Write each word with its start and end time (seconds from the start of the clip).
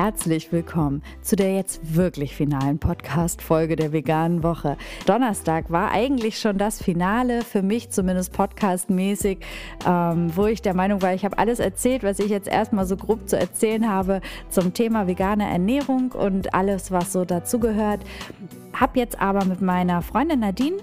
Herzlich 0.00 0.52
willkommen 0.52 1.02
zu 1.22 1.34
der 1.34 1.56
jetzt 1.56 1.96
wirklich 1.96 2.36
finalen 2.36 2.78
Podcast-Folge 2.78 3.74
der 3.74 3.92
veganen 3.92 4.44
Woche. 4.44 4.76
Donnerstag 5.06 5.72
war 5.72 5.90
eigentlich 5.90 6.38
schon 6.38 6.56
das 6.56 6.80
Finale, 6.80 7.42
für 7.42 7.62
mich 7.62 7.90
zumindest 7.90 8.32
podcastmäßig, 8.32 9.38
ähm, 9.84 10.30
wo 10.36 10.46
ich 10.46 10.62
der 10.62 10.74
Meinung 10.74 11.02
war, 11.02 11.14
ich 11.14 11.24
habe 11.24 11.36
alles 11.36 11.58
erzählt, 11.58 12.04
was 12.04 12.20
ich 12.20 12.28
jetzt 12.28 12.46
erstmal 12.46 12.86
so 12.86 12.96
grob 12.96 13.28
zu 13.28 13.36
erzählen 13.36 13.88
habe 13.88 14.20
zum 14.50 14.72
Thema 14.72 15.08
vegane 15.08 15.50
Ernährung 15.50 16.12
und 16.12 16.54
alles, 16.54 16.92
was 16.92 17.12
so 17.12 17.24
dazugehört. 17.24 18.02
Habe 18.74 19.00
jetzt 19.00 19.20
aber 19.20 19.44
mit 19.46 19.60
meiner 19.62 20.00
Freundin 20.02 20.38
Nadine 20.38 20.76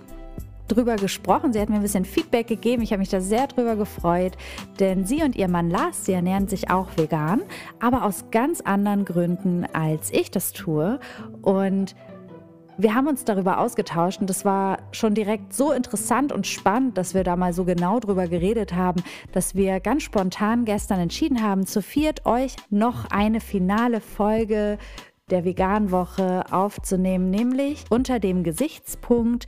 drüber 0.67 0.95
gesprochen. 0.95 1.53
Sie 1.53 1.59
hat 1.59 1.69
mir 1.69 1.75
ein 1.75 1.81
bisschen 1.81 2.05
Feedback 2.05 2.47
gegeben. 2.47 2.81
Ich 2.81 2.91
habe 2.91 2.99
mich 2.99 3.09
da 3.09 3.21
sehr 3.21 3.47
drüber 3.47 3.75
gefreut, 3.75 4.33
denn 4.79 5.05
sie 5.05 5.23
und 5.23 5.35
ihr 5.35 5.47
Mann 5.47 5.69
Lars, 5.69 6.05
sie 6.05 6.13
ernähren 6.13 6.47
sich 6.47 6.69
auch 6.69 6.87
vegan, 6.97 7.41
aber 7.79 8.03
aus 8.03 8.25
ganz 8.31 8.61
anderen 8.61 9.05
Gründen, 9.05 9.65
als 9.73 10.11
ich 10.11 10.31
das 10.31 10.53
tue. 10.53 10.99
Und 11.41 11.95
wir 12.77 12.93
haben 12.93 13.07
uns 13.07 13.23
darüber 13.23 13.59
ausgetauscht 13.59 14.19
und 14.19 14.29
das 14.29 14.43
war 14.43 14.79
schon 14.91 15.13
direkt 15.13 15.53
so 15.53 15.71
interessant 15.71 16.33
und 16.33 16.45
spannend, 16.45 16.97
dass 16.97 17.13
wir 17.13 17.23
da 17.23 17.37
mal 17.37 17.53
so 17.53 17.63
genau 17.63 18.01
drüber 18.01 18.27
geredet 18.27 18.73
haben, 18.73 19.01
dass 19.31 19.55
wir 19.55 19.79
ganz 19.79 20.03
spontan 20.03 20.65
gestern 20.65 20.99
entschieden 20.99 21.41
haben, 21.41 21.65
zu 21.65 21.81
viert 21.81 22.25
euch 22.25 22.55
noch 22.69 23.05
eine 23.11 23.39
finale 23.39 24.01
Folge 24.01 24.77
der 25.29 25.45
Veganwoche 25.45 26.43
aufzunehmen, 26.51 27.31
nämlich 27.31 27.85
unter 27.89 28.19
dem 28.19 28.43
Gesichtspunkt, 28.43 29.47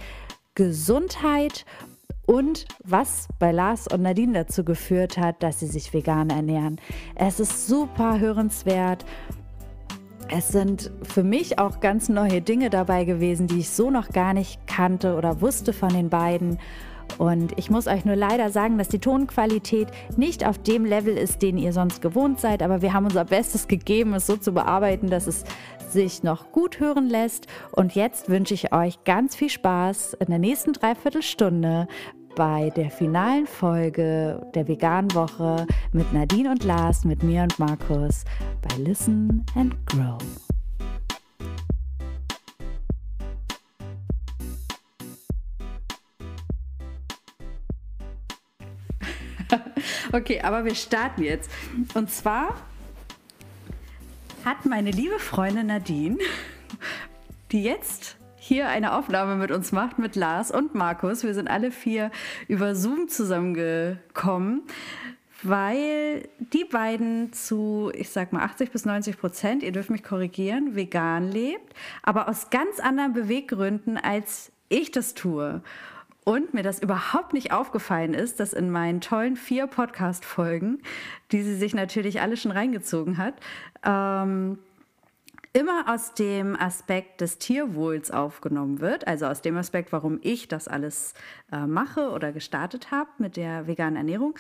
Gesundheit 0.58 1.66
und 2.26 2.66
was 2.84 3.28
bei 3.38 3.52
Lars 3.52 3.88
und 3.88 4.02
Nadine 4.02 4.34
dazu 4.34 4.66
geführt 4.66 5.20
hat, 5.20 5.44
dass 5.44 5.60
sie 5.60 5.68
sich 5.68 5.94
vegan 5.94 6.32
ernähren. 6.32 6.82
Es 7.14 7.40
ist 7.40 7.68
super 7.68 8.20
hörenswert. 8.20 9.06
Es 10.30 10.48
sind 10.48 10.90
für 11.04 11.24
mich 11.24 11.60
auch 11.60 11.80
ganz 11.80 12.10
neue 12.10 12.42
Dinge 12.42 12.72
dabei 12.72 13.06
gewesen, 13.06 13.46
die 13.46 13.60
ich 13.60 13.70
so 13.70 13.92
noch 13.92 14.10
gar 14.10 14.34
nicht 14.34 14.66
kannte 14.66 15.16
oder 15.16 15.42
wusste 15.42 15.74
von 15.74 15.90
den 15.90 16.10
beiden. 16.10 16.58
Und 17.18 17.58
ich 17.58 17.70
muss 17.70 17.88
euch 17.88 18.06
nur 18.06 18.16
leider 18.16 18.52
sagen, 18.52 18.78
dass 18.78 18.90
die 18.90 19.00
Tonqualität 19.00 19.88
nicht 20.16 20.46
auf 20.46 20.58
dem 20.60 20.86
Level 20.86 21.18
ist, 21.18 21.42
den 21.42 21.58
ihr 21.58 21.74
sonst 21.74 22.02
gewohnt 22.02 22.40
seid. 22.40 22.62
Aber 22.62 22.82
wir 22.82 22.94
haben 22.94 23.06
unser 23.06 23.26
Bestes 23.26 23.68
gegeben, 23.68 24.14
es 24.14 24.28
so 24.28 24.38
zu 24.38 24.52
bearbeiten, 24.52 25.10
dass 25.10 25.28
es 25.28 25.44
sich 25.90 26.24
noch 26.24 26.52
gut 26.52 26.80
hören 26.80 27.08
lässt. 27.08 27.48
Und 27.72 27.96
jetzt 27.96 28.30
wünsche 28.30 28.54
ich 28.54 28.74
euch 28.74 29.04
ganz 29.04 29.36
viel 29.36 29.50
Spaß 29.50 30.16
in 30.20 30.28
der 30.28 30.40
nächsten 30.40 30.74
Dreiviertelstunde 30.74 31.88
bei 32.36 32.70
der 32.76 32.92
finalen 32.92 33.48
Folge 33.48 34.40
der 34.54 34.68
Vegan 34.68 35.12
Woche 35.16 35.66
mit 35.92 36.14
Nadine 36.14 36.52
und 36.52 36.64
Lars, 36.64 37.04
mit 37.04 37.24
mir 37.24 37.42
und 37.42 37.58
Markus 37.58 38.26
bei 38.62 38.78
Listen 38.78 39.44
and 39.56 39.76
Grow. 39.88 40.47
Okay, 50.14 50.42
aber 50.42 50.66
wir 50.66 50.76
starten 50.76 51.24
jetzt. 51.24 51.50
Und 51.94 52.10
zwar 52.12 52.56
hat 54.46 54.66
meine 54.66 54.92
liebe 54.92 55.20
Freundin 55.20 55.68
Nadine, 55.68 56.18
die 57.52 57.64
jetzt 57.64 58.18
hier 58.38 58.70
eine 58.70 58.94
Aufnahme 58.94 59.36
mit 59.36 59.52
uns 59.52 59.74
macht, 59.74 60.00
mit 60.00 60.16
Lars 60.16 60.52
und 60.52 60.74
Markus. 60.74 61.24
Wir 61.24 61.34
sind 61.34 61.50
alle 61.50 61.70
vier 61.70 62.12
über 62.48 62.76
Zoom 62.76 63.10
zusammengekommen, 63.10 64.62
weil 65.44 66.30
die 66.40 66.64
beiden 66.64 67.34
zu, 67.34 67.92
ich 67.94 68.10
sag 68.10 68.32
mal, 68.32 68.44
80 68.44 68.72
bis 68.72 68.86
90 68.86 69.18
Prozent, 69.18 69.64
ihr 69.64 69.74
dürft 69.74 69.90
mich 69.90 70.02
korrigieren, 70.02 70.76
vegan 70.76 71.30
lebt, 71.30 71.74
aber 72.04 72.30
aus 72.30 72.50
ganz 72.50 72.80
anderen 72.80 73.12
Beweggründen, 73.12 73.98
als 73.98 74.52
ich 74.70 74.92
das 74.92 75.14
tue. 75.14 75.62
Und 76.28 76.54
mir 76.54 76.62
das 76.62 76.80
überhaupt 76.80 77.32
nicht 77.32 77.54
aufgefallen 77.54 78.14
ist, 78.14 78.42
dass 78.42 78.52
in 78.52 78.70
meinen 78.70 79.00
tollen 79.00 79.38
vier 79.38 79.66
Podcast-Folgen, 79.66 80.82
die 81.32 81.42
sie 81.42 81.56
sich 81.56 81.74
natürlich 81.74 82.20
alle 82.20 82.36
schon 82.36 82.52
reingezogen 82.52 83.18
hat, 83.18 83.36
ähm, 83.86 84.60
immer 85.54 85.86
aus 85.88 86.16
dem 86.16 86.58
Aspekt 86.60 87.22
des 87.22 87.38
Tierwohls 87.38 88.12
aufgenommen 88.12 88.82
wird, 88.82 89.08
also 89.08 89.26
aus 89.26 89.42
dem 89.42 89.56
Aspekt, 89.56 89.94
warum 89.94 90.20
ich 90.22 90.50
das 90.50 90.68
alles 90.68 91.14
äh, 91.50 91.66
mache 91.66 92.10
oder 92.12 92.34
gestartet 92.34 92.92
habe 92.92 93.10
mit 93.20 93.38
der 93.38 93.66
veganen 93.66 93.96
Ernährung. 93.96 94.36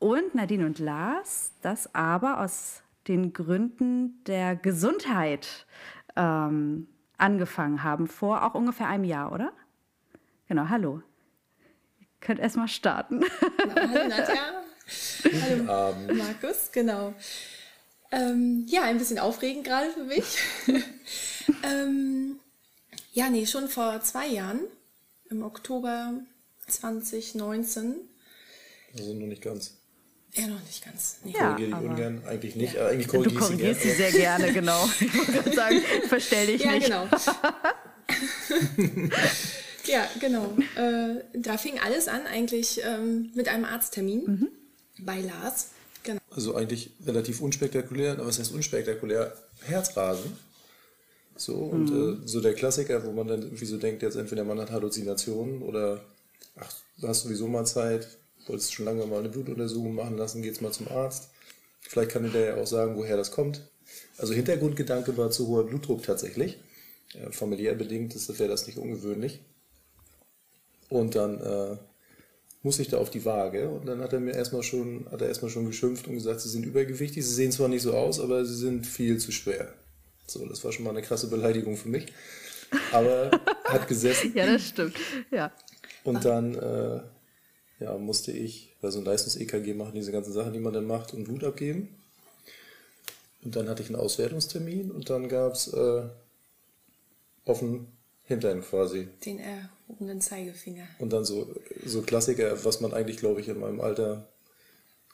Und 0.00 0.34
Nadine 0.34 0.66
und 0.66 0.80
Lars 0.80 1.52
das 1.62 1.94
aber 1.94 2.40
aus 2.40 2.82
den 3.06 3.32
Gründen 3.32 4.24
der 4.24 4.56
Gesundheit 4.56 5.68
ähm, 6.16 6.88
angefangen 7.16 7.84
haben, 7.84 8.08
vor 8.08 8.44
auch 8.44 8.54
ungefähr 8.54 8.88
einem 8.88 9.04
Jahr, 9.04 9.30
oder? 9.30 9.52
Genau, 10.48 10.68
hallo 10.68 11.00
könnt 12.20 12.40
erstmal 12.40 12.68
starten. 12.68 13.22
hallo 13.60 13.68
Nadja. 14.08 14.62
Hallo 15.42 15.72
Abend. 15.72 16.16
Markus, 16.16 16.70
genau. 16.72 17.14
Ähm, 18.10 18.64
ja, 18.68 18.82
ein 18.82 18.98
bisschen 18.98 19.18
aufregend 19.18 19.64
gerade 19.64 19.90
für 19.90 20.04
mich. 20.04 20.24
ähm, 21.62 22.38
ja, 23.12 23.28
nee, 23.28 23.46
schon 23.46 23.68
vor 23.68 24.00
zwei 24.02 24.28
Jahren, 24.28 24.60
im 25.30 25.42
Oktober 25.42 26.14
2019. 26.68 27.96
Also 28.96 29.14
noch 29.14 29.26
nicht 29.26 29.42
ganz. 29.42 29.74
Ja, 30.34 30.46
noch 30.46 30.62
nicht 30.62 30.84
ganz. 30.84 31.18
Nee. 31.24 31.32
Ja, 31.32 31.50
korrigiere 31.50 31.80
dich 31.80 31.90
ungern, 31.90 32.22
eigentlich 32.26 32.56
nicht. 32.56 32.74
Ja. 32.74 32.86
Eigentlich 32.86 33.08
korrigiere 33.08 33.34
du 33.34 33.40
korrigierst 33.40 33.82
sie, 33.82 33.90
sie 33.90 33.96
sehr 33.96 34.12
gerne, 34.12 34.52
genau. 34.52 34.88
Ich 35.00 35.14
wollte 35.14 35.32
gerade 35.32 35.52
sagen, 35.52 35.82
verstell 36.08 36.46
dich 36.46 36.62
ja, 36.62 36.72
nicht. 36.72 36.88
Ja, 36.88 37.06
genau. 37.06 37.48
Ja, 39.88 40.08
genau. 40.20 40.56
Äh, 40.76 41.22
da 41.34 41.56
fing 41.56 41.78
alles 41.78 42.08
an 42.08 42.26
eigentlich 42.26 42.80
ähm, 42.84 43.30
mit 43.34 43.48
einem 43.48 43.64
Arzttermin 43.64 44.24
mhm. 44.26 44.48
bei 44.98 45.20
Lars. 45.20 45.70
Genau. 46.04 46.20
Also 46.30 46.54
eigentlich 46.54 46.90
relativ 47.06 47.40
unspektakulär, 47.40 48.12
aber 48.12 48.26
was 48.26 48.38
heißt 48.38 48.52
unspektakulär? 48.52 49.34
Herzrasen. 49.62 50.32
So, 51.36 51.54
und 51.54 51.90
mhm. 51.90 52.22
äh, 52.24 52.28
so 52.28 52.40
der 52.40 52.54
Klassiker, 52.54 53.04
wo 53.04 53.12
man 53.12 53.28
dann 53.28 53.42
irgendwie 53.42 53.64
so 53.64 53.78
denkt, 53.78 54.02
jetzt 54.02 54.16
entweder 54.16 54.44
man 54.44 54.60
hat 54.60 54.70
Halluzinationen 54.70 55.62
oder 55.62 56.00
ach, 56.56 56.72
du 57.00 57.08
hast 57.08 57.22
sowieso 57.22 57.46
mal 57.46 57.64
Zeit, 57.64 58.08
wolltest 58.46 58.74
schon 58.74 58.86
lange 58.86 59.06
mal 59.06 59.20
eine 59.20 59.28
Blutuntersuchung 59.28 59.94
machen 59.94 60.18
lassen, 60.18 60.42
geht's 60.42 60.60
mal 60.60 60.72
zum 60.72 60.88
Arzt. 60.88 61.30
Vielleicht 61.80 62.10
kann 62.10 62.30
der 62.32 62.44
ja 62.44 62.56
auch 62.56 62.66
sagen, 62.66 62.96
woher 62.96 63.16
das 63.16 63.30
kommt. 63.30 63.62
Also 64.18 64.34
Hintergrundgedanke 64.34 65.16
war 65.16 65.30
zu 65.30 65.46
hoher 65.46 65.66
Blutdruck 65.66 66.02
tatsächlich. 66.02 66.58
Ja, 67.14 67.30
familiär 67.30 67.74
bedingt 67.74 68.14
ist, 68.14 68.36
wäre 68.38 68.50
das 68.50 68.66
nicht 68.66 68.78
ungewöhnlich. 68.78 69.40
Und 70.88 71.14
dann 71.14 71.40
äh, 71.40 71.76
muss 72.62 72.78
ich 72.78 72.88
da 72.88 72.98
auf 72.98 73.10
die 73.10 73.24
Waage 73.24 73.68
und 73.68 73.86
dann 73.86 74.00
hat 74.00 74.12
er 74.12 74.20
mir 74.20 74.34
erstmal 74.34 74.62
schon, 74.62 75.06
hat 75.10 75.22
er 75.22 75.28
erstmal 75.28 75.50
schon 75.50 75.66
geschimpft 75.66 76.08
und 76.08 76.14
gesagt, 76.14 76.40
sie 76.40 76.48
sind 76.48 76.66
übergewichtig, 76.66 77.24
sie 77.24 77.34
sehen 77.34 77.52
zwar 77.52 77.68
nicht 77.68 77.82
so 77.82 77.94
aus, 77.94 78.20
aber 78.20 78.44
sie 78.44 78.56
sind 78.56 78.86
viel 78.86 79.18
zu 79.18 79.32
schwer. 79.32 79.72
So, 80.26 80.44
das 80.46 80.64
war 80.64 80.72
schon 80.72 80.84
mal 80.84 80.90
eine 80.90 81.02
krasse 81.02 81.28
Beleidigung 81.28 81.76
für 81.76 81.88
mich. 81.88 82.06
Aber 82.92 83.30
hat 83.64 83.88
gesessen. 83.88 84.32
ja, 84.34 84.46
das 84.46 84.68
stimmt. 84.68 84.94
Ja. 85.30 85.52
Und 86.04 86.24
dann 86.24 86.54
äh, 86.54 87.00
ja, 87.80 87.96
musste 87.96 88.32
ich 88.32 88.76
bei 88.80 88.90
so 88.90 88.98
einem 88.98 89.06
Leistungs-EKG 89.06 89.74
machen, 89.74 89.94
diese 89.94 90.12
ganzen 90.12 90.32
Sachen, 90.32 90.52
die 90.52 90.60
man 90.60 90.72
dann 90.72 90.86
macht, 90.86 91.14
und 91.14 91.24
Blut 91.24 91.44
abgeben. 91.44 91.88
Und 93.44 93.56
dann 93.56 93.68
hatte 93.68 93.82
ich 93.82 93.88
einen 93.88 93.98
Auswertungstermin 93.98 94.90
und 94.90 95.08
dann 95.10 95.28
gab 95.28 95.54
es 95.54 95.72
äh, 95.72 96.02
offen 97.44 97.86
Hintern 98.24 98.62
quasi. 98.62 99.08
Den 99.24 99.38
erhobenen 99.88 100.20
Zeigefinger. 100.20 100.86
Und 100.98 101.12
dann 101.12 101.24
so, 101.24 101.54
so 101.84 102.02
Klassiker, 102.02 102.64
was 102.64 102.80
man 102.80 102.92
eigentlich, 102.92 103.18
glaube 103.18 103.40
ich, 103.40 103.48
in 103.48 103.58
meinem 103.58 103.80
Alter 103.80 104.28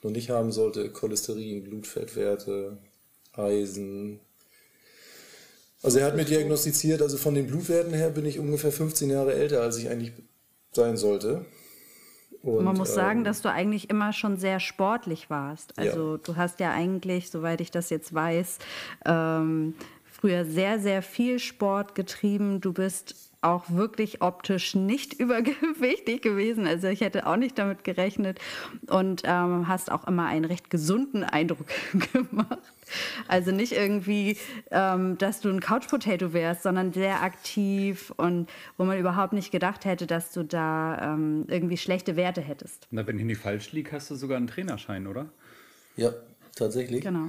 noch 0.03 0.11
nicht 0.11 0.31
haben 0.31 0.53
sollte. 0.53 0.91
Cholesterin, 0.91 1.65
Blutfettwerte, 1.65 2.77
Eisen. 3.33 4.21
Also 5.83 5.99
er 5.99 6.07
hat 6.07 6.17
mir 6.17 6.25
diagnostiziert, 6.25 7.03
also 7.03 7.19
von 7.19 7.35
den 7.35 7.47
Blutwerten 7.47 7.93
her 7.93 8.11
bin 8.11 8.25
ich 8.27 8.39
ungefähr 8.39 8.73
15 8.73 9.11
Jahre 9.11 9.35
älter, 9.35 9.63
als 9.63 9.77
ich 9.77 9.89
eigentlich 9.89 10.13
sein 10.73 10.97
sollte. 10.97 11.45
Und, 12.43 12.65
Man 12.65 12.77
muss 12.77 12.91
ähm, 12.91 12.95
sagen, 12.95 13.25
dass 13.25 13.41
du 13.41 13.51
eigentlich 13.51 13.89
immer 13.89 14.13
schon 14.13 14.37
sehr 14.37 14.61
sportlich 14.61 15.31
warst. 15.31 15.79
Also 15.79 16.13
ja. 16.13 16.21
du 16.23 16.37
hast 16.37 16.61
ja 16.61 16.73
eigentlich, 16.73 17.31
soweit 17.31 17.61
ich 17.61 17.71
das 17.71 17.91
jetzt 17.91 18.13
weiß, 18.13 18.59
ähm, 19.07 19.75
früher 20.05 20.45
sehr, 20.45 20.79
sehr 20.79 21.03
viel 21.03 21.39
Sport 21.39 21.95
getrieben. 21.95 22.61
Du 22.61 22.73
bist 22.73 23.34
auch 23.45 23.69
wirklich 23.69 24.23
optisch 24.23 24.75
nicht 24.75 25.15
übergewichtig 25.21 26.23
gewesen. 26.23 26.67
Also 26.67 26.89
ich 26.89 27.01
hätte 27.01 27.27
auch 27.27 27.37
nicht 27.37 27.59
damit 27.59 27.85
gerechnet 27.85 28.39
und 28.89 29.23
ähm, 29.25 29.69
hast 29.69 29.91
auch 29.91 30.07
immer 30.07 30.27
einen 30.27 30.45
recht 30.45 30.71
gesunden 30.71 31.25
Eindruck 31.25 31.67
gemacht. 32.13 32.59
Also 33.29 33.51
nicht 33.51 33.73
irgendwie, 33.73 34.37
ähm, 34.71 35.17
dass 35.19 35.41
du 35.41 35.49
ein 35.49 35.61
Couch 35.61 35.89
Potato 35.89 36.33
wärst, 36.33 36.63
sondern 36.63 36.93
sehr 36.93 37.23
aktiv 37.23 38.13
und 38.17 38.49
wo 38.77 38.85
man 38.85 38.99
überhaupt 38.99 39.33
nicht 39.33 39.51
gedacht 39.51 39.85
hätte, 39.85 40.07
dass 40.07 40.33
du 40.33 40.45
da 40.45 41.15
ähm, 41.15 41.45
irgendwie 41.49 41.77
schlechte 41.77 42.17
Werte 42.17 42.41
hättest. 42.41 42.87
Na, 42.91 43.07
wenn 43.07 43.19
ich 43.19 43.25
nicht 43.25 43.41
falsch 43.41 43.73
liege, 43.73 43.93
hast 43.93 44.11
du 44.11 44.15
sogar 44.15 44.37
einen 44.37 44.47
Trainerschein, 44.47 45.07
oder? 45.07 45.31
Ja, 45.97 46.13
tatsächlich. 46.57 47.03
Genau. 47.03 47.29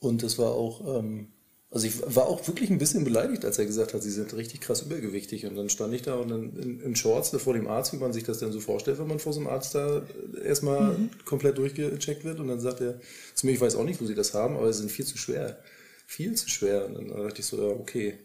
Und 0.00 0.22
es 0.22 0.38
war 0.38 0.52
auch 0.52 0.98
ähm, 0.98 1.28
Also 1.70 1.86
ich 1.86 2.16
war 2.16 2.26
auch 2.26 2.46
wirklich 2.48 2.70
ein 2.70 2.78
bisschen 2.78 3.04
beleidigt, 3.04 3.44
als 3.44 3.58
er 3.58 3.66
gesagt 3.66 3.92
hat, 3.92 4.02
sie 4.02 4.10
sind 4.10 4.34
richtig 4.34 4.62
krass 4.62 4.80
übergewichtig. 4.80 5.44
Und 5.44 5.54
dann 5.54 5.68
stand 5.68 5.92
ich 5.92 6.00
da 6.00 6.14
und 6.14 6.30
dann 6.30 6.56
in, 6.56 6.80
in 6.80 6.96
Shorts 6.96 7.28
vor 7.28 7.52
dem 7.52 7.66
Arzt, 7.66 7.92
wie 7.92 7.98
man 7.98 8.14
sich 8.14 8.24
das 8.24 8.38
denn 8.38 8.52
so 8.52 8.60
vorstellt, 8.60 8.98
wenn 8.98 9.06
man 9.06 9.18
vor 9.18 9.34
so 9.34 9.40
einem 9.40 9.48
Arzt 9.48 9.74
da 9.74 10.02
erstmal 10.42 10.96
mhm. 10.96 11.10
komplett 11.26 11.58
durchgecheckt 11.58 12.24
wird. 12.24 12.40
Und 12.40 12.48
dann 12.48 12.60
sagt 12.60 12.80
er 12.80 12.98
zu 13.34 13.44
mir, 13.44 13.52
ich 13.52 13.60
weiß 13.60 13.76
auch 13.76 13.84
nicht, 13.84 14.00
wo 14.00 14.06
sie 14.06 14.14
das 14.14 14.32
haben, 14.32 14.56
aber 14.56 14.72
sie 14.72 14.80
sind 14.80 14.90
viel 14.90 15.04
zu 15.04 15.18
schwer. 15.18 15.58
Viel 16.06 16.34
zu 16.36 16.48
schwer. 16.48 16.86
Und 16.86 16.94
dann 16.94 17.22
dachte 17.22 17.40
ich 17.40 17.46
so, 17.46 17.58
ja, 17.58 17.74
okay, 17.74 18.18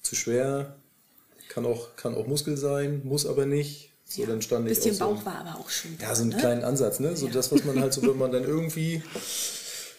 zu 0.00 0.16
schwer, 0.16 0.74
kann 1.50 1.66
auch, 1.66 1.94
kann 1.96 2.14
auch 2.14 2.26
Muskel 2.26 2.56
sein, 2.56 3.02
muss 3.04 3.26
aber 3.26 3.44
nicht. 3.44 3.90
So, 4.06 4.22
ja, 4.22 4.28
dann 4.28 4.40
stand 4.40 4.66
ich 4.66 4.76
bisschen 4.76 4.94
so, 4.94 5.04
Bauch 5.04 5.24
war 5.26 5.36
aber 5.36 5.60
auch 5.60 5.68
schon. 5.68 5.90
Ja, 6.00 6.14
so 6.14 6.22
einen 6.22 6.30
ne? 6.30 6.38
kleinen 6.38 6.64
Ansatz, 6.64 7.00
ne? 7.00 7.16
So 7.16 7.26
ja. 7.26 7.32
das, 7.32 7.52
was 7.52 7.64
man 7.64 7.80
halt 7.80 7.92
so, 7.92 8.02
wenn 8.02 8.16
man 8.16 8.32
dann 8.32 8.44
irgendwie 8.46 9.02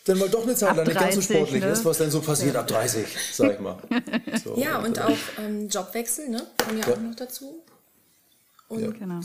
dann 0.03 0.17
mal 0.17 0.29
doch 0.29 0.43
eine 0.43 0.55
Zeit 0.55 0.75
lang 0.75 0.85
nicht 0.85 0.99
ganz 0.99 1.15
so 1.15 1.21
sportlich 1.21 1.63
ne? 1.63 1.71
ist, 1.71 1.85
was 1.85 1.97
dann 1.97 2.11
so 2.11 2.21
passiert 2.21 2.55
ja. 2.55 2.61
ab 2.61 2.67
30, 2.67 3.05
sag 3.33 3.53
ich 3.53 3.59
mal. 3.59 3.81
So, 4.43 4.57
ja, 4.57 4.83
und 4.83 4.99
auch 4.99 5.17
ähm, 5.39 5.69
Jobwechsel, 5.69 6.29
ne? 6.29 6.45
Kommen 6.57 6.79
ja, 6.79 6.87
ja, 6.87 6.93
auch 6.93 6.99
noch 6.99 7.15
dazu. 7.15 7.63
Und 8.67 8.81
ja. 8.81 8.91
genau. 8.91 9.21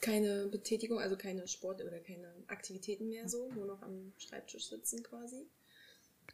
keine 0.00 0.46
Betätigung, 0.46 0.98
also 0.98 1.16
keine 1.16 1.46
Sport- 1.46 1.82
oder 1.82 1.98
keine 2.00 2.32
Aktivitäten 2.48 3.08
mehr 3.08 3.28
so, 3.28 3.48
nur 3.54 3.66
noch 3.66 3.82
am 3.82 4.12
Schreibtisch 4.18 4.68
sitzen 4.68 5.02
quasi. 5.02 5.46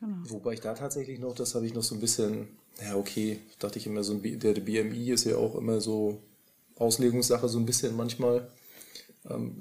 Genau. 0.01 0.17
Wobei 0.25 0.55
ich 0.55 0.61
da 0.61 0.75
tatsächlich 0.75 1.19
noch, 1.19 1.35
das 1.35 1.55
habe 1.55 1.67
ich 1.67 1.75
noch 1.75 1.83
so 1.83 1.95
ein 1.95 2.01
bisschen, 2.01 2.57
ja 2.81 2.97
okay, 2.97 3.41
dachte 3.59 3.79
ich 3.79 3.87
immer 3.87 4.03
so, 4.03 4.15
ein, 4.15 4.23
der, 4.23 4.55
der 4.55 4.61
BMI 4.63 5.11
ist 5.11 5.25
ja 5.25 5.37
auch 5.37 5.57
immer 5.57 5.81
so 5.81 6.23
Auslegungssache 6.77 7.49
so 7.49 7.59
ein 7.59 7.67
bisschen 7.67 7.97
manchmal. 7.97 8.51
Ähm, 9.29 9.61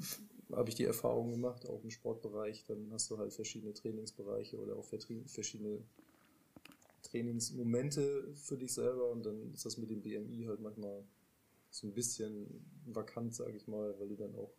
habe 0.52 0.68
ich 0.68 0.74
die 0.74 0.84
Erfahrung 0.84 1.30
gemacht, 1.30 1.68
auch 1.68 1.82
im 1.82 1.90
Sportbereich, 1.90 2.64
dann 2.66 2.90
hast 2.92 3.10
du 3.10 3.18
halt 3.18 3.32
verschiedene 3.32 3.74
Trainingsbereiche 3.74 4.58
oder 4.58 4.76
auch 4.76 4.84
verschiedene 4.84 5.78
Trainingsmomente 7.02 8.32
für 8.34 8.56
dich 8.56 8.72
selber 8.72 9.10
und 9.10 9.26
dann 9.26 9.52
ist 9.52 9.66
das 9.66 9.76
mit 9.76 9.90
dem 9.90 10.02
BMI 10.02 10.44
halt 10.46 10.60
manchmal 10.60 11.04
so 11.70 11.86
ein 11.86 11.94
bisschen 11.94 12.64
vakant, 12.86 13.34
sage 13.34 13.56
ich 13.56 13.66
mal, 13.66 13.94
weil 13.98 14.08
du 14.08 14.16
dann 14.16 14.34
auch 14.34 14.52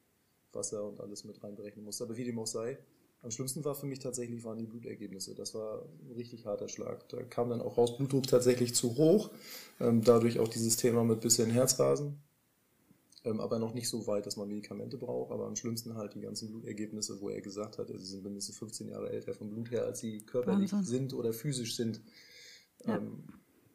Wasser 0.51 0.87
und 0.87 0.99
alles 0.99 1.23
mit 1.23 1.43
reinberechnen 1.43 1.85
musst. 1.85 2.01
Aber 2.01 2.17
wie 2.17 2.23
dem 2.23 2.39
auch 2.39 2.47
sei, 2.47 2.77
am 3.21 3.31
schlimmsten 3.31 3.63
war 3.63 3.75
für 3.75 3.85
mich 3.85 3.99
tatsächlich 3.99 4.43
waren 4.43 4.57
die 4.57 4.65
Blutergebnisse. 4.65 5.33
Das 5.33 5.53
war 5.55 5.83
ein 5.83 6.11
richtig 6.15 6.45
harter 6.45 6.67
Schlag. 6.67 7.07
Da 7.09 7.23
kam 7.23 7.49
dann 7.49 7.61
auch 7.61 7.77
raus, 7.77 7.97
Blutdruck 7.97 8.27
tatsächlich 8.27 8.75
zu 8.75 8.97
hoch. 8.97 9.29
Ähm, 9.79 10.03
dadurch 10.03 10.39
auch 10.39 10.47
dieses 10.47 10.75
Thema 10.75 11.03
mit 11.03 11.21
bisschen 11.21 11.49
Herzrasen 11.49 12.21
ähm, 13.25 13.39
aber 13.39 13.59
noch 13.59 13.73
nicht 13.73 13.87
so 13.87 14.05
weit, 14.07 14.25
dass 14.25 14.35
man 14.35 14.49
Medikamente 14.49 14.97
braucht. 14.97 15.31
Aber 15.31 15.47
am 15.47 15.55
schlimmsten 15.55 15.95
halt 15.95 16.13
die 16.13 16.21
ganzen 16.21 16.49
Blutergebnisse, 16.49 17.21
wo 17.21 17.29
er 17.29 17.41
gesagt 17.41 17.77
hat, 17.77 17.87
sie 17.87 17.97
sind 17.97 18.23
mindestens 18.23 18.57
15 18.57 18.89
Jahre 18.89 19.09
älter 19.09 19.33
vom 19.33 19.49
Blut 19.49 19.71
her, 19.71 19.85
als 19.85 19.99
sie 19.99 20.19
körperlich 20.21 20.73
Wahnsinn. 20.73 21.09
sind 21.09 21.13
oder 21.13 21.31
physisch 21.31 21.75
sind. 21.75 22.01
Ja. 22.85 22.97
Ähm, 22.97 23.23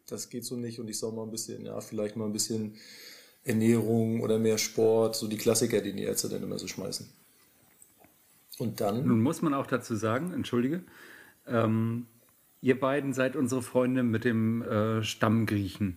das 0.07 0.31
geht 0.31 0.45
so 0.45 0.57
nicht 0.57 0.81
und 0.81 0.89
ich 0.89 0.99
soll 0.99 1.13
mal 1.13 1.25
ein 1.25 1.31
bisschen, 1.31 1.65
ja, 1.65 1.81
vielleicht 1.81 2.17
mal 2.17 2.27
ein 2.27 2.33
bisschen 2.33 2.77
Ernährung 3.45 4.21
oder 4.21 4.39
mehr 4.39 4.59
Sport, 4.59 5.17
so 5.17 5.29
die 5.29 5.37
Klassiker, 5.37 5.81
die 5.81 5.93
die 5.93 6.03
Ärzte 6.03 6.29
dann 6.29 6.43
immer 6.43 6.59
so 6.59 6.67
schmeißen. 6.67 7.09
Und 8.59 8.81
dann. 8.81 9.07
Nun 9.07 9.23
muss 9.23 9.43
man 9.43 9.55
auch 9.55 9.67
dazu 9.67 9.97
sagen, 9.97 10.33
entschuldige, 10.33 10.83
ähm, 11.47 12.07
ihr 12.61 12.79
beiden 12.79 13.13
seid 13.13 13.37
unsere 13.37 13.63
Freunde 13.63 14.03
mit 14.03 14.25
dem 14.25 14.63
äh, 14.63 15.03
Stammgriechen. 15.03 15.97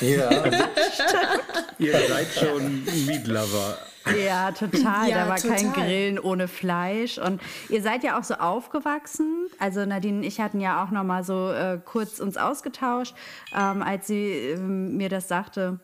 Ja. 0.00 0.30
Ihr 1.78 1.92
seid 2.08 2.26
schon 2.28 2.84
Meatlover. 3.06 3.78
Ja, 4.16 4.52
total. 4.52 5.08
Ja, 5.08 5.24
da 5.24 5.28
war 5.28 5.36
total. 5.36 5.56
kein 5.56 5.72
Grillen 5.72 6.18
ohne 6.18 6.48
Fleisch. 6.48 7.18
Und 7.18 7.40
ihr 7.68 7.82
seid 7.82 8.04
ja 8.04 8.18
auch 8.18 8.24
so 8.24 8.34
aufgewachsen. 8.34 9.48
Also 9.58 9.84
Nadine 9.84 10.18
und 10.18 10.24
ich 10.24 10.40
hatten 10.40 10.60
ja 10.60 10.82
auch 10.82 10.90
noch 10.90 11.04
mal 11.04 11.24
so 11.24 11.50
äh, 11.52 11.78
kurz 11.84 12.18
uns 12.18 12.36
ausgetauscht, 12.36 13.14
ähm, 13.54 13.82
als 13.82 14.06
sie 14.06 14.30
äh, 14.30 14.56
mir 14.56 15.08
das 15.08 15.28
sagte. 15.28 15.80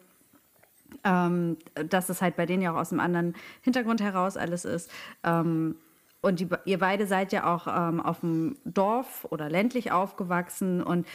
Ähm, 1.03 1.59
dass 1.75 2.09
es 2.09 2.23
halt 2.23 2.37
bei 2.37 2.47
denen 2.47 2.63
ja 2.63 2.73
auch 2.73 2.79
aus 2.79 2.93
einem 2.93 3.01
anderen 3.01 3.35
Hintergrund 3.63 4.01
heraus 4.01 4.37
alles 4.37 4.65
ist. 4.65 4.91
Ähm, 5.23 5.77
und 6.25 6.41
die, 6.41 6.49
ihr 6.65 6.79
beide 6.79 7.07
seid 7.07 7.33
ja 7.33 7.55
auch 7.55 7.67
ähm, 7.67 8.01
auf 8.01 8.21
dem 8.21 8.57
Dorf 8.65 9.27
oder 9.29 9.51
ländlich 9.51 9.93
aufgewachsen 9.93 10.83
und 10.83 11.07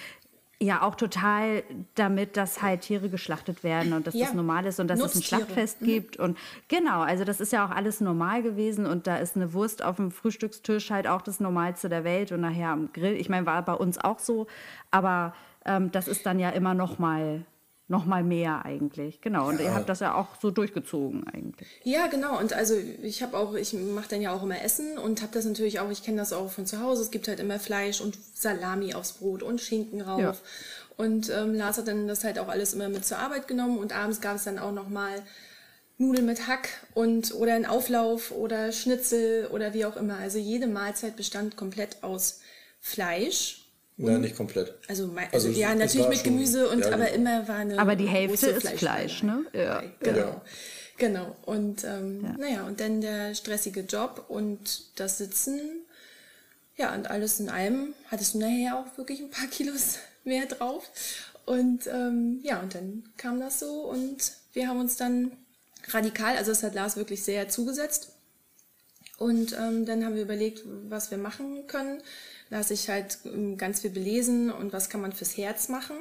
ja, 0.61 0.81
auch 0.81 0.95
total 0.95 1.63
damit, 1.95 2.35
dass 2.35 2.61
halt 2.61 2.81
Tiere 2.81 3.09
geschlachtet 3.09 3.63
werden 3.63 3.93
und 3.93 4.05
dass 4.07 4.13
ja. 4.13 4.25
das 4.25 4.33
normal 4.33 4.65
ist 4.65 4.79
und 4.81 4.89
dass 4.89 4.99
Nutztiere. 4.99 5.19
es 5.19 5.23
ein 5.23 5.27
Schlachtfest 5.27 5.81
mhm. 5.81 5.85
gibt. 5.85 6.17
Und 6.17 6.37
genau, 6.67 6.99
also 7.01 7.23
das 7.23 7.39
ist 7.39 7.53
ja 7.53 7.65
auch 7.65 7.71
alles 7.71 8.01
normal 8.01 8.43
gewesen 8.43 8.85
und 8.85 9.07
da 9.07 9.17
ist 9.17 9.37
eine 9.37 9.53
Wurst 9.53 9.83
auf 9.83 9.95
dem 9.95 10.11
Frühstückstisch 10.11 10.91
halt 10.91 11.07
auch 11.07 11.21
das 11.21 11.39
Normalste 11.39 11.87
der 11.87 12.03
Welt 12.03 12.33
und 12.33 12.41
nachher 12.41 12.69
am 12.69 12.91
Grill. 12.91 13.13
Ich 13.13 13.29
meine, 13.29 13.45
war 13.45 13.61
bei 13.63 13.73
uns 13.73 13.97
auch 13.97 14.19
so, 14.19 14.47
aber 14.91 15.33
ähm, 15.65 15.91
das 15.93 16.09
ist 16.09 16.25
dann 16.25 16.39
ja 16.39 16.49
immer 16.49 16.73
noch 16.73 16.99
mal 16.99 17.45
noch 17.89 18.05
mal 18.05 18.23
mehr 18.23 18.65
eigentlich. 18.65 19.19
Genau. 19.19 19.47
Und 19.49 19.59
ja. 19.59 19.65
ihr 19.65 19.73
habt 19.73 19.89
das 19.89 19.99
ja 19.99 20.13
auch 20.13 20.27
so 20.39 20.51
durchgezogen 20.51 21.27
eigentlich. 21.27 21.67
Ja, 21.83 22.07
genau. 22.07 22.37
Und 22.37 22.53
also 22.53 22.75
ich 23.01 23.23
habe 23.23 23.35
auch, 23.35 23.55
ich 23.55 23.73
mache 23.73 24.09
dann 24.09 24.21
ja 24.21 24.31
auch 24.31 24.43
immer 24.43 24.61
Essen 24.61 24.97
und 24.97 25.21
habe 25.21 25.33
das 25.33 25.45
natürlich 25.45 25.79
auch, 25.79 25.89
ich 25.89 26.03
kenne 26.03 26.17
das 26.17 26.31
auch 26.31 26.51
von 26.51 26.67
zu 26.67 26.79
Hause. 26.79 27.01
Es 27.01 27.11
gibt 27.11 27.27
halt 27.27 27.39
immer 27.39 27.59
Fleisch 27.59 27.99
und 27.99 28.17
Salami 28.35 28.93
aufs 28.93 29.13
Brot 29.13 29.41
und 29.41 29.59
Schinken 29.59 30.01
rauf. 30.01 30.21
Ja. 30.21 30.35
Und 30.97 31.29
ähm, 31.29 31.55
Lars 31.55 31.79
hat 31.79 31.87
dann 31.87 32.07
das 32.07 32.23
halt 32.23 32.37
auch 32.37 32.47
alles 32.47 32.73
immer 32.73 32.89
mit 32.89 33.05
zur 33.05 33.17
Arbeit 33.17 33.47
genommen 33.47 33.79
und 33.79 33.95
abends 33.95 34.21
gab 34.21 34.35
es 34.35 34.43
dann 34.43 34.59
auch 34.59 34.73
noch 34.73 34.89
mal 34.89 35.23
Nudeln 35.97 36.25
mit 36.25 36.47
Hack 36.47 36.69
und 36.93 37.33
oder 37.33 37.55
ein 37.55 37.65
Auflauf 37.65 38.31
oder 38.31 38.71
Schnitzel 38.71 39.47
oder 39.47 39.73
wie 39.73 39.85
auch 39.85 39.97
immer. 39.97 40.17
Also 40.17 40.37
jede 40.37 40.67
Mahlzeit 40.67 41.15
bestand 41.15 41.57
komplett 41.57 42.03
aus 42.03 42.41
Fleisch 42.79 43.68
Nein, 44.01 44.21
nicht 44.21 44.37
komplett. 44.37 44.75
Also, 44.87 45.11
also, 45.13 45.47
also 45.47 45.49
ja, 45.49 45.75
natürlich 45.75 46.07
mit 46.07 46.23
Gemüse 46.23 46.69
und 46.69 46.79
ja, 46.79 46.93
aber 46.93 47.05
genau. 47.05 47.15
immer 47.15 47.47
war 47.49 47.55
eine. 47.57 47.77
Aber 47.77 47.95
die 47.97 48.07
Hälfte 48.07 48.47
ist 48.47 48.69
Fleisch, 48.69 49.23
ne? 49.23 49.45
Ja, 49.53 49.83
genau. 49.99 50.41
Genau. 50.97 51.35
Und 51.45 51.83
ähm, 51.83 52.23
ja. 52.23 52.35
naja, 52.37 52.63
und 52.67 52.79
dann 52.79 53.01
der 53.01 53.35
stressige 53.35 53.81
Job 53.81 54.25
und 54.29 54.99
das 54.99 55.17
Sitzen. 55.17 55.59
Ja, 56.77 56.95
und 56.95 57.09
alles 57.09 57.41
in 57.41 57.49
allem 57.49 57.93
hattest 58.09 58.35
du 58.35 58.39
nachher 58.39 58.77
auch 58.77 58.97
wirklich 58.97 59.19
ein 59.19 59.31
paar 59.31 59.47
Kilos 59.51 59.99
mehr 60.23 60.45
drauf. 60.45 60.89
Und 61.45 61.87
ähm, 61.87 62.39
ja, 62.43 62.61
und 62.61 62.75
dann 62.75 63.03
kam 63.17 63.39
das 63.39 63.59
so 63.59 63.81
und 63.81 64.31
wir 64.53 64.69
haben 64.69 64.79
uns 64.79 64.95
dann 64.95 65.31
radikal, 65.89 66.37
also 66.37 66.51
es 66.51 66.63
hat 66.63 66.73
Lars 66.73 66.95
wirklich 66.95 67.23
sehr 67.23 67.49
zugesetzt. 67.49 68.13
Und 69.17 69.53
ähm, 69.59 69.85
dann 69.85 70.05
haben 70.05 70.15
wir 70.15 70.21
überlegt, 70.21 70.61
was 70.87 71.11
wir 71.11 71.17
machen 71.17 71.67
können 71.67 72.01
lasse 72.49 72.73
ich 72.73 72.89
halt 72.89 73.19
ähm, 73.25 73.57
ganz 73.57 73.81
viel 73.81 73.91
belesen 73.91 74.51
und 74.51 74.73
was 74.73 74.89
kann 74.89 75.01
man 75.01 75.13
fürs 75.13 75.37
Herz 75.37 75.69
machen. 75.69 75.97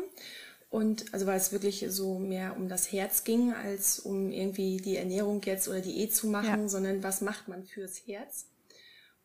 Und 0.70 1.14
also 1.14 1.26
weil 1.26 1.38
es 1.38 1.52
wirklich 1.52 1.86
so 1.88 2.18
mehr 2.18 2.56
um 2.56 2.68
das 2.68 2.92
Herz 2.92 3.24
ging, 3.24 3.54
als 3.54 3.98
um 3.98 4.30
irgendwie 4.30 4.76
die 4.76 4.96
Ernährung 4.96 5.40
jetzt 5.42 5.66
oder 5.68 5.80
Diät 5.80 6.14
zu 6.14 6.26
machen, 6.26 6.62
ja. 6.62 6.68
sondern 6.68 7.02
was 7.02 7.22
macht 7.22 7.48
man 7.48 7.64
fürs 7.64 8.06
Herz. 8.06 8.46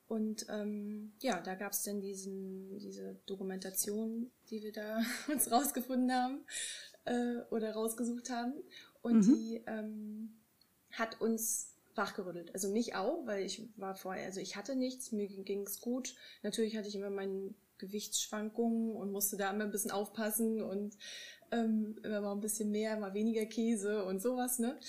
Und 0.07 0.45
ähm, 0.49 1.13
ja, 1.19 1.41
da 1.41 1.55
gab 1.55 1.73
es 1.73 1.83
dann 1.83 1.99
diesen, 1.99 2.77
diese 2.77 3.19
Dokumentation, 3.25 4.31
die 4.49 4.61
wir 4.61 4.71
da 4.71 5.01
uns 5.31 5.51
rausgefunden 5.51 6.13
haben 6.13 6.45
äh, 7.05 7.41
oder 7.51 7.73
rausgesucht 7.73 8.29
haben. 8.29 8.53
Und 9.01 9.27
mhm. 9.27 9.33
die 9.33 9.63
ähm, 9.67 10.39
hat 10.91 11.19
uns 11.19 11.73
wachgerüttelt. 11.95 12.53
Also 12.53 12.69
mich 12.69 12.95
auch, 12.95 13.25
weil 13.25 13.45
ich 13.45 13.67
war 13.75 13.95
vorher, 13.95 14.25
also 14.25 14.39
ich 14.39 14.55
hatte 14.55 14.75
nichts, 14.75 15.11
mir 15.11 15.27
ging 15.27 15.61
es 15.61 15.81
gut. 15.81 16.15
Natürlich 16.41 16.75
hatte 16.77 16.87
ich 16.87 16.95
immer 16.95 17.09
meine 17.09 17.53
Gewichtsschwankungen 17.77 18.95
und 18.95 19.11
musste 19.11 19.37
da 19.37 19.51
immer 19.51 19.65
ein 19.65 19.71
bisschen 19.71 19.91
aufpassen 19.91 20.61
und 20.61 20.97
ähm, 21.51 21.99
immer 22.03 22.21
mal 22.21 22.31
ein 22.33 22.41
bisschen 22.41 22.71
mehr, 22.71 22.97
mal 22.97 23.13
weniger 23.13 23.45
Käse 23.45 24.05
und 24.05 24.21
sowas, 24.21 24.59
ne? 24.59 24.79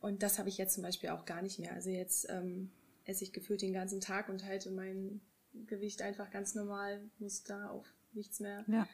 Und 0.00 0.22
das 0.22 0.38
habe 0.38 0.48
ich 0.48 0.58
jetzt 0.58 0.74
zum 0.74 0.82
Beispiel 0.82 1.10
auch 1.10 1.24
gar 1.24 1.42
nicht 1.42 1.58
mehr. 1.58 1.72
Also 1.72 1.90
jetzt 1.90 2.28
ähm, 2.30 2.70
esse 3.04 3.24
ich 3.24 3.32
gefühlt 3.32 3.62
den 3.62 3.72
ganzen 3.72 4.00
Tag 4.00 4.28
und 4.28 4.44
halte 4.44 4.70
mein 4.70 5.20
Gewicht 5.66 6.02
einfach 6.02 6.30
ganz 6.30 6.54
normal, 6.54 7.00
muss 7.18 7.42
da 7.42 7.68
auf 7.70 7.86
nichts 8.12 8.40
mehr 8.40 8.64
ja. 8.68 8.88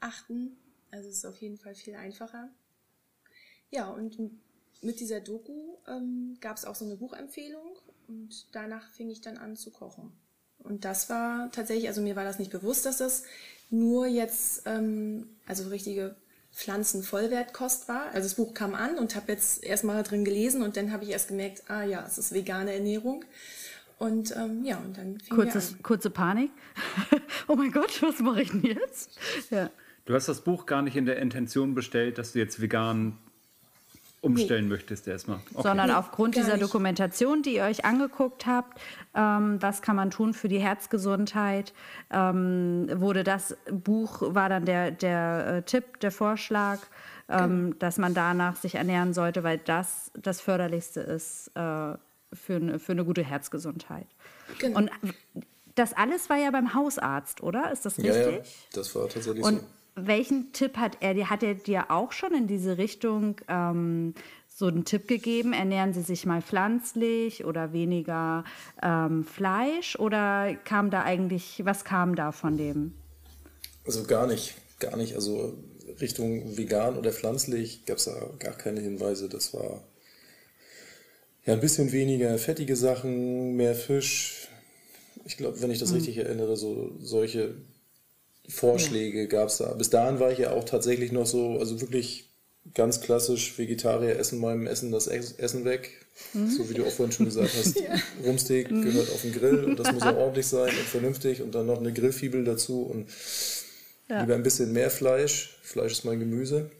achten. 0.00 0.56
Also 0.90 1.08
es 1.08 1.18
ist 1.18 1.24
auf 1.24 1.36
jeden 1.36 1.56
Fall 1.56 1.74
viel 1.74 1.94
einfacher. 1.94 2.50
Ja, 3.70 3.88
und 3.90 4.18
mit 4.82 5.00
dieser 5.00 5.20
Doku 5.20 5.76
ähm, 5.88 6.36
gab 6.40 6.56
es 6.56 6.64
auch 6.64 6.74
so 6.74 6.84
eine 6.84 6.96
Buchempfehlung 6.96 7.78
und 8.08 8.46
danach 8.52 8.88
fing 8.90 9.10
ich 9.10 9.20
dann 9.20 9.36
an 9.36 9.56
zu 9.56 9.70
kochen. 9.70 10.12
Und 10.58 10.84
das 10.84 11.08
war 11.08 11.50
tatsächlich, 11.52 11.88
also 11.88 12.02
mir 12.02 12.16
war 12.16 12.24
das 12.24 12.38
nicht 12.38 12.50
bewusst, 12.50 12.86
dass 12.86 12.98
das 12.98 13.24
nur 13.70 14.06
jetzt, 14.06 14.62
ähm, 14.66 15.26
also 15.46 15.68
richtige 15.68 16.16
Pflanzenvollwertkost 16.52 17.88
war. 17.88 18.06
Also 18.06 18.28
das 18.28 18.34
Buch 18.34 18.54
kam 18.54 18.74
an 18.74 18.98
und 18.98 19.14
habe 19.14 19.32
jetzt 19.32 19.62
erstmal 19.64 20.02
drin 20.02 20.24
gelesen 20.24 20.62
und 20.62 20.76
dann 20.76 20.92
habe 20.92 21.04
ich 21.04 21.10
erst 21.10 21.28
gemerkt, 21.28 21.62
ah 21.68 21.84
ja, 21.84 22.04
es 22.06 22.18
ist 22.18 22.32
vegane 22.32 22.72
Ernährung. 22.72 23.24
Und 23.98 24.34
ähm, 24.36 24.64
ja, 24.64 24.78
und 24.78 24.96
dann 24.96 25.20
fing 25.20 25.36
Kurzes, 25.36 25.74
an. 25.74 25.82
Kurze 25.82 26.10
Panik. 26.10 26.50
oh 27.48 27.54
mein 27.54 27.70
Gott, 27.70 28.02
was 28.02 28.18
mache 28.20 28.42
ich 28.42 28.50
denn 28.50 28.62
jetzt? 28.62 29.18
Ja. 29.50 29.70
Du 30.06 30.14
hast 30.14 30.26
das 30.26 30.40
Buch 30.40 30.66
gar 30.66 30.82
nicht 30.82 30.96
in 30.96 31.06
der 31.06 31.18
Intention 31.18 31.74
bestellt, 31.74 32.18
dass 32.18 32.32
du 32.32 32.38
jetzt 32.38 32.60
vegan 32.60 33.18
umstellen 34.20 34.64
nee. 34.64 34.74
möchtest 34.74 35.08
erstmal. 35.08 35.40
Okay. 35.54 35.62
Sondern 35.62 35.90
aufgrund 35.90 36.36
dieser 36.36 36.54
nicht. 36.54 36.62
Dokumentation, 36.62 37.42
die 37.42 37.56
ihr 37.56 37.64
euch 37.64 37.84
angeguckt 37.84 38.46
habt, 38.46 38.80
ähm, 39.14 39.60
was 39.60 39.82
kann 39.82 39.96
man 39.96 40.10
tun 40.10 40.34
für 40.34 40.48
die 40.48 40.58
Herzgesundheit, 40.58 41.72
ähm, 42.10 42.88
wurde 42.94 43.24
das 43.24 43.56
Buch, 43.70 44.22
war 44.34 44.48
dann 44.48 44.64
der, 44.64 44.90
der 44.90 45.46
äh, 45.46 45.62
Tipp, 45.62 46.00
der 46.00 46.10
Vorschlag, 46.10 46.78
ähm, 47.28 47.70
genau. 47.70 47.76
dass 47.78 47.98
man 47.98 48.14
danach 48.14 48.56
sich 48.56 48.74
ernähren 48.74 49.14
sollte, 49.14 49.42
weil 49.42 49.58
das 49.58 50.10
das 50.14 50.40
Förderlichste 50.40 51.00
ist 51.00 51.48
äh, 51.54 51.94
für, 52.32 52.56
eine, 52.56 52.78
für 52.78 52.92
eine 52.92 53.04
gute 53.04 53.22
Herzgesundheit. 53.22 54.06
Genau. 54.58 54.78
Und 54.78 54.90
das 55.74 55.92
alles 55.94 56.28
war 56.28 56.36
ja 56.36 56.50
beim 56.50 56.74
Hausarzt, 56.74 57.42
oder? 57.42 57.70
Ist 57.72 57.86
das 57.86 57.96
richtig? 57.98 58.14
Ja, 58.14 58.30
ja. 58.30 58.42
das 58.74 58.94
war 58.94 59.08
tatsächlich 59.08 59.44
Und 59.44 59.60
so 59.60 59.66
welchen 59.94 60.52
Tipp 60.52 60.76
hat 60.76 60.98
er? 61.00 61.30
Hat 61.30 61.42
er 61.42 61.54
dir 61.54 61.90
auch 61.90 62.12
schon 62.12 62.34
in 62.34 62.46
diese 62.46 62.78
Richtung 62.78 63.40
ähm, 63.48 64.14
so 64.48 64.66
einen 64.66 64.84
Tipp 64.84 65.08
gegeben? 65.08 65.52
Ernähren 65.52 65.92
Sie 65.92 66.02
sich 66.02 66.26
mal 66.26 66.42
pflanzlich 66.42 67.44
oder 67.44 67.72
weniger 67.72 68.44
ähm, 68.82 69.24
Fleisch? 69.24 69.96
Oder 69.98 70.54
kam 70.64 70.90
da 70.90 71.02
eigentlich, 71.02 71.62
was 71.64 71.84
kam 71.84 72.14
da 72.14 72.32
von 72.32 72.56
dem? 72.56 72.94
Also 73.84 74.04
gar 74.04 74.26
nicht, 74.26 74.54
gar 74.78 74.96
nicht. 74.96 75.14
Also 75.14 75.54
Richtung 76.00 76.56
vegan 76.56 76.96
oder 76.96 77.12
pflanzlich 77.12 77.84
gab 77.86 77.98
es 77.98 78.04
da 78.04 78.30
gar 78.38 78.54
keine 78.54 78.80
Hinweise. 78.80 79.28
Das 79.28 79.54
war 79.54 79.82
ja 81.44 81.54
ein 81.54 81.60
bisschen 81.60 81.92
weniger 81.92 82.36
fettige 82.38 82.76
Sachen, 82.76 83.56
mehr 83.56 83.74
Fisch. 83.74 84.48
Ich 85.24 85.36
glaube, 85.36 85.60
wenn 85.62 85.70
ich 85.70 85.78
das 85.78 85.90
mhm. 85.90 85.96
richtig 85.96 86.18
erinnere, 86.18 86.56
so 86.56 86.92
solche 86.98 87.54
Vorschläge 88.50 89.28
gab 89.28 89.48
es 89.48 89.58
da. 89.58 89.72
Bis 89.74 89.90
dahin 89.90 90.20
war 90.20 90.32
ich 90.32 90.38
ja 90.38 90.50
auch 90.50 90.64
tatsächlich 90.64 91.12
noch 91.12 91.26
so, 91.26 91.58
also 91.58 91.80
wirklich 91.80 92.30
ganz 92.74 93.00
klassisch 93.00 93.58
Vegetarier 93.58 94.18
essen 94.18 94.40
beim 94.40 94.66
Essen 94.66 94.92
das 94.92 95.06
Essen 95.06 95.64
weg. 95.64 95.90
Mhm. 96.34 96.50
So 96.50 96.68
wie 96.68 96.74
du 96.74 96.84
auch 96.84 96.90
vorhin 96.90 97.12
schon 97.12 97.26
gesagt 97.26 97.50
hast, 97.58 97.80
ja. 97.80 97.94
Rumsteak 98.24 98.70
mhm. 98.70 98.82
gehört 98.82 99.10
auf 99.10 99.22
den 99.22 99.32
Grill 99.32 99.64
und 99.64 99.78
das 99.78 99.92
muss 99.92 100.02
auch 100.02 100.16
ordentlich 100.16 100.46
sein 100.46 100.68
und 100.68 100.86
vernünftig 100.86 101.42
und 101.42 101.54
dann 101.54 101.66
noch 101.66 101.78
eine 101.78 101.92
Grillfibel 101.92 102.44
dazu 102.44 102.82
und 102.82 103.08
ja. 104.08 104.20
lieber 104.20 104.34
ein 104.34 104.42
bisschen 104.42 104.72
mehr 104.72 104.90
Fleisch. 104.90 105.58
Fleisch 105.62 105.92
ist 105.92 106.04
mein 106.04 106.20
Gemüse. 106.20 106.70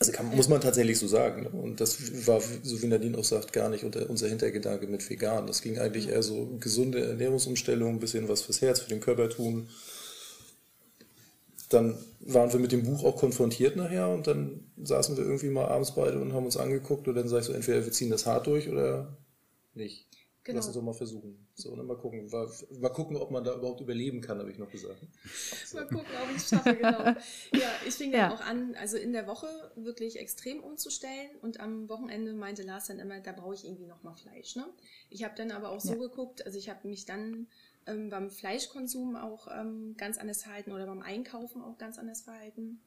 Also 0.00 0.10
kann, 0.10 0.34
muss 0.34 0.48
man 0.48 0.60
tatsächlich 0.60 0.98
so 0.98 1.06
sagen. 1.06 1.42
Ne? 1.44 1.50
Und 1.50 1.80
das 1.80 2.26
war, 2.26 2.40
so 2.40 2.82
wie 2.82 2.86
Nadine 2.88 3.16
auch 3.16 3.24
sagt, 3.24 3.52
gar 3.52 3.68
nicht 3.68 3.84
unser 3.84 4.28
Hintergedanke 4.28 4.88
mit 4.88 5.08
vegan. 5.08 5.46
Das 5.46 5.62
ging 5.62 5.78
eigentlich 5.78 6.08
eher 6.08 6.22
so 6.24 6.56
gesunde 6.58 7.06
Ernährungsumstellung, 7.06 7.94
ein 7.94 8.00
bisschen 8.00 8.28
was 8.28 8.42
fürs 8.42 8.60
Herz, 8.60 8.80
für 8.80 8.88
den 8.88 9.00
Körper 9.00 9.30
tun 9.30 9.68
dann 11.68 11.96
waren 12.20 12.52
wir 12.52 12.60
mit 12.60 12.72
dem 12.72 12.84
Buch 12.84 13.04
auch 13.04 13.16
konfrontiert 13.16 13.76
nachher 13.76 14.08
und 14.08 14.26
dann 14.26 14.70
saßen 14.82 15.16
wir 15.16 15.24
irgendwie 15.24 15.48
mal 15.48 15.66
abends 15.66 15.94
beide 15.94 16.20
und 16.20 16.32
haben 16.32 16.44
uns 16.44 16.56
angeguckt 16.56 17.08
und 17.08 17.14
dann 17.14 17.28
sagst 17.28 17.48
du, 17.48 17.52
entweder 17.52 17.84
wir 17.84 17.92
ziehen 17.92 18.10
das 18.10 18.26
hart 18.26 18.46
durch 18.46 18.68
oder 18.68 19.16
nicht. 19.74 20.06
Genau. 20.44 20.58
Lass 20.58 20.66
uns 20.66 20.76
doch 20.76 20.82
mal 20.82 20.92
versuchen. 20.92 21.48
So, 21.54 21.74
ne, 21.74 21.82
mal 21.82 21.96
gucken. 21.96 22.28
Mal, 22.28 22.46
mal 22.78 22.90
gucken, 22.90 23.16
ob 23.16 23.30
man 23.30 23.42
da 23.42 23.54
überhaupt 23.54 23.80
überleben 23.80 24.20
kann, 24.20 24.38
habe 24.38 24.50
ich 24.50 24.58
noch 24.58 24.70
gesagt. 24.70 24.98
So. 25.64 25.78
Mal 25.78 25.86
gucken, 25.86 26.10
ob 26.22 26.30
ich 26.30 26.36
es 26.36 26.50
schaffe, 26.50 26.76
genau. 26.76 27.02
Ja, 27.02 27.70
ich 27.86 27.94
fing 27.94 28.12
ja. 28.12 28.28
dann 28.28 28.32
auch 28.32 28.42
an, 28.42 28.74
also 28.74 28.98
in 28.98 29.14
der 29.14 29.26
Woche 29.26 29.46
wirklich 29.74 30.18
extrem 30.18 30.62
umzustellen 30.62 31.30
und 31.40 31.60
am 31.60 31.88
Wochenende 31.88 32.34
meinte 32.34 32.62
Lars 32.62 32.88
dann 32.88 32.98
immer, 32.98 33.20
da 33.20 33.32
brauche 33.32 33.54
ich 33.54 33.64
irgendwie 33.64 33.86
nochmal 33.86 34.14
Fleisch. 34.16 34.54
Ne? 34.54 34.66
Ich 35.08 35.24
habe 35.24 35.34
dann 35.34 35.50
aber 35.50 35.70
auch 35.70 35.80
so 35.80 35.94
ja. 35.94 35.98
geguckt, 35.98 36.44
also 36.44 36.58
ich 36.58 36.68
habe 36.68 36.88
mich 36.88 37.06
dann 37.06 37.46
ähm, 37.86 38.10
beim 38.10 38.30
Fleischkonsum 38.30 39.16
auch 39.16 39.48
ähm, 39.50 39.94
ganz 39.96 40.18
anders 40.18 40.42
verhalten 40.42 40.72
oder 40.72 40.86
beim 40.86 41.02
Einkaufen 41.02 41.62
auch 41.62 41.78
ganz 41.78 41.98
anders 41.98 42.22
verhalten. 42.22 42.80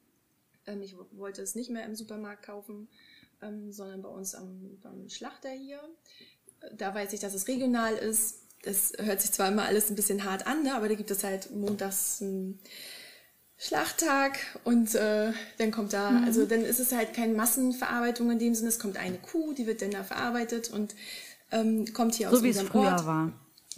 Ähm, 0.66 0.82
ich 0.82 0.94
wollte 1.12 1.42
es 1.42 1.54
nicht 1.54 1.70
mehr 1.70 1.84
im 1.84 1.94
Supermarkt 1.94 2.44
kaufen, 2.44 2.88
ähm, 3.42 3.72
sondern 3.72 4.02
bei 4.02 4.08
uns 4.08 4.34
am, 4.34 4.78
beim 4.82 5.08
Schlachter 5.08 5.50
hier. 5.50 5.80
Da 6.76 6.94
weiß 6.94 7.12
ich, 7.12 7.20
dass 7.20 7.34
es 7.34 7.48
regional 7.48 7.94
ist. 7.94 8.42
Das 8.62 8.92
hört 8.98 9.20
sich 9.20 9.30
zwar 9.30 9.48
immer 9.48 9.64
alles 9.64 9.88
ein 9.88 9.94
bisschen 9.94 10.24
hart 10.24 10.46
an, 10.46 10.64
ne? 10.64 10.74
aber 10.74 10.88
da 10.88 10.94
gibt 10.94 11.10
es 11.12 11.22
halt 11.22 11.54
montags 11.54 12.20
einen 12.20 12.58
Schlachttag 13.56 14.38
und 14.64 14.94
äh, 14.96 15.32
dann 15.58 15.70
kommt 15.70 15.92
da, 15.92 16.10
mhm. 16.10 16.24
also 16.24 16.44
dann 16.44 16.62
ist 16.62 16.80
es 16.80 16.92
halt 16.92 17.14
keine 17.14 17.34
Massenverarbeitung 17.34 18.30
in 18.32 18.38
dem 18.38 18.54
Sinne, 18.54 18.68
es 18.68 18.78
kommt 18.78 18.96
eine 18.96 19.18
Kuh, 19.18 19.52
die 19.52 19.66
wird 19.66 19.82
dann 19.82 19.92
da 19.92 20.02
verarbeitet 20.02 20.70
und 20.70 20.94
ähm, 21.52 21.92
kommt 21.92 22.16
hier 22.16 22.30
so 22.30 22.36
aus 22.36 22.42
unserem 22.42 22.66
Ort. 22.66 22.72
So 22.72 22.80
wie 22.80 22.86
es 22.86 23.02
früher 23.02 23.06
war. 23.06 23.32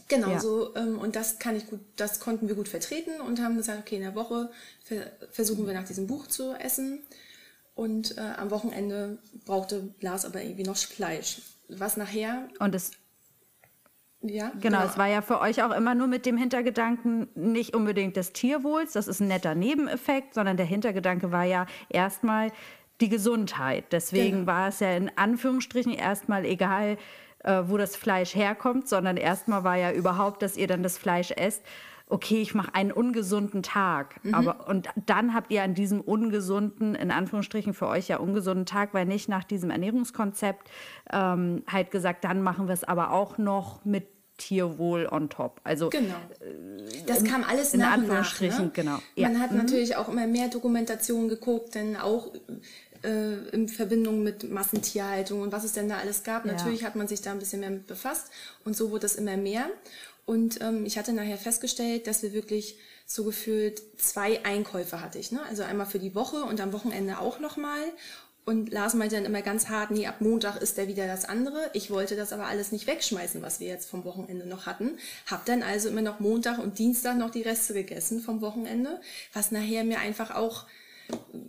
Genau, 0.09 0.31
ja. 0.31 0.41
so 0.41 0.75
ähm, 0.77 0.99
und 0.99 1.17
das 1.17 1.39
kann 1.39 1.57
ich 1.57 1.67
gut, 1.69 1.81
das 1.97 2.21
konnten 2.21 2.49
wir 2.49 2.55
gut 2.55 2.69
vertreten 2.69 3.21
und 3.21 3.41
haben 3.41 3.57
gesagt, 3.57 3.81
okay, 3.81 3.97
in 3.97 4.03
der 4.03 4.15
Woche 4.15 4.51
versuchen 5.31 5.67
wir 5.67 5.75
nach 5.75 5.85
diesem 5.85 6.07
Buch 6.07 6.27
zu 6.27 6.55
essen 6.55 7.01
und 7.75 8.17
äh, 8.19 8.21
am 8.21 8.51
Wochenende 8.51 9.19
brauchte 9.47 9.95
Lars 10.01 10.25
aber 10.25 10.43
irgendwie 10.43 10.65
noch 10.65 10.77
Fleisch, 10.77 11.43
was 11.69 11.97
nachher 11.97 12.49
und 12.59 12.75
es 12.75 12.93
ja, 14.23 14.51
genau, 14.51 14.61
genau, 14.61 14.85
es 14.85 14.99
war 14.99 15.09
ja 15.09 15.23
für 15.23 15.41
euch 15.41 15.63
auch 15.63 15.71
immer 15.71 15.95
nur 15.95 16.07
mit 16.07 16.27
dem 16.27 16.37
Hintergedanken 16.37 17.29
nicht 17.35 17.75
unbedingt 17.75 18.17
des 18.17 18.35
Tierwohls, 18.35 18.93
das 18.93 19.09
ist 19.09 19.21
ein 19.21 19.29
netter 19.29 19.55
Nebeneffekt, 19.55 20.35
sondern 20.35 20.59
der 20.59 20.67
Hintergedanke 20.67 21.33
war 21.33 21.45
ja 21.45 21.65
erstmal 21.89 22.53
die 23.01 23.09
Gesundheit. 23.09 23.85
Deswegen 23.93 24.41
genau. 24.41 24.47
war 24.47 24.69
es 24.69 24.81
ja 24.81 24.95
in 24.95 25.11
Anführungsstrichen 25.17 25.93
erstmal 25.93 26.45
egal, 26.45 26.99
äh, 27.45 27.63
wo 27.67 27.77
das 27.77 27.97
Fleisch 27.97 28.35
herkommt, 28.35 28.89
sondern 28.89 29.17
erstmal 29.17 29.65
war 29.65 29.77
ja 29.77 29.93
überhaupt, 29.93 30.43
dass 30.43 30.57
ihr 30.57 30.67
dann 30.67 30.83
das 30.83 30.99
Fleisch 30.99 31.31
esst. 31.31 31.63
Okay, 32.07 32.43
ich 32.43 32.55
mache 32.55 32.75
einen 32.75 32.91
ungesunden 32.91 33.63
Tag. 33.63 34.23
Mhm. 34.25 34.35
Aber, 34.35 34.69
und 34.69 34.89
dann 35.07 35.33
habt 35.33 35.53
ihr 35.53 35.63
an 35.63 35.75
diesem 35.75 36.01
ungesunden, 36.01 36.97
in 36.97 37.13
Anführungsstrichen 37.13 37.73
für 37.73 37.87
euch 37.87 38.09
ja 38.09 38.19
ungesunden 38.19 38.67
Tag, 38.67 38.95
weil 38.95 39.07
nicht 39.07 39.29
nach 39.29 39.45
diesem 39.45 39.71
Ernährungskonzept 39.71 40.69
ähm, 41.13 41.63
halt 41.71 41.93
gesagt, 41.93 42.25
dann 42.25 42.43
machen 42.43 42.67
wir 42.67 42.75
es 42.75 42.83
aber 42.83 43.13
auch 43.13 43.39
noch 43.39 43.85
mit 43.85 44.09
Tierwohl 44.41 45.07
on 45.07 45.29
top. 45.29 45.61
Also 45.65 45.91
genau. 45.91 46.15
Äh, 46.41 47.05
das 47.07 47.23
kam 47.25 47.45
alles 47.45 47.75
in 47.75 47.81
nach 47.81 47.93
Anführungsstrichen, 47.93 48.67
nach, 48.67 48.75
ne? 48.75 49.01
genau. 49.15 49.29
Man 49.29 49.41
hat 49.41 49.53
mhm. 49.53 49.59
natürlich 49.59 49.97
auch 49.97 50.09
immer 50.09 50.27
mehr 50.27 50.49
Dokumentationen 50.49 51.29
geguckt, 51.29 51.75
denn 51.75 51.97
auch 51.97 52.33
äh, 53.03 53.49
in 53.53 53.69
Verbindung 53.69 54.23
mit 54.23 54.51
Massentierhaltung 54.51 55.43
und 55.43 55.53
was 55.53 55.65
es 55.65 55.73
denn 55.73 55.89
da 55.89 55.99
alles 55.99 56.23
gab. 56.23 56.45
Ja. 56.45 56.53
Natürlich 56.53 56.85
hat 56.85 56.97
man 56.97 57.09
sich 57.09 57.21
da 57.21 57.33
ein 57.33 57.39
bisschen 57.39 57.61
mehr 57.61 57.71
mit 57.71 57.87
befasst 57.87 58.31
und 58.65 58.77
so 58.77 58.91
wurde 58.91 59.07
es 59.07 59.17
immer 59.17 59.37
mehr. 59.37 59.71
Und 60.27 60.61
ähm, 60.61 60.87
ich 60.87 60.97
hatte 60.97 61.13
nachher 61.13 61.39
festgestellt, 61.39 62.07
dass 62.07 62.23
wir 62.23 62.33
wirklich 62.33 62.79
so 63.07 63.25
gefühlt 63.25 63.83
zwei 64.01 64.45
Einkäufe 64.45 65.01
hatte 65.01 65.19
ich. 65.19 65.33
Ne? 65.33 65.41
Also 65.49 65.65
einmal 65.65 65.87
für 65.87 65.99
die 65.99 66.15
Woche 66.15 66.45
und 66.45 66.61
am 66.61 66.73
Wochenende 66.73 67.19
auch 67.19 67.41
nochmal. 67.41 67.83
Und 68.45 68.73
Lars 68.73 68.95
meinte 68.95 69.17
dann 69.17 69.25
immer 69.25 69.43
ganz 69.43 69.69
hart, 69.69 69.91
nee, 69.91 70.07
ab 70.07 70.21
Montag 70.21 70.61
ist 70.63 70.77
der 70.79 70.89
wieder 70.89 71.07
das 71.07 71.25
andere. 71.25 71.71
Ich 71.73 71.91
wollte 71.91 72.17
das 72.17 72.33
aber 72.33 72.47
alles 72.47 72.73
nicht 72.73 72.87
wegschmeißen, 72.87 73.43
was 73.43 73.61
wir 73.61 73.69
jetzt 73.69 73.89
vom 73.89 74.05
Wochenende 74.05 74.47
noch 74.47 74.67
hatten. 74.67 74.99
Hab 75.27 75.45
dann 75.45 75.63
also 75.63 75.89
immer 75.89 76.03
noch 76.03 76.21
Montag 76.21 76.59
und 76.59 76.79
Dienstag 76.79 77.17
noch 77.17 77.31
die 77.31 77.43
Reste 77.43 77.75
gegessen 77.75 78.21
vom 78.21 78.41
Wochenende, 78.41 79.01
was 79.33 79.51
nachher 79.51 79.85
mir 79.85 79.99
einfach 79.99 80.35
auch 80.35 80.67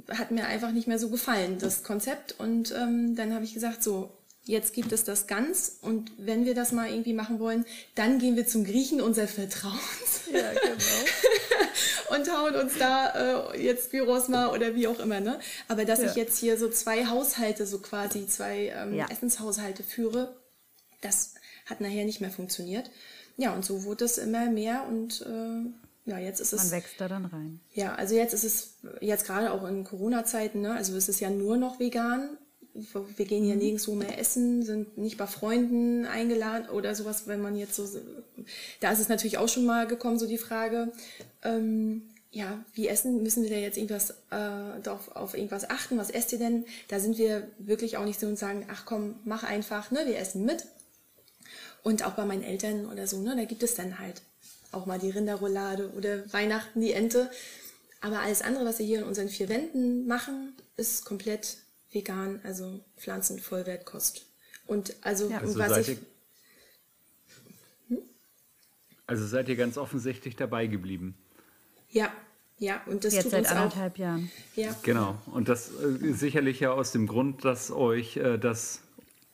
hat 0.09 0.31
mir 0.31 0.45
einfach 0.45 0.71
nicht 0.71 0.87
mehr 0.87 0.99
so 0.99 1.09
gefallen, 1.09 1.57
das 1.59 1.83
Konzept. 1.83 2.35
Und 2.39 2.71
ähm, 2.71 3.15
dann 3.15 3.33
habe 3.33 3.45
ich 3.45 3.53
gesagt, 3.53 3.83
so, 3.83 4.11
jetzt 4.43 4.73
gibt 4.73 4.91
es 4.91 5.03
das 5.03 5.27
ganz 5.27 5.77
und 5.81 6.11
wenn 6.17 6.45
wir 6.45 6.55
das 6.55 6.71
mal 6.71 6.89
irgendwie 6.89 7.13
machen 7.13 7.39
wollen, 7.39 7.65
dann 7.95 8.17
gehen 8.19 8.35
wir 8.35 8.47
zum 8.47 8.63
Griechen 8.65 9.01
unser 9.01 9.27
Vertrauens. 9.27 9.79
Ja, 10.31 10.49
genau. 10.53 12.15
und 12.15 12.31
hauen 12.31 12.55
uns 12.55 12.77
da 12.79 13.51
äh, 13.51 13.61
jetzt 13.61 13.91
Gyros 13.91 14.29
mal 14.29 14.47
oder 14.47 14.75
wie 14.75 14.87
auch 14.87 14.99
immer. 14.99 15.19
Ne? 15.19 15.39
Aber 15.67 15.83
dass 15.83 15.99
ja. 15.99 16.09
ich 16.09 16.15
jetzt 16.15 16.37
hier 16.37 16.57
so 16.57 16.69
zwei 16.69 17.07
Haushalte, 17.07 17.65
so 17.65 17.79
quasi 17.79 18.27
zwei 18.27 18.71
ähm, 18.73 18.93
ja. 18.93 19.07
Essenshaushalte 19.09 19.83
führe, 19.83 20.37
das 21.01 21.33
hat 21.65 21.81
nachher 21.81 22.05
nicht 22.05 22.21
mehr 22.21 22.31
funktioniert. 22.31 22.89
Ja, 23.35 23.53
und 23.53 23.65
so 23.65 23.83
wurde 23.83 24.05
es 24.05 24.17
immer 24.17 24.45
mehr 24.49 24.85
und 24.87 25.21
äh, 25.21 25.69
ja, 26.05 26.17
jetzt 26.17 26.39
ist 26.39 26.53
es. 26.53 26.63
Man 26.63 26.71
wächst 26.71 26.99
da 26.99 27.07
dann 27.07 27.25
rein. 27.25 27.59
Ja, 27.73 27.95
also 27.95 28.15
jetzt 28.15 28.33
ist 28.33 28.43
es, 28.43 28.77
jetzt 29.01 29.25
gerade 29.25 29.51
auch 29.51 29.67
in 29.67 29.83
Corona-Zeiten, 29.83 30.61
ne, 30.61 30.73
also 30.73 30.95
es 30.95 31.09
ist 31.09 31.19
ja 31.19 31.29
nur 31.29 31.57
noch 31.57 31.79
vegan. 31.79 32.37
Wir 32.73 33.25
gehen 33.25 33.43
hier 33.43 33.55
mhm. 33.55 33.61
nirgendwo 33.61 33.95
mehr 33.95 34.17
essen, 34.17 34.63
sind 34.63 34.97
nicht 34.97 35.17
bei 35.17 35.27
Freunden 35.27 36.05
eingeladen 36.05 36.69
oder 36.69 36.95
sowas, 36.95 37.27
wenn 37.27 37.41
man 37.41 37.57
jetzt 37.57 37.75
so, 37.75 37.85
da 38.79 38.91
ist 38.91 38.99
es 38.99 39.09
natürlich 39.09 39.37
auch 39.37 39.49
schon 39.49 39.65
mal 39.65 39.87
gekommen, 39.87 40.17
so 40.17 40.25
die 40.25 40.37
Frage, 40.37 40.91
ähm, 41.43 42.03
ja, 42.31 42.63
wie 42.73 42.87
essen, 42.87 43.21
müssen 43.23 43.43
wir 43.43 43.49
da 43.49 43.57
jetzt 43.57 43.77
irgendwas, 43.77 44.11
äh, 44.31 44.89
auf, 44.89 45.13
auf 45.15 45.33
irgendwas 45.35 45.69
achten, 45.69 45.97
was 45.97 46.09
esst 46.09 46.31
ihr 46.31 46.39
denn? 46.39 46.65
Da 46.87 47.01
sind 47.01 47.17
wir 47.17 47.49
wirklich 47.59 47.97
auch 47.97 48.05
nicht 48.05 48.21
so 48.21 48.27
und 48.27 48.39
sagen, 48.39 48.65
ach 48.71 48.85
komm, 48.85 49.15
mach 49.25 49.43
einfach, 49.43 49.91
ne, 49.91 50.05
wir 50.05 50.17
essen 50.17 50.45
mit. 50.45 50.65
Und 51.83 52.05
auch 52.05 52.13
bei 52.13 52.23
meinen 52.23 52.43
Eltern 52.43 52.85
oder 52.85 53.05
so, 53.05 53.21
ne, 53.21 53.35
da 53.35 53.43
gibt 53.43 53.63
es 53.63 53.75
dann 53.75 53.99
halt 53.99 54.21
auch 54.71 54.85
mal 54.85 54.99
die 54.99 55.09
Rinderroulade 55.09 55.91
oder 55.91 56.31
Weihnachten 56.33 56.81
die 56.81 56.93
Ente. 56.93 57.29
Aber 58.01 58.19
alles 58.19 58.41
andere, 58.41 58.65
was 58.65 58.79
wir 58.79 58.85
hier 58.85 58.99
in 58.99 59.05
unseren 59.05 59.29
vier 59.29 59.49
Wänden 59.49 60.07
machen, 60.07 60.53
ist 60.75 61.05
komplett 61.05 61.57
vegan, 61.91 62.39
also 62.43 62.79
Pflanzenvollwertkost. 62.97 64.25
Und 64.65 64.95
also, 65.01 65.29
ja. 65.29 65.39
also 65.39 65.59
was 65.59 65.87
ich. 65.87 65.97
Hm? 67.89 67.99
Also 69.05 69.27
seid 69.27 69.49
ihr 69.49 69.55
ganz 69.55 69.77
offensichtlich 69.77 70.35
dabei 70.35 70.67
geblieben. 70.67 71.15
Ja, 71.89 72.11
Ja, 72.61 72.79
und 72.85 73.03
das 73.03 73.15
Jetzt 73.15 73.23
tut 73.23 73.31
seit 73.31 73.41
uns 73.41 73.49
anderthalb 73.49 73.95
auch, 73.95 73.97
Jahren. 73.97 74.31
Ja. 74.55 74.75
Genau. 74.83 75.17
Und 75.25 75.49
das 75.49 75.71
äh, 75.71 76.13
sicherlich 76.13 76.59
ja 76.59 76.71
aus 76.71 76.91
dem 76.91 77.07
Grund, 77.07 77.43
dass 77.43 77.71
euch 77.71 78.17
äh, 78.17 78.37
das 78.37 78.81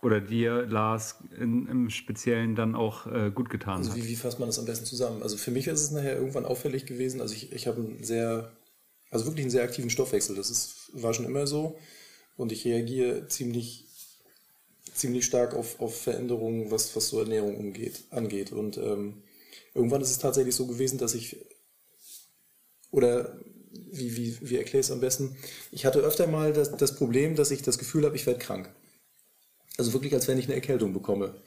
oder 0.01 0.21
dir, 0.21 0.65
Lars, 0.67 1.15
in, 1.39 1.67
im 1.67 1.89
Speziellen 1.89 2.55
dann 2.55 2.75
auch 2.75 3.07
äh, 3.07 3.31
gut 3.33 3.49
getan 3.49 3.77
Also 3.77 3.91
hat. 3.91 3.97
wie, 3.97 4.07
wie 4.07 4.15
fasst 4.15 4.39
man 4.39 4.47
das 4.47 4.59
am 4.59 4.65
besten 4.65 4.85
zusammen? 4.85 5.23
Also 5.23 5.37
für 5.37 5.51
mich 5.51 5.67
ist 5.67 5.81
es 5.81 5.91
nachher 5.91 6.15
irgendwann 6.17 6.45
auffällig 6.45 6.85
gewesen. 6.85 7.19
Also 7.21 7.33
ich, 7.33 7.51
ich 7.51 7.67
habe 7.67 7.81
einen 7.81 8.03
sehr, 8.03 8.51
also 9.09 9.25
wirklich 9.25 9.43
einen 9.43 9.51
sehr 9.51 9.63
aktiven 9.63 9.89
Stoffwechsel. 9.89 10.35
Das 10.35 10.49
ist, 10.49 10.91
war 10.93 11.13
schon 11.13 11.25
immer 11.25 11.47
so. 11.47 11.77
Und 12.35 12.51
ich 12.51 12.63
reagiere 12.65 13.27
ziemlich, 13.27 13.85
ziemlich 14.93 15.25
stark 15.25 15.55
auf, 15.55 15.79
auf 15.79 15.99
Veränderungen, 15.99 16.69
was, 16.69 16.95
was 16.95 17.09
so 17.09 17.19
Ernährung 17.19 17.57
umgeht, 17.57 18.03
angeht. 18.11 18.51
Und 18.51 18.77
ähm, 18.77 19.23
irgendwann 19.73 20.01
ist 20.01 20.11
es 20.11 20.19
tatsächlich 20.19 20.53
so 20.53 20.67
gewesen, 20.67 20.99
dass 20.99 21.15
ich, 21.15 21.37
oder 22.91 23.35
wie, 23.71 24.15
wie, 24.15 24.37
wie 24.41 24.57
erkläre 24.57 24.81
ich 24.81 24.87
es 24.87 24.91
am 24.91 24.99
besten? 24.99 25.35
Ich 25.71 25.85
hatte 25.85 25.99
öfter 25.99 26.27
mal 26.27 26.53
das, 26.53 26.77
das 26.77 26.95
Problem, 26.95 27.35
dass 27.35 27.49
ich 27.49 27.63
das 27.63 27.79
Gefühl 27.79 28.05
habe, 28.05 28.15
ich 28.15 28.25
werde 28.27 28.39
krank. 28.39 28.69
Also 29.77 29.93
wirklich, 29.93 30.13
als 30.13 30.27
wenn 30.27 30.37
ich 30.37 30.45
eine 30.45 30.55
Erkältung 30.55 30.93
bekomme. 30.93 31.41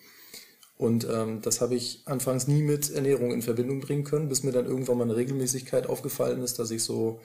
Und 0.77 1.07
ähm, 1.11 1.43
das 1.43 1.61
habe 1.61 1.75
ich 1.75 2.03
anfangs 2.07 2.47
nie 2.47 2.63
mit 2.63 2.91
Ernährung 2.91 3.33
in 3.33 3.43
Verbindung 3.43 3.81
bringen 3.81 4.05
können, 4.05 4.29
bis 4.29 4.43
mir 4.43 4.53
dann 4.53 4.65
irgendwann 4.65 4.97
mal 4.97 5.05
eine 5.05 5.17
Regelmäßigkeit 5.17 5.87
aufgefallen 5.87 6.43
ist, 6.43 6.59
dass 6.59 6.71
ich 6.71 6.83
so, 6.83 7.21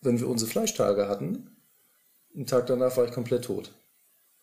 wenn 0.00 0.18
wir 0.18 0.28
unsere 0.28 0.50
Fleischtage 0.50 1.06
hatten, 1.06 1.50
einen 2.34 2.46
Tag 2.46 2.66
danach 2.66 2.96
war 2.96 3.04
ich 3.04 3.12
komplett 3.12 3.44
tot. 3.44 3.72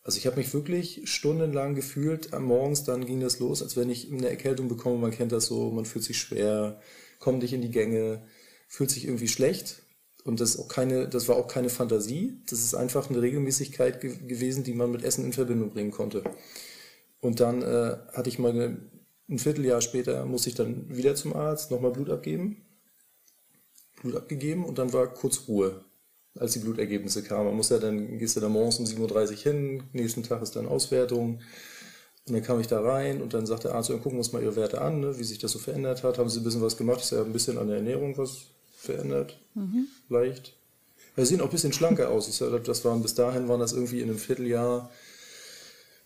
Also 0.02 0.18
ich 0.18 0.26
habe 0.26 0.36
mich 0.36 0.52
wirklich 0.54 1.02
stundenlang 1.04 1.74
gefühlt, 1.74 2.32
am 2.32 2.44
Morgens 2.44 2.84
dann 2.84 3.04
ging 3.04 3.20
das 3.20 3.38
los, 3.38 3.62
als 3.62 3.76
wenn 3.76 3.90
ich 3.90 4.10
eine 4.10 4.30
Erkältung 4.30 4.66
bekomme. 4.66 4.98
Man 4.98 5.12
kennt 5.12 5.30
das 5.30 5.46
so, 5.46 5.70
man 5.70 5.84
fühlt 5.84 6.04
sich 6.04 6.18
schwer, 6.18 6.80
kommt 7.18 7.42
nicht 7.42 7.52
in 7.52 7.60
die 7.60 7.70
Gänge, 7.70 8.26
fühlt 8.66 8.90
sich 8.90 9.04
irgendwie 9.04 9.28
schlecht. 9.28 9.81
Und 10.24 10.40
das, 10.40 10.54
ist 10.54 10.60
auch 10.60 10.68
keine, 10.68 11.08
das 11.08 11.28
war 11.28 11.36
auch 11.36 11.48
keine 11.48 11.68
Fantasie. 11.68 12.40
Das 12.48 12.60
ist 12.60 12.74
einfach 12.74 13.10
eine 13.10 13.20
Regelmäßigkeit 13.20 14.00
ge 14.00 14.16
gewesen, 14.26 14.62
die 14.62 14.74
man 14.74 14.90
mit 14.90 15.02
Essen 15.02 15.24
in 15.24 15.32
Verbindung 15.32 15.70
bringen 15.70 15.90
konnte. 15.90 16.22
Und 17.20 17.40
dann 17.40 17.62
äh, 17.62 17.96
hatte 18.12 18.28
ich 18.28 18.38
meine, 18.38 18.78
ein 19.28 19.38
Vierteljahr 19.38 19.80
später 19.80 20.24
musste 20.26 20.50
ich 20.50 20.54
dann 20.54 20.94
wieder 20.94 21.14
zum 21.14 21.34
Arzt, 21.34 21.70
nochmal 21.70 21.92
Blut 21.92 22.10
abgeben. 22.10 22.64
Blut 24.00 24.16
abgegeben 24.16 24.64
und 24.64 24.78
dann 24.78 24.92
war 24.92 25.06
kurz 25.12 25.48
Ruhe, 25.48 25.84
als 26.36 26.52
die 26.52 26.58
Blutergebnisse 26.60 27.22
kamen. 27.22 27.46
Man 27.46 27.56
muss 27.56 27.70
ja 27.70 27.78
dann, 27.78 28.18
gehst 28.18 28.36
du 28.36 28.40
da 28.40 28.48
morgens 28.48 28.78
um 28.78 28.84
7.30 28.84 29.30
Uhr 29.30 29.36
hin, 29.36 29.82
nächsten 29.92 30.22
Tag 30.22 30.42
ist 30.42 30.56
dann 30.56 30.66
Auswertung. 30.66 31.40
Und 32.26 32.34
dann 32.34 32.42
kam 32.42 32.60
ich 32.60 32.68
da 32.68 32.80
rein 32.80 33.20
und 33.20 33.34
dann 33.34 33.46
sagt 33.46 33.64
der 33.64 33.74
Arzt, 33.74 33.90
ja, 33.90 33.96
gucken 33.96 34.12
wir 34.12 34.18
uns 34.18 34.32
mal 34.32 34.42
Ihre 34.42 34.54
Werte 34.54 34.80
an, 34.80 35.00
ne, 35.00 35.18
wie 35.18 35.24
sich 35.24 35.38
das 35.38 35.50
so 35.50 35.58
verändert 35.58 36.04
hat. 36.04 36.18
Haben 36.18 36.28
Sie 36.28 36.40
ein 36.40 36.44
bisschen 36.44 36.62
was 36.62 36.76
gemacht? 36.76 37.00
Ich 37.00 37.06
sage, 37.06 37.24
ein 37.24 37.32
bisschen 37.32 37.58
an 37.58 37.66
der 37.66 37.78
Ernährung 37.78 38.16
was 38.16 38.46
verändert. 38.82 39.38
Mhm. 39.54 39.86
Leicht. 40.08 40.54
Wir 41.14 41.26
sehen 41.26 41.40
auch 41.40 41.46
ein 41.46 41.50
bisschen 41.50 41.72
schlanker 41.72 42.08
aus. 42.10 42.28
Ich 42.28 42.34
sage, 42.36 42.58
das 42.60 42.84
waren, 42.84 43.02
bis 43.02 43.14
dahin 43.14 43.48
waren 43.48 43.60
das 43.60 43.72
irgendwie 43.72 44.00
in 44.00 44.08
einem 44.08 44.18
Vierteljahr, 44.18 44.90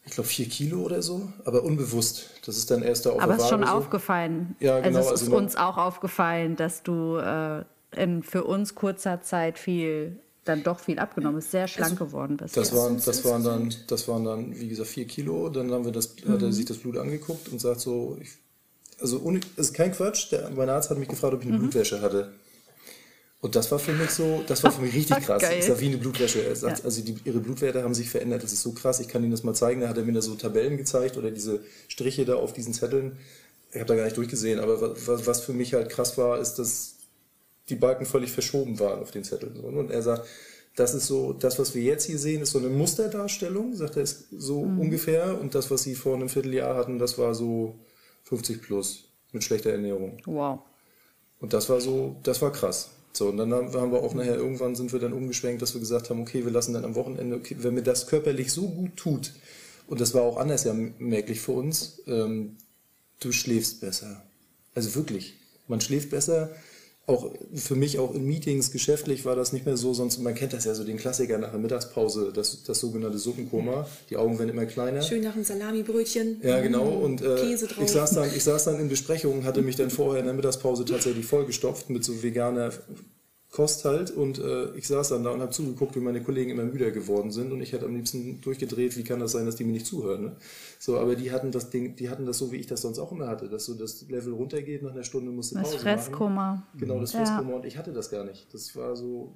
ich 0.05 0.13
glaube, 0.13 0.29
vier 0.29 0.47
Kilo 0.47 0.81
oder 0.83 1.03
so, 1.03 1.29
aber 1.45 1.63
unbewusst. 1.65 2.31
Das 2.45 2.57
ist 2.57 2.71
dann 2.71 2.83
erst 2.83 3.07
da 3.07 3.11
auf 3.11 3.21
Aber 3.21 3.37
es 3.37 3.43
ist 3.43 3.49
schon 3.49 3.65
so. 3.67 3.73
aufgefallen. 3.73 4.55
Ja, 4.61 4.81
genau, 4.81 4.99
Also 4.99 5.01
es 5.01 5.07
also 5.13 5.25
ist 5.25 5.31
man- 5.33 5.45
uns 5.45 5.57
auch 5.57 5.77
aufgefallen, 5.79 6.57
dass 6.57 6.83
du 6.83 7.17
äh, 7.17 7.65
in 7.97 8.23
für 8.23 8.45
uns 8.45 8.75
kurzer 8.75 9.23
Zeit 9.23 9.59
viel, 9.59 10.19
dann 10.45 10.63
doch 10.63 10.79
viel 10.81 10.99
abgenommen 10.99 11.37
bist, 11.37 11.51
sehr 11.51 11.67
schlank 11.67 11.99
geworden 11.99 12.37
bist. 12.37 12.57
Das 12.57 12.73
waren, 12.75 13.01
das 13.05 13.25
waren 13.25 13.43
dann, 13.43 13.75
das 13.89 14.07
waren 14.07 14.25
dann, 14.25 14.59
wie 14.61 14.69
gesagt, 14.69 14.89
vier 14.91 15.07
Kilo. 15.07 15.49
Dann 15.49 15.73
haben 15.73 15.85
wir 15.85 15.93
das, 15.93 16.15
hat 16.29 16.43
er 16.43 16.53
sich 16.53 16.67
das 16.67 16.77
Blut 16.79 16.99
angeguckt 16.99 17.49
und 17.49 17.61
sagt 17.61 17.81
so, 17.81 18.17
ich, 18.21 18.31
also 19.01 19.21
ohne, 19.21 19.41
ist 19.57 19.75
kein 19.75 19.93
Quatsch. 19.93 20.31
Der, 20.33 20.51
mein 20.51 20.69
Arzt 20.69 20.91
hat 20.91 20.99
mich 20.99 21.09
gefragt, 21.09 21.35
ob 21.35 21.43
ich 21.43 21.49
eine 21.49 21.59
Blutwäsche 21.59 22.01
hatte. 22.01 22.33
Und 23.47 23.55
das 23.55 23.71
war 23.71 23.79
für 23.79 23.93
mich 23.93 24.11
so, 24.11 24.43
das 24.49 24.65
war 24.65 24.73
für 24.73 24.83
mich 24.83 24.93
richtig 24.93 25.19
krass. 25.25 25.41
Geil. 25.41 25.61
Ich 25.61 25.67
sag, 25.67 25.79
wie 25.79 25.87
eine 25.87 25.99
Blutwäsche. 25.99 26.57
Sagt, 26.57 26.81
Ja. 26.81 26.85
Also 26.85 27.01
die, 27.01 27.15
ihre 27.25 27.39
Blutwerte 27.39 27.85
haben 27.85 27.95
sich 27.95 28.11
verändert. 28.11 28.43
Das 28.43 28.53
ist 28.53 28.63
so 28.63 28.73
krass. 28.73 28.99
Ich 28.99 29.07
kann 29.07 29.23
Ihnen 29.23 29.31
das 29.31 29.45
mal 29.45 29.55
zeigen. 29.55 29.83
Da 29.83 29.89
hat 29.89 29.97
er 29.97 30.03
mir 30.03 30.13
da 30.13 30.21
so 30.21 30.35
Tabellen 30.35 30.77
gezeigt 30.77 31.17
oder 31.17 31.31
diese 31.31 31.61
Striche 31.87 32.25
da 32.25 32.35
auf 32.35 32.53
diesen 32.53 32.75
Zetteln. 32.75 33.19
Ich 33.71 33.77
habe 33.77 33.87
da 33.87 33.95
gar 33.95 34.03
nicht 34.03 34.17
durchgesehen. 34.17 34.59
Aber 34.59 34.97
was, 35.07 35.27
was 35.29 35.41
für 35.43 35.53
mich 35.53 35.75
halt 35.75 35.91
krass 35.91 36.19
war, 36.19 36.41
ist, 36.41 36.55
dass 36.55 36.97
die 37.69 37.77
Balken 37.77 38.05
völlig 38.05 38.33
verschoben 38.33 38.81
waren 38.81 39.01
auf 39.01 39.13
den 39.13 39.23
Zetteln. 39.23 39.55
Ne? 39.55 39.63
Und 39.79 39.93
er 39.93 40.03
sagt, 40.03 40.27
das 40.75 40.95
ist 40.95 41.07
so, 41.07 41.33
das, 41.33 41.61
was 41.61 41.73
wir 41.77 41.83
jetzt 41.83 42.05
hier 42.05 42.19
sehen, 42.19 42.43
ist 42.43 42.51
so 42.51 42.59
eine 42.59 42.69
Musterdarstellung, 42.69 43.77
sagt 43.77 43.95
er, 43.97 44.03
ist 44.03 44.27
so 44.37 44.59
ungefähr. 44.61 45.41
Und 45.41 45.55
das, 45.55 45.71
was 45.71 45.85
sie 45.85 45.95
vor 45.95 46.17
einem 46.17 46.29
Vierteljahr 46.29 46.75
hatten, 46.75 46.99
das 46.99 47.17
war 47.17 47.33
so 47.33 47.79
50 48.25 48.61
plus 48.61 49.05
mit 49.31 49.45
schlechter 49.45 49.71
Ernährung. 49.71 50.19
wow. 50.27 50.59
Und 51.39 51.53
das 51.53 51.69
war 51.69 51.81
so, 51.81 52.17
das 52.25 52.43
war 52.43 52.51
krass. 52.51 52.91
So, 53.17 53.29
und 53.31 53.39
dann 53.39 53.51
haben 53.55 53.93
wir 53.93 54.03
auch 54.03 54.13
nachher, 54.13 54.37
irgendwann 54.37 54.77
sind 54.77 54.93
wir 54.93 55.01
dann 55.01 55.15
umgeschwenkt, 55.15 55.63
dass 55.63 55.73
wir 55.73 55.81
gesagt 55.81 56.11
haben, 56.11 56.21
okay, 56.21 56.45
wir 56.45 56.53
lassen 56.53 56.75
dann 56.75 56.85
am 56.85 56.95
Wochenende, 56.95 57.37
okay, 57.37 57.57
wenn 57.61 57.73
mir 57.73 57.83
das 57.83 58.09
körperlich 58.09 58.53
so 58.53 58.69
gut 58.69 58.95
tut, 58.97 59.33
und 59.87 60.03
das 60.03 60.13
war 60.13 60.21
auch 60.21 60.37
anders 60.37 60.65
ja 60.65 60.75
merklich 60.75 61.41
für 61.41 61.53
uns, 61.53 62.03
ähm, 62.07 62.59
du 63.21 63.33
schläfst 63.33 63.81
besser. 63.81 64.23
Also 64.75 64.95
wirklich, 64.95 65.33
man 65.67 65.81
schläft 65.81 66.11
besser. 66.11 66.51
Auch 67.09 67.31
für 67.55 67.77
mich 67.77 68.01
auch 68.01 68.15
in 68.15 68.27
Meetings, 68.27 68.73
geschäftlich 68.73 69.25
war 69.25 69.37
das 69.37 69.53
nicht 69.53 69.65
mehr 69.65 69.77
so, 69.77 69.95
sonst, 69.95 70.19
man 70.19 70.35
kennt 70.35 70.53
das 70.53 70.65
ja 70.65 70.75
so, 70.75 70.83
den 70.83 70.97
Klassiker 70.97 71.39
nach 71.39 71.51
der 71.51 71.61
Mittagspause, 71.61 72.33
das, 72.35 72.65
das 72.65 72.81
sogenannte 72.81 73.19
Suppenkoma. 73.19 73.87
Die 74.11 74.17
Augen 74.17 74.39
werden 74.41 74.51
immer 74.51 74.67
kleiner. 74.67 75.03
Schön 75.03 75.23
nach 75.23 75.35
dem 75.35 75.45
Salamibrötchen. 75.45 76.41
Ja, 76.43 76.61
genau. 76.61 76.89
Und 76.89 77.23
äh, 77.23 77.37
Käse 77.37 77.69
drauf. 77.69 77.85
ich, 77.85 77.93
saß 77.93 78.11
dann, 78.11 78.29
ich 78.35 78.43
saß 78.43 78.65
dann 78.65 78.81
in 78.81 78.89
Besprechungen, 78.89 79.45
hatte 79.45 79.63
mich 79.63 79.77
dann 79.77 79.91
vorher 79.91 80.21
in 80.21 80.27
der 80.27 80.35
Mittagspause 80.35 80.85
tatsächlich 80.85 81.27
vollgestopft 81.27 81.91
mit 81.91 82.03
so 82.03 82.25
veganer 82.25 82.73
Kost 83.57 83.85
halt. 83.87 84.11
Und 84.11 84.39
äh, 84.39 84.71
ich 84.77 84.87
saß 84.87 85.09
dann 85.09 85.25
da 85.25 85.31
und 85.31 85.41
habe 85.41 85.51
zugeguckt, 85.51 85.97
wie 85.97 86.01
meine 86.01 86.23
Kollegen 86.23 86.51
immer 86.51 86.65
müder 86.65 86.91
geworden 86.91 87.31
sind. 87.31 87.53
Und 87.53 87.63
ich 87.63 87.73
hätte 87.73 87.87
am 87.87 87.95
liebsten 87.97 88.41
durchgedreht, 88.43 88.97
wie 88.99 89.03
kann 89.03 89.19
das 89.19 89.33
sein, 89.33 89.47
dass 89.47 89.57
die 89.57 89.65
mir 89.65 89.73
nicht 89.73 89.87
zuhören. 89.87 90.23
Ne? 90.25 90.37
So, 90.79 90.99
aber 90.99 91.17
die 91.17 91.33
hatten 91.33 91.51
das 91.53 91.71
Ding, 91.71 91.97
die 91.97 92.11
hatten 92.11 92.27
das 92.27 92.37
so, 92.37 92.53
wie 92.53 92.57
ich 92.57 92.67
das 92.67 92.83
sonst 92.83 92.99
auch 92.99 93.13
immer 93.13 93.29
hatte, 93.29 93.49
dass 93.49 93.65
so 93.65 93.73
das 93.75 94.07
Level 94.11 94.35
runtergeht, 94.35 94.83
nach 94.83 94.93
einer 94.93 95.05
Stunde 95.05 95.31
musste 95.33 95.55
Das 95.55 95.65
Pause 95.65 95.79
Fresskoma. 95.79 96.35
machen. 96.57 96.63
Genau, 96.79 97.01
das 97.01 97.15
Ja. 97.15 97.25
Fresskoma. 97.25 97.55
Und 97.57 97.65
ich 97.65 97.79
hatte 97.79 97.93
das 97.95 98.11
gar 98.11 98.25
nicht. 98.25 98.47
Das 98.53 98.77
war 98.77 98.95
so... 98.95 99.35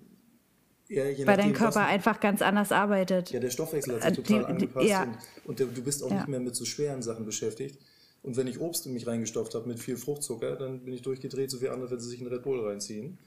Ja, 0.89 1.05
je 1.07 1.19
Weil 1.27 1.37
dein 1.37 1.51
nachdem, 1.51 1.53
Körper 1.55 1.87
einfach 1.87 2.19
ganz 2.21 2.43
anders 2.43 2.73
arbeitet. 2.73 3.31
ja, 3.31 3.39
der 3.41 3.51
Stoffwechsel 3.51 3.95
hat 3.95 4.03
sich 4.03 4.11
Äh, 4.11 4.15
total 4.23 4.39
die- 4.41 4.45
die- 4.47 4.53
angepasst 4.53 4.89
ja. 4.89 5.07
und, 5.47 5.61
und 5.61 5.77
du 5.79 5.83
bist 5.83 6.03
auch 6.03 6.11
Ja. 6.11 6.17
nicht 6.17 6.29
mehr 6.29 6.41
mit 6.41 6.57
so 6.57 6.65
schweren 6.65 7.01
Sachen 7.01 7.25
beschäftigt. 7.25 7.79
Und 8.23 8.37
wenn 8.37 8.47
ich 8.49 8.61
Obst 8.61 8.85
in 8.87 8.93
mich 8.93 9.07
reingestopft 9.07 9.55
habe 9.55 9.67
mit 9.69 9.79
viel 9.79 9.97
Fruchtzucker, 9.97 10.57
dann 10.57 10.81
bin 10.85 10.93
ich 10.93 11.01
durchgedreht, 11.03 11.51
so 11.51 11.63
wie 11.63 11.69
andere, 11.69 11.91
wenn 11.93 12.01
sie 12.01 12.09
sich 12.11 12.21
einen 12.21 12.29
Red 12.29 12.43
Bull 12.43 12.61
reinziehen. 12.67 13.19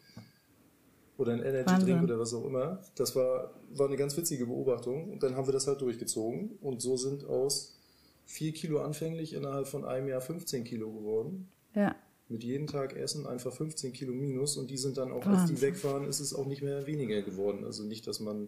Oder 1.24 1.34
einen 1.34 1.42
Energy 1.44 1.66
Drink 1.66 1.80
Wahnsinn. 1.90 2.04
oder 2.04 2.20
was 2.20 2.34
auch 2.34 2.46
immer. 2.46 2.80
Das 2.96 3.16
war, 3.16 3.54
war 3.74 3.88
eine 3.88 3.98
ganz 3.98 4.16
witzige 4.16 4.46
Beobachtung. 4.46 5.12
Und 5.12 5.24
dann 5.24 5.36
haben 5.36 5.48
wir 5.48 5.54
das 5.54 5.68
halt 5.68 5.82
durchgezogen. 5.82 6.58
Und 6.62 6.82
so 6.82 6.96
sind 6.98 7.26
aus 7.26 7.78
4 8.26 8.54
Kilo 8.54 8.82
anfänglich 8.82 9.34
innerhalb 9.34 9.68
von 9.68 9.84
einem 9.86 10.08
Jahr 10.08 10.22
15 10.22 10.64
Kilo 10.64 10.92
geworden. 10.92 11.50
Ja. 11.74 11.96
Mit 12.30 12.44
jedem 12.44 12.68
Tag 12.68 12.96
Essen 12.96 13.28
einfach 13.28 13.52
15 13.54 13.92
Kilo 13.94 14.14
minus. 14.14 14.58
Und 14.58 14.70
die 14.70 14.78
sind 14.78 14.98
dann 14.98 15.12
auch, 15.12 15.26
als 15.26 15.46
die 15.46 15.54
Wahnsinn. 15.54 15.62
weg 15.62 15.84
waren, 15.84 16.08
ist 16.08 16.20
es 16.20 16.34
auch 16.34 16.46
nicht 16.46 16.62
mehr 16.62 16.86
weniger 16.88 17.22
geworden. 17.22 17.64
Also 17.66 17.84
nicht, 17.84 18.08
dass 18.08 18.20
man 18.20 18.48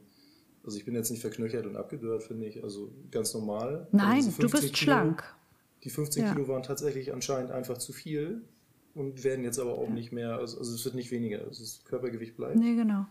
also 0.66 0.78
ich 0.78 0.86
bin 0.86 0.96
jetzt 0.96 1.12
nicht 1.12 1.22
verknöchert 1.22 1.68
und 1.68 1.76
abgedörrt, 1.78 2.24
finde 2.24 2.48
ich. 2.48 2.64
Also 2.64 2.92
ganz 3.12 3.34
normal. 3.34 3.88
Aber 3.92 3.98
Nein, 3.98 4.24
du 4.26 4.32
15 4.32 4.50
bist 4.50 4.62
Kilo, 4.62 4.74
schlank. 4.76 5.24
Die 5.84 5.90
15 5.92 6.24
Ja. 6.24 6.34
Kilo 6.34 6.48
waren 6.48 6.64
tatsächlich 6.64 7.14
anscheinend 7.14 7.52
einfach 7.52 7.78
zu 7.78 7.94
viel 7.94 8.42
und 8.96 9.24
werden 9.24 9.44
jetzt 9.44 9.60
aber 9.60 9.78
auch 9.78 9.90
nicht 9.90 10.12
mehr, 10.12 10.38
also, 10.38 10.58
also 10.58 10.74
es 10.74 10.84
wird 10.86 10.96
nicht 10.96 11.12
weniger. 11.12 11.40
Also 11.40 11.62
das 11.62 11.84
Körpergewicht 11.86 12.36
bleibt. 12.36 12.56
Nee, 12.56 12.76
genau. 12.76 13.06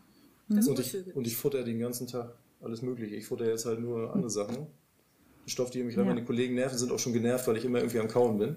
Das 0.49 0.67
Und, 0.67 0.79
ich, 0.81 1.15
und 1.15 1.27
ich 1.27 1.37
futter 1.37 1.63
den 1.63 1.79
ganzen 1.79 2.07
Tag 2.07 2.35
alles 2.63 2.83
Mögliche. 2.83 3.15
Ich 3.15 3.27
futter 3.27 3.47
jetzt 3.47 3.67
halt 3.67 3.81
nur 3.81 4.13
andere 4.13 4.31
Sachen. 4.31 4.67
Stoff, 5.47 5.71
die 5.71 5.83
mich 5.83 5.95
Ja. 5.95 6.05
meine 6.05 6.25
Kollegen 6.25 6.55
nerven, 6.55 6.79
sind 6.79 6.91
auch 6.91 6.99
schon 6.99 7.13
genervt, 7.13 7.47
weil 7.47 7.57
ich 7.59 7.65
immer 7.65 7.79
irgendwie 7.79 7.99
am 8.01 8.09
Kauen 8.09 8.39
bin. 8.39 8.57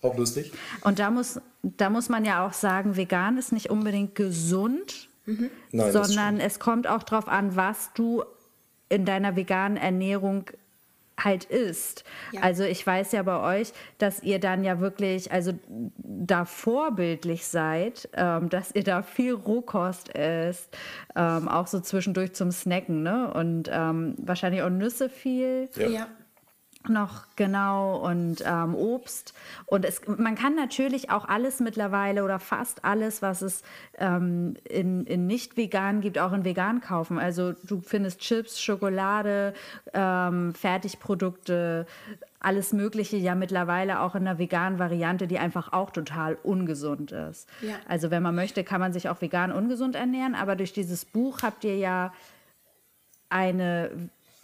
Auch 0.00 0.16
lustig. 0.16 0.52
Und 0.82 0.98
da 0.98 1.10
muss, 1.10 1.40
da 1.62 1.90
muss 1.90 2.08
man 2.08 2.24
ja 2.24 2.46
auch 2.46 2.52
sagen, 2.54 2.96
vegan 2.96 3.36
ist 3.38 3.52
nicht 3.52 3.70
unbedingt 3.70 4.14
gesund, 4.14 5.08
Nein, 5.26 5.50
das 5.72 5.92
sondern 5.92 6.40
es 6.40 6.58
kommt 6.58 6.86
auch 6.86 7.02
darauf 7.02 7.28
an, 7.28 7.54
was 7.54 7.90
du 7.94 8.24
in 8.88 9.04
deiner 9.04 9.36
veganen 9.36 9.76
Ernährung 9.76 10.44
halt 11.18 11.44
isst. 11.44 12.04
Ja. 12.32 12.42
Also 12.42 12.64
ich 12.64 12.86
weiß 12.86 13.12
ja 13.12 13.22
bei 13.22 13.60
euch, 13.60 13.72
dass 13.98 14.22
ihr 14.22 14.38
dann 14.38 14.64
ja 14.64 14.80
wirklich, 14.80 15.32
also 15.32 15.52
da 15.98 16.44
vorbildlich 16.44 17.46
seid, 17.46 18.08
ähm, 18.14 18.48
dass 18.48 18.74
ihr 18.74 18.84
da 18.84 19.02
viel 19.02 19.34
Rohkost 19.34 20.14
esst, 20.14 20.76
ähm, 21.16 21.48
auch 21.48 21.66
so 21.66 21.80
zwischendurch 21.80 22.34
zum 22.34 22.50
Snacken, 22.50 23.02
ne? 23.02 23.32
Und 23.34 23.68
ähm, 23.72 24.14
wahrscheinlich 24.18 24.62
auch 24.62 24.70
Nüsse 24.70 25.08
viel 25.08 25.68
Ja. 25.76 25.88
Ja. 25.88 26.06
Noch 26.88 27.26
genau 27.36 27.96
und 27.98 28.42
ähm, 28.44 28.74
Obst 28.74 29.34
und 29.66 29.84
es, 29.84 30.00
man 30.06 30.34
kann 30.34 30.54
natürlich 30.54 31.10
auch 31.10 31.26
alles 31.28 31.60
mittlerweile 31.60 32.24
oder 32.24 32.38
fast 32.38 32.84
alles, 32.84 33.22
was 33.22 33.42
es 33.42 33.62
ähm, 33.98 34.54
in, 34.68 35.04
in 35.06 35.26
nicht 35.26 35.56
vegan 35.56 36.00
gibt, 36.00 36.18
auch 36.18 36.32
in 36.32 36.44
vegan 36.44 36.80
kaufen. 36.80 37.18
Also 37.18 37.52
du 37.52 37.80
findest 37.80 38.20
Chips, 38.20 38.60
Schokolade, 38.60 39.54
ähm, 39.92 40.54
Fertigprodukte, 40.54 41.86
alles 42.40 42.72
Mögliche 42.72 43.16
ja 43.16 43.34
mittlerweile 43.34 44.00
auch 44.00 44.14
in 44.14 44.26
einer 44.26 44.38
veganen 44.38 44.78
Variante, 44.78 45.26
die 45.26 45.38
einfach 45.38 45.72
auch 45.72 45.90
total 45.90 46.38
ungesund 46.42 47.12
ist. 47.12 47.48
Ja. 47.60 47.74
Also 47.88 48.10
wenn 48.10 48.22
man 48.22 48.34
möchte, 48.34 48.64
kann 48.64 48.80
man 48.80 48.92
sich 48.92 49.08
auch 49.08 49.20
vegan 49.20 49.52
ungesund 49.52 49.96
ernähren, 49.96 50.34
aber 50.34 50.54
durch 50.56 50.72
dieses 50.72 51.04
Buch 51.04 51.42
habt 51.42 51.64
ihr 51.64 51.76
ja 51.76 52.12
eine 53.28 53.90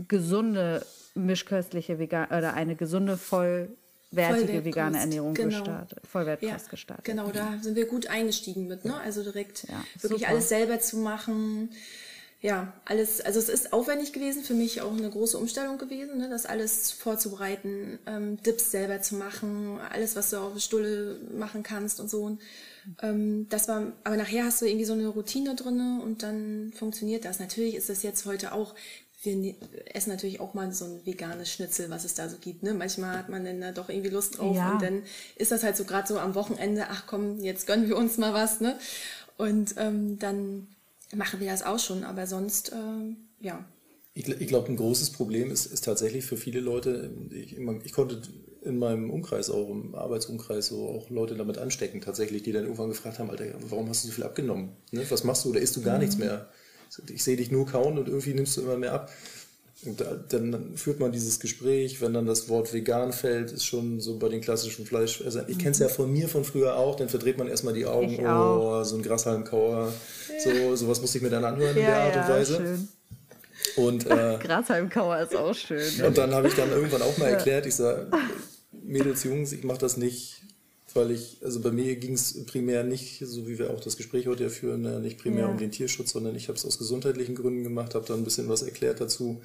gesunde 0.09 0.85
mischköstliche 1.15 1.99
vegan 1.99 2.27
oder 2.27 2.55
eine 2.55 2.75
gesunde 2.75 3.17
vollwertige 3.17 4.65
vegane 4.65 4.99
Ernährung 4.99 5.35
genau. 5.35 5.59
gestartet, 5.59 6.01
Vollwertkost 6.11 6.67
ja, 6.67 6.71
gestartet. 6.71 7.05
Genau, 7.05 7.31
da 7.31 7.59
sind 7.61 7.77
wir 7.77 7.87
gut 7.87 8.09
eingestiegen 8.09 8.67
mit, 8.67 8.85
ne? 8.85 8.97
Also 9.01 9.23
direkt 9.23 9.69
ja, 9.69 9.85
wirklich 10.01 10.23
super. 10.23 10.33
alles 10.33 10.49
selber 10.49 10.81
zu 10.81 10.97
machen 10.99 11.69
ja, 12.45 12.75
alles, 12.85 13.23
also 13.23 13.39
es 13.39 13.49
ist 13.49 13.73
aufwendig 13.73 14.13
gewesen, 14.13 14.45
für 14.45 14.53
mich 14.53 14.83
auch 14.83 14.93
eine 14.93 15.09
große 15.09 15.39
Umstellung 15.39 15.79
gewesen, 15.79 16.19
ne, 16.19 16.29
das 16.29 16.45
alles 16.45 16.93
vorzubereiten, 16.93 17.99
ähm, 18.05 18.37
Dips 18.43 18.71
selber 18.71 19.01
zu 19.01 19.15
machen, 19.15 19.81
alles, 19.91 20.15
was 20.15 20.29
du 20.29 20.37
auf 20.37 20.53
der 20.53 20.61
Stulle 20.61 21.19
machen 21.35 21.63
kannst 21.63 22.01
und 22.01 22.11
so. 22.11 22.25
Und, 22.25 22.43
ähm, 23.01 23.47
das 23.49 23.67
war, 23.67 23.93
aber 24.05 24.19
nachher 24.19 24.45
hast 24.45 24.61
du 24.61 24.67
irgendwie 24.67 24.85
so 24.85 24.93
eine 24.93 25.07
Routine 25.07 25.55
drinne 25.55 26.03
und 26.05 26.23
dann 26.23 26.75
funktioniert 26.77 27.25
das. 27.25 27.41
Natürlich 27.41 27.77
ist 27.77 27.89
das 27.89 28.03
jetzt 28.03 28.27
heute 28.27 28.53
auch, 28.53 28.75
wir 29.25 29.37
ne, 29.37 29.57
essen 29.93 30.11
natürlich 30.11 30.41
auch 30.41 30.55
mal 30.55 30.73
so 30.73 30.85
ein 30.85 31.07
veganes 31.07 31.51
Schnitzel, 31.51 31.91
was 31.91 32.05
es 32.05 32.15
da 32.15 32.29
so 32.29 32.37
gibt. 32.39 32.63
Ne? 32.63 32.75
Manchmal 32.75 33.19
hat 33.19 33.29
man 33.29 33.45
dann 33.45 33.61
da 33.61 33.73
doch 33.73 33.89
irgendwie 33.89 34.11
Lust 34.11 34.39
drauf 34.39 34.57
ja. 34.57 34.73
und 34.73 34.83
dann 34.83 35.03
ist 35.37 35.51
das 35.51 35.63
halt 35.63 35.77
so 35.77 35.85
gerade 35.85 36.09
so 36.09 36.19
am 36.19 36.35
Wochenende, 36.35 36.87
ach 36.91 37.07
komm, 37.07 37.41
jetzt 37.41 37.67
gönnen 37.67 37.89
wir 37.89 37.97
uns 37.97 38.19
mal 38.19 38.33
was. 38.33 38.61
Ne? 38.61 38.79
Und 39.37 39.75
ähm, 39.79 40.19
dann 40.19 40.69
machen 41.15 41.41
wir 41.41 41.51
das 41.51 41.63
auch 41.63 41.79
schon, 41.79 42.05
aber 42.05 42.27
sonst, 42.27 42.73
äh, 42.73 43.45
ja. 43.45 43.65
Ich, 44.15 44.29
ich 44.29 44.49
glaube, 44.49 44.69
ein 44.69 44.77
großes 44.77 45.11
Problem 45.11 45.51
ist, 45.51 45.67
ist 45.67 45.85
tatsächlich 45.85 46.25
für 46.25 46.37
viele 46.37 46.61
Leute, 46.61 47.11
ich, 47.31 47.59
ich 47.59 47.93
konnte 47.93 48.23
in 48.63 48.79
meinem 48.79 49.11
Umkreis, 49.11 49.51
auch 49.51 49.69
im 49.69 49.95
Arbeitsumkreis, 49.95 50.69
so 50.69 50.89
auch 50.89 51.11
Leute 51.11 51.35
damit 51.35 51.59
anstecken, 51.59 52.01
tatsächlich, 52.01 52.43
die 52.43 52.53
dann 52.53 52.65
irgendwann 52.65 52.89
gefragt 52.89 53.19
haben, 53.19 53.31
Alter, 53.31 53.47
warum 53.69 53.89
hast 53.89 54.05
du 54.05 54.09
so 54.09 54.15
viel 54.15 54.25
abgenommen? 54.25 54.71
Ne? 54.91 55.05
Was 55.11 55.25
machst 55.25 55.45
du 55.45 55.51
oder 55.51 55.61
isst 55.61 55.77
du 55.77 55.83
gar 55.83 55.95
mhm. 55.95 56.01
nichts 56.01 56.17
mehr? 56.17 56.49
Ich 57.13 57.25
sehe 57.25 57.37
dich 57.37 57.51
nur 57.51 57.67
kauen 57.67 57.99
und 57.99 58.09
irgendwie 58.09 58.35
nimmst 58.35 58.57
du 58.57 58.63
immer 58.63 58.77
mehr 58.77 58.93
ab. 58.93 59.11
Und 59.87 60.01
da, 60.01 60.17
dann 60.29 60.77
führt 60.77 60.99
man 61.01 61.13
dieses 61.13 61.41
Gespräch, 61.41 62.01
wenn 62.01 62.15
dann 62.15 62.27
das 62.27 62.49
Wort 62.49 62.73
vegan 62.73 63.13
fällt, 63.13 63.53
ist 63.53 63.67
schon 63.67 64.01
so 64.01 64.19
bei 64.19 64.29
den 64.29 64.41
klassischen 64.41 64.87
Fleisch. 64.87 65.23
Also 65.23 65.41
ich 65.47 65.57
mhm. 65.57 65.59
kenne 65.59 65.71
es 65.73 65.79
ja 65.79 65.89
von 65.89 66.11
mir 66.11 66.29
von 66.29 66.45
früher 66.45 66.77
auch, 66.77 66.97
dann 66.97 67.09
verdreht 67.09 67.37
man 67.37 67.49
erstmal 67.49 67.75
die 67.75 67.85
Augen, 67.85 68.19
oh, 68.27 68.83
so 68.83 68.97
ein 68.97 69.03
Grashalmkauer. 69.03 69.93
So, 70.43 70.77
sowas 70.77 71.01
musste 71.01 71.19
ich 71.19 71.25
mir 71.25 71.31
dann 71.31 71.45
anhören 71.45 71.77
ja, 71.77 71.83
in 71.83 71.87
der 71.87 72.03
Art 72.03 72.17
und 72.17 72.35
Weise. 72.35 72.57
Schön. 72.57 72.89
Und, 73.77 74.07
äh, 74.11 74.39
Grashalmkauer 74.41 75.19
ist 75.19 75.37
auch 75.37 75.55
schön. 75.55 76.03
Und 76.03 76.17
dann 76.17 76.33
habe 76.33 76.49
ich 76.49 76.55
dann 76.55 76.71
irgendwann 76.71 77.03
auch 77.03 77.19
mal 77.19 77.29
erklärt, 77.29 77.67
ich 77.67 77.75
sage, 77.75 78.07
Mädels, 78.73 79.25
Jungs, 79.25 79.53
ich 79.53 79.65
mache 79.65 79.79
das 79.79 79.97
nicht, 79.97 80.44
weil 80.95 81.11
ich, 81.11 81.39
also 81.43 81.61
bei 81.61 81.73
mir 81.73 81.97
ging 81.97 82.15
es 82.15 82.45
primär 82.47 82.85
nicht, 82.85 83.19
so 83.27 83.47
wie 83.49 83.59
wir 83.59 83.71
auch 83.71 83.81
das 83.81 83.97
Gespräch 83.97 84.27
heute 84.27 84.49
führen, 84.49 84.83
ne, 84.83 85.01
nicht 85.01 85.19
primär 85.19 85.45
ja. 85.45 85.51
um 85.51 85.59
den 85.59 85.73
Tierschutz, 85.73 86.13
sondern 86.13 86.37
ich 86.37 86.49
habe 86.49 86.57
es 86.57 86.65
aus 86.65 86.79
gesundheitlichen 86.79 87.35
Gründen 87.35 87.65
gemacht, 87.65 87.95
habe 87.95 88.07
da 88.07 88.15
ein 88.15 88.25
bisschen 88.25 88.49
was 88.49 88.63
erklärt 88.63 89.01
dazu. 89.01 89.43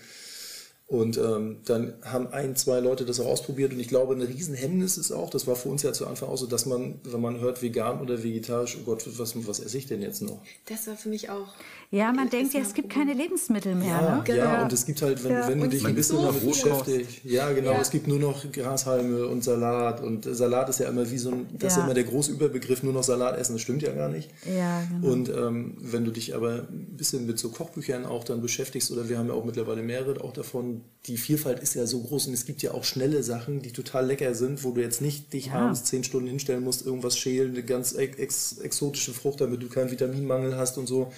Und 0.89 1.19
ähm, 1.19 1.57
dann 1.65 1.93
haben 2.03 2.29
ein, 2.29 2.55
zwei 2.55 2.79
Leute 2.79 3.05
das 3.05 3.19
auch 3.19 3.27
ausprobiert 3.27 3.71
und 3.71 3.79
ich 3.79 3.89
glaube, 3.89 4.15
ein 4.15 4.23
Riesenhemmnis 4.23 4.97
ist 4.97 5.11
auch, 5.11 5.29
das 5.29 5.45
war 5.45 5.55
für 5.55 5.69
uns 5.69 5.83
ja 5.83 5.93
zu 5.93 6.07
Anfang 6.07 6.29
auch 6.29 6.37
so, 6.37 6.47
dass 6.47 6.65
man, 6.65 6.99
wenn 7.03 7.21
man 7.21 7.39
hört 7.39 7.61
vegan 7.61 8.01
oder 8.01 8.23
vegetarisch, 8.23 8.75
oh 8.81 8.85
Gott, 8.85 9.07
was, 9.19 9.35
was 9.47 9.59
esse 9.59 9.77
ich 9.77 9.85
denn 9.85 10.01
jetzt 10.01 10.23
noch? 10.23 10.41
Das 10.65 10.87
war 10.87 10.97
für 10.97 11.09
mich 11.09 11.29
auch 11.29 11.53
ja, 11.91 12.13
man 12.13 12.29
denkt 12.29 12.53
ja, 12.53 12.61
es 12.61 12.75
gibt 12.75 12.91
keine 12.91 13.13
Lebensmittel 13.13 13.73
mehr. 13.73 13.87
Ja, 13.87 14.15
ne? 14.17 14.21
genau. 14.23 14.43
ja 14.43 14.61
und 14.61 14.71
es 14.71 14.85
gibt 14.85 15.01
halt, 15.01 15.23
wenn, 15.23 15.31
ja. 15.31 15.47
wenn 15.47 15.59
du 15.59 15.67
dich 15.67 15.83
ein 15.83 15.95
bisschen 15.95 16.17
so 16.17 16.25
damit 16.25 16.45
beschäftigst, 16.45 17.23
ja 17.23 17.51
genau, 17.51 17.71
ja. 17.71 17.81
es 17.81 17.89
gibt 17.89 18.07
nur 18.07 18.19
noch 18.19 18.51
Grashalme 18.51 19.25
und 19.25 19.43
Salat 19.43 20.03
und 20.03 20.23
Salat 20.23 20.69
ist 20.69 20.81
ja 20.81 20.87
immer 20.87 21.09
wie 21.09 21.17
so 21.17 21.31
ein, 21.31 21.47
das 21.57 21.77
ist 21.77 21.83
immer 21.83 21.95
der 21.95 22.03
große 22.03 22.31
Überbegriff, 22.31 22.83
nur 22.83 22.93
noch 22.93 23.01
Salat 23.01 23.39
essen, 23.39 23.53
das 23.53 23.63
stimmt 23.63 23.81
ja 23.81 23.91
gar 23.91 24.07
nicht. 24.07 24.29
Ja, 24.45 24.83
genau. 24.83 25.11
Und 25.11 25.29
ähm, 25.29 25.77
wenn 25.79 26.05
du 26.05 26.11
dich 26.11 26.35
aber 26.35 26.67
ein 26.69 26.95
bisschen 26.95 27.25
mit 27.25 27.39
so 27.39 27.49
Kochbüchern 27.49 28.05
auch 28.05 28.23
dann 28.23 28.39
beschäftigst, 28.39 28.91
oder 28.91 29.09
wir 29.09 29.17
haben 29.17 29.27
ja 29.27 29.33
auch 29.33 29.45
mittlerweile 29.45 29.81
mehrere 29.81 30.23
auch 30.23 30.33
davon, 30.33 30.78
die 31.05 31.17
Vielfalt 31.17 31.59
ist 31.59 31.75
ja 31.75 31.87
so 31.87 32.01
groß 32.01 32.27
und 32.27 32.33
es 32.33 32.45
gibt 32.45 32.61
ja 32.61 32.73
auch 32.73 32.83
schnelle 32.83 33.23
Sachen, 33.23 33.61
die 33.61 33.71
total 33.71 34.05
lecker 34.05 34.35
sind, 34.35 34.63
wo 34.63 34.71
du 34.71 34.81
jetzt 34.81 35.01
nicht 35.01 35.33
dich 35.33 35.51
abends 35.51 35.83
zehn 35.85 36.03
Stunden 36.03 36.27
hinstellen 36.27 36.63
musst, 36.63 36.85
irgendwas 36.85 37.17
schälen, 37.17 37.51
eine 37.51 37.63
ganz 37.63 37.93
ex 37.93 38.57
exotische 38.59 39.13
Frucht, 39.13 39.41
damit 39.41 39.63
du 39.63 39.69
keinen 39.69 39.91
Vitaminmangel 39.91 40.55
hast 40.55 40.77
und 40.77 40.87
so. 40.87 41.11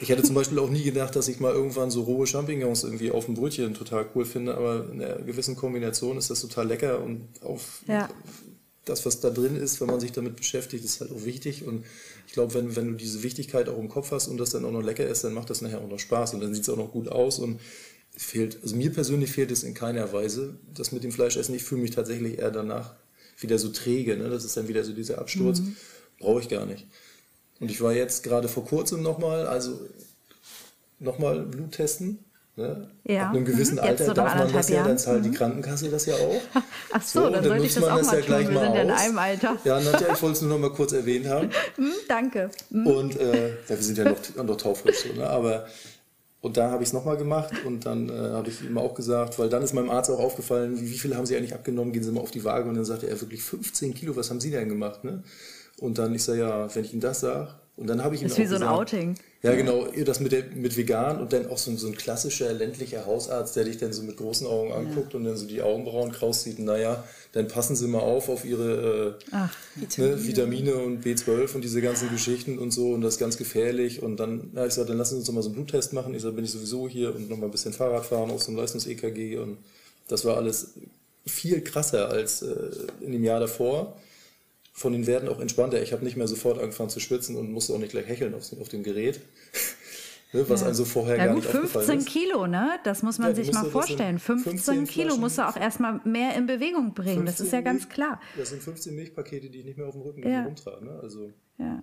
Ich 0.00 0.10
hätte 0.10 0.22
zum 0.22 0.34
Beispiel 0.34 0.58
auch 0.58 0.68
nie 0.68 0.82
gedacht, 0.82 1.16
dass 1.16 1.28
ich 1.28 1.40
mal 1.40 1.54
irgendwann 1.54 1.90
so 1.90 2.02
rohe 2.02 2.26
Champignons 2.26 2.84
irgendwie 2.84 3.10
auf 3.10 3.24
dem 3.24 3.34
Brötchen 3.34 3.72
total 3.72 4.06
cool 4.14 4.26
finde, 4.26 4.54
aber 4.54 4.90
in 4.92 5.02
einer 5.02 5.16
gewissen 5.22 5.56
Kombination 5.56 6.18
ist 6.18 6.28
das 6.28 6.40
total 6.40 6.66
lecker 6.66 7.02
und 7.02 7.26
auf 7.42 7.80
ja. 7.86 8.08
das, 8.84 9.06
was 9.06 9.20
da 9.20 9.30
drin 9.30 9.56
ist, 9.56 9.80
wenn 9.80 9.86
man 9.86 10.00
sich 10.00 10.12
damit 10.12 10.36
beschäftigt, 10.36 10.84
ist 10.84 11.00
halt 11.00 11.12
auch 11.12 11.24
wichtig 11.24 11.66
und 11.66 11.84
ich 12.26 12.34
glaube, 12.34 12.52
wenn, 12.54 12.76
wenn 12.76 12.88
du 12.88 12.94
diese 12.94 13.22
Wichtigkeit 13.22 13.68
auch 13.70 13.78
im 13.78 13.88
Kopf 13.88 14.10
hast 14.10 14.28
und 14.28 14.36
das 14.36 14.50
dann 14.50 14.64
auch 14.66 14.72
noch 14.72 14.82
lecker 14.82 15.06
ist, 15.06 15.24
dann 15.24 15.32
macht 15.32 15.48
das 15.48 15.62
nachher 15.62 15.80
auch 15.80 15.88
noch 15.88 15.98
Spaß 15.98 16.34
und 16.34 16.40
dann 16.40 16.52
sieht 16.52 16.64
es 16.64 16.68
auch 16.68 16.76
noch 16.76 16.92
gut 16.92 17.08
aus 17.08 17.38
und 17.38 17.58
fehlt, 18.16 18.58
also 18.62 18.76
mir 18.76 18.92
persönlich 18.92 19.30
fehlt 19.30 19.50
es 19.50 19.62
in 19.62 19.74
keiner 19.74 20.12
Weise, 20.12 20.58
das 20.74 20.92
mit 20.92 21.04
dem 21.04 21.12
Fleischessen. 21.12 21.54
Ich 21.54 21.64
fühle 21.64 21.82
mich 21.82 21.90
tatsächlich 21.90 22.38
eher 22.38 22.50
danach 22.50 22.94
wieder 23.38 23.58
so 23.58 23.68
träge, 23.68 24.16
ne? 24.16 24.30
das 24.30 24.44
ist 24.44 24.56
dann 24.56 24.68
wieder 24.68 24.84
so 24.84 24.92
dieser 24.92 25.18
Absturz, 25.18 25.60
mhm. 25.60 25.76
brauche 26.18 26.40
ich 26.40 26.48
gar 26.48 26.64
nicht. 26.64 26.86
Und 27.60 27.70
ich 27.70 27.80
war 27.80 27.92
jetzt 27.92 28.22
gerade 28.22 28.48
vor 28.48 28.64
kurzem 28.64 29.02
nochmal, 29.02 29.46
also 29.46 29.80
nochmal 30.98 31.40
Blut 31.40 31.72
testen. 31.72 32.18
Ne? 32.58 32.88
Ja. 33.04 33.26
Ab 33.26 33.34
einem 33.34 33.44
gewissen 33.44 33.74
mhm. 33.74 33.80
Alter 33.80 34.06
so 34.06 34.12
darf 34.14 34.34
man 34.34 34.50
das 34.50 34.70
ja, 34.70 34.82
dann 34.82 34.96
zahlt 34.96 35.22
mhm. 35.22 35.30
die 35.30 35.36
Krankenkasse 35.36 35.90
das 35.90 36.06
ja 36.06 36.14
auch. 36.14 36.40
Ach 36.92 37.02
so, 37.02 37.20
so 37.20 37.24
dann, 37.24 37.34
dann 37.34 37.44
sollte 37.44 37.66
ich 37.66 37.74
das 37.74 37.84
auch 37.84 38.02
mal 38.02 38.20
ja 38.20 38.22
tun. 38.22 38.38
Wir 38.38 38.60
sind 38.60 38.74
ja 38.74 38.82
in 38.82 38.90
einem 38.90 39.18
Alter. 39.18 39.58
Ja, 39.64 39.78
Nadja, 39.78 40.14
ich 40.14 40.22
wollte 40.22 40.36
es 40.36 40.42
nur 40.42 40.50
noch 40.52 40.58
mal 40.58 40.72
kurz 40.74 40.92
erwähnt 40.92 41.26
haben. 41.26 41.50
Mhm, 41.76 41.92
danke. 42.08 42.50
Mhm. 42.70 42.86
Und 42.86 43.20
äh, 43.20 43.48
ja, 43.48 43.54
wir 43.68 43.76
sind 43.76 43.98
ja 43.98 44.04
noch, 44.04 44.18
noch 44.42 44.56
taufrisch 44.56 45.00
so, 45.00 45.12
ne? 45.12 45.28
aber 45.28 45.66
und 46.46 46.56
da 46.56 46.70
habe 46.70 46.84
ich 46.84 46.90
es 46.90 46.92
nochmal 46.92 47.16
gemacht 47.16 47.52
und 47.64 47.86
dann 47.86 48.08
äh, 48.08 48.12
habe 48.12 48.48
ich 48.48 48.62
ihm 48.62 48.78
auch 48.78 48.94
gesagt, 48.94 49.36
weil 49.36 49.48
dann 49.48 49.62
ist 49.62 49.72
meinem 49.72 49.90
Arzt 49.90 50.10
auch 50.10 50.20
aufgefallen, 50.20 50.80
wie, 50.80 50.90
wie 50.90 50.98
viel 50.98 51.16
haben 51.16 51.26
Sie 51.26 51.36
eigentlich 51.36 51.54
abgenommen, 51.54 51.92
gehen 51.92 52.04
Sie 52.04 52.12
mal 52.12 52.20
auf 52.20 52.30
die 52.30 52.44
Waage 52.44 52.68
und 52.68 52.76
dann 52.76 52.84
sagte 52.84 53.08
er 53.08 53.20
wirklich 53.20 53.42
15 53.42 53.94
Kilo, 53.94 54.14
was 54.14 54.30
haben 54.30 54.40
Sie 54.40 54.52
denn 54.52 54.68
gemacht? 54.68 55.02
Ne? 55.02 55.24
Und 55.80 55.98
dann 55.98 56.14
ich 56.14 56.22
sage, 56.22 56.38
ja, 56.38 56.72
wenn 56.72 56.84
ich 56.84 56.94
ihm 56.94 57.00
das 57.00 57.18
sage, 57.18 57.48
und 57.76 57.88
dann 57.88 58.02
habe 58.02 58.14
ich 58.14 58.22
ihm 58.22 58.28
Das 58.28 58.38
ist 58.38 58.44
wie 58.44 58.46
so 58.46 58.56
ein 58.56 58.62
Outing. 58.62 59.16
Ja, 59.42 59.54
genau, 59.54 59.86
das 60.04 60.18
mit, 60.20 60.32
der, 60.32 60.44
mit 60.54 60.76
vegan 60.76 61.20
und 61.20 61.32
dann 61.32 61.46
auch 61.50 61.58
so, 61.58 61.76
so 61.76 61.86
ein 61.86 61.94
klassischer 61.94 62.52
ländlicher 62.52 63.04
Hausarzt, 63.04 63.54
der 63.54 63.64
dich 63.64 63.76
dann 63.76 63.92
so 63.92 64.02
mit 64.02 64.16
großen 64.16 64.46
Augen 64.46 64.72
anguckt 64.72 65.12
ja. 65.12 65.18
und 65.18 65.26
dann 65.26 65.36
so 65.36 65.46
die 65.46 65.60
Augenbrauen 65.60 66.10
kraus 66.10 66.42
sieht. 66.42 66.58
Naja, 66.58 67.04
dann 67.32 67.48
passen 67.48 67.76
Sie 67.76 67.86
mal 67.86 68.00
auf 68.00 68.30
auf 68.30 68.46
Ihre 68.46 69.18
äh, 69.20 69.26
Ach, 69.32 69.54
Vitamine. 69.74 70.16
Ne, 70.16 70.26
Vitamine. 70.26 70.74
und 70.76 71.04
B12 71.04 71.54
und 71.54 71.62
diese 71.62 71.82
ganzen 71.82 72.10
Geschichten 72.10 72.58
und 72.58 72.72
so 72.72 72.92
und 72.92 73.02
das 73.02 73.14
ist 73.14 73.20
ganz 73.20 73.36
gefährlich. 73.36 74.02
Und 74.02 74.18
dann, 74.18 74.50
ja, 74.54 74.64
ich 74.64 74.72
sage, 74.72 74.88
dann 74.88 74.96
lassen 74.96 75.10
Sie 75.10 75.18
uns 75.18 75.26
doch 75.26 75.34
mal 75.34 75.42
so 75.42 75.50
einen 75.50 75.56
Bluttest 75.56 75.92
machen. 75.92 76.14
Ich 76.14 76.22
sage, 76.22 76.34
bin 76.34 76.46
ich 76.46 76.52
sowieso 76.52 76.88
hier 76.88 77.14
und 77.14 77.28
nochmal 77.28 77.48
ein 77.48 77.52
bisschen 77.52 77.74
Fahrrad 77.74 78.06
fahren, 78.06 78.30
auf 78.30 78.42
so 78.42 78.52
ein 78.52 78.56
Leistungs-EKG 78.56 79.36
und 79.36 79.58
das 80.08 80.24
war 80.24 80.38
alles 80.38 80.72
viel 81.26 81.60
krasser 81.60 82.08
als 82.08 82.40
äh, 82.40 82.54
in 83.00 83.12
dem 83.12 83.22
Jahr 83.22 83.40
davor 83.40 83.96
von 84.76 84.92
den 84.92 85.06
Werten 85.06 85.28
auch 85.28 85.40
entspannter. 85.40 85.82
Ich 85.82 85.94
habe 85.94 86.04
nicht 86.04 86.18
mehr 86.18 86.28
sofort 86.28 86.58
angefangen 86.58 86.90
zu 86.90 87.00
schwitzen 87.00 87.34
und 87.34 87.50
musste 87.50 87.72
auch 87.72 87.78
nicht 87.78 87.92
gleich 87.92 88.06
hecheln 88.06 88.34
auf, 88.34 88.52
auf 88.60 88.68
dem 88.68 88.82
Gerät. 88.82 89.20
ne, 90.34 90.46
was 90.50 90.60
ja. 90.60 90.66
also 90.66 90.84
vorher 90.84 91.16
ja, 91.16 91.24
gar 91.24 91.34
gut, 91.34 91.44
nicht 91.44 91.72
15 91.72 92.04
Kilo, 92.04 92.46
ne? 92.46 92.78
Das 92.84 93.02
muss 93.02 93.18
man 93.18 93.30
ja, 93.30 93.34
sich 93.36 93.50
mal 93.54 93.64
vorstellen. 93.70 94.18
15, 94.18 94.58
15 94.58 94.86
Kilo 94.86 95.16
musst 95.16 95.38
du 95.38 95.48
auch 95.48 95.56
erstmal 95.56 96.02
mehr 96.04 96.36
in 96.36 96.46
Bewegung 96.46 96.92
bringen. 96.92 97.24
Das 97.24 97.40
ist 97.40 97.54
ja 97.54 97.62
ganz 97.62 97.88
klar. 97.88 98.20
Das 98.36 98.50
sind 98.50 98.62
15 98.62 98.94
Milchpakete, 98.94 99.48
die 99.48 99.60
ich 99.60 99.64
nicht 99.64 99.78
mehr 99.78 99.86
auf 99.86 99.94
dem 99.94 100.02
Rücken 100.02 100.28
ja. 100.28 100.44
rumtrage. 100.44 100.84
Ne? 100.84 101.00
Also, 101.02 101.32
ja. 101.56 101.82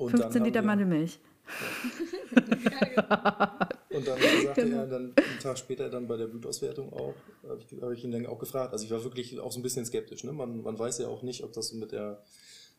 15 0.00 0.42
Liter 0.42 0.62
Mandelmilch. 0.62 1.20
und 3.90 4.06
dann 4.06 4.18
sagte 4.44 4.62
genau. 4.62 4.78
er 4.78 4.86
dann 4.86 5.12
einen 5.16 5.38
Tag 5.40 5.58
später 5.58 5.90
dann 5.90 6.06
bei 6.06 6.16
der 6.16 6.26
Blutauswertung 6.26 6.92
auch, 6.92 7.14
habe 7.46 7.60
ich, 7.60 7.82
hab 7.82 7.92
ich 7.92 8.04
ihn 8.04 8.12
dann 8.12 8.26
auch 8.26 8.38
gefragt. 8.38 8.72
Also 8.72 8.84
ich 8.84 8.90
war 8.90 9.04
wirklich 9.04 9.38
auch 9.38 9.52
so 9.52 9.58
ein 9.58 9.62
bisschen 9.62 9.84
skeptisch. 9.84 10.24
Ne? 10.24 10.32
Man, 10.32 10.62
man 10.62 10.78
weiß 10.78 10.98
ja 10.98 11.08
auch 11.08 11.22
nicht, 11.22 11.44
ob 11.44 11.52
das 11.52 11.68
so 11.68 11.76
mit 11.76 11.92
der 11.92 12.22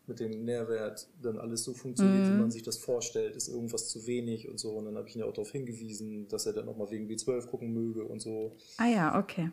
mit 0.05 0.19
dem 0.19 0.43
Nährwert 0.43 1.07
dann 1.21 1.37
alles 1.37 1.63
so 1.63 1.73
funktioniert, 1.73 2.27
mhm. 2.27 2.33
wie 2.33 2.41
man 2.41 2.51
sich 2.51 2.63
das 2.63 2.77
vorstellt, 2.77 3.35
ist 3.35 3.47
irgendwas 3.47 3.89
zu 3.89 4.05
wenig 4.05 4.49
und 4.49 4.59
so. 4.59 4.71
Und 4.71 4.85
dann 4.85 4.97
habe 4.97 5.07
ich 5.07 5.15
ihn 5.15 5.19
ja 5.19 5.25
auch 5.25 5.33
darauf 5.33 5.51
hingewiesen, 5.51 6.27
dass 6.27 6.45
er 6.45 6.53
dann 6.53 6.65
nochmal 6.65 6.91
wegen 6.91 7.07
B12 7.07 7.47
gucken 7.47 7.73
möge 7.73 8.03
und 8.03 8.21
so. 8.21 8.55
Ah 8.77 8.87
ja, 8.87 9.17
okay. 9.17 9.51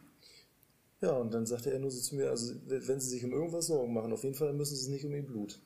Ja, 1.00 1.12
und 1.12 1.32
dann 1.32 1.46
sagte 1.46 1.72
er 1.72 1.78
nur 1.78 1.90
so 1.90 2.00
zu 2.00 2.16
mir, 2.16 2.30
also 2.30 2.54
wenn 2.66 3.00
Sie 3.00 3.08
sich 3.08 3.24
um 3.24 3.32
irgendwas 3.32 3.68
Sorgen 3.68 3.94
machen, 3.94 4.12
auf 4.12 4.24
jeden 4.24 4.34
Fall 4.34 4.52
müssen 4.52 4.76
Sie 4.76 4.82
es 4.82 4.88
nicht 4.88 5.04
um 5.04 5.14
Ihr 5.14 5.22
Blut. 5.22 5.60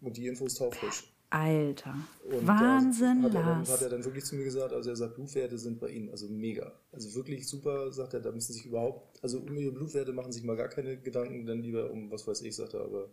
Und 0.00 0.16
die 0.16 0.26
Info 0.26 0.46
ist 0.46 0.58
taufrisch. 0.58 1.11
Alter. 1.32 1.94
Und 2.30 2.46
Wahnsinn, 2.46 3.22
hat 3.22 3.34
er, 3.34 3.42
dann, 3.42 3.66
hat 3.66 3.82
er 3.82 3.88
dann 3.88 4.04
wirklich 4.04 4.24
zu 4.24 4.36
mir 4.36 4.44
gesagt, 4.44 4.72
also 4.72 4.90
er 4.90 4.96
sagt, 4.96 5.14
Blutwerte 5.14 5.56
sind 5.58 5.80
bei 5.80 5.88
Ihnen, 5.88 6.10
also 6.10 6.28
mega. 6.28 6.72
Also 6.92 7.14
wirklich 7.14 7.48
super, 7.48 7.90
sagt 7.90 8.12
er, 8.12 8.20
da 8.20 8.30
müssen 8.32 8.52
sich 8.52 8.66
überhaupt, 8.66 9.18
also 9.22 9.38
um 9.38 9.56
Ihre 9.56 9.72
Blutwerte 9.72 10.12
machen 10.12 10.30
sich 10.30 10.44
mal 10.44 10.56
gar 10.56 10.68
keine 10.68 10.98
Gedanken, 10.98 11.46
dann 11.46 11.62
lieber 11.62 11.90
um, 11.90 12.10
was 12.10 12.26
weiß 12.26 12.42
ich, 12.42 12.54
sagt 12.54 12.74
er, 12.74 12.82
aber 12.82 13.08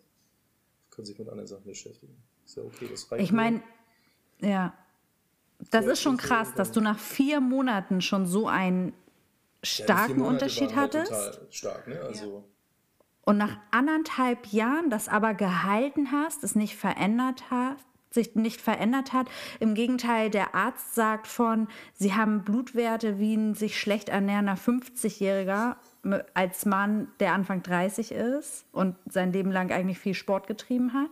können 0.89 1.05
sich 1.05 1.17
mit 1.17 1.29
anderen 1.29 1.47
Sachen 1.47 1.63
beschäftigen. 1.63 2.15
Ist 2.45 2.57
ja 2.57 2.63
okay, 2.63 2.89
das 2.91 3.09
reicht. 3.09 3.23
Ich 3.23 3.31
meine, 3.31 3.61
ja, 4.41 4.73
das 5.71 5.85
ja, 5.85 5.91
ist 5.91 6.01
schon 6.01 6.17
krass, 6.17 6.53
dass 6.55 6.73
du 6.73 6.81
nach 6.81 6.99
vier 6.99 7.39
Monaten 7.39 8.01
schon 8.01 8.25
so 8.25 8.47
ein 8.47 8.93
starken 9.63 10.19
ja, 10.19 10.27
Unterschied 10.27 10.75
halt 10.75 10.93
hattest. 10.95 11.11
Total 11.11 11.47
stark, 11.51 11.87
ne? 11.87 12.01
Also 12.01 12.43
und 13.21 13.37
nach 13.37 13.57
anderthalb 13.69 14.47
Jahren 14.47 14.89
das 14.89 15.07
aber 15.07 15.35
gehalten 15.35 16.11
hast, 16.11 16.43
es 16.43 16.55
nicht 16.55 16.75
verändert 16.75 17.51
hast, 17.51 17.85
sich 18.11 18.35
nicht 18.35 18.59
verändert 18.59 19.13
hat. 19.13 19.27
Im 19.59 19.75
Gegenteil, 19.75 20.29
der 20.29 20.55
Arzt 20.55 20.95
sagt 20.95 21.27
von, 21.27 21.67
sie 21.93 22.13
haben 22.13 22.43
Blutwerte 22.43 23.19
wie 23.19 23.35
ein 23.35 23.53
sich 23.53 23.79
schlecht 23.79 24.09
ernährender 24.09 24.55
50-Jähriger 24.55 25.75
als 26.33 26.65
Mann, 26.65 27.09
der 27.19 27.33
Anfang 27.33 27.61
30 27.61 28.11
ist 28.11 28.65
und 28.71 28.95
sein 29.07 29.31
Leben 29.31 29.51
lang 29.51 29.71
eigentlich 29.71 29.99
viel 29.99 30.13
Sport 30.13 30.47
getrieben 30.47 30.93
hat, 30.93 31.11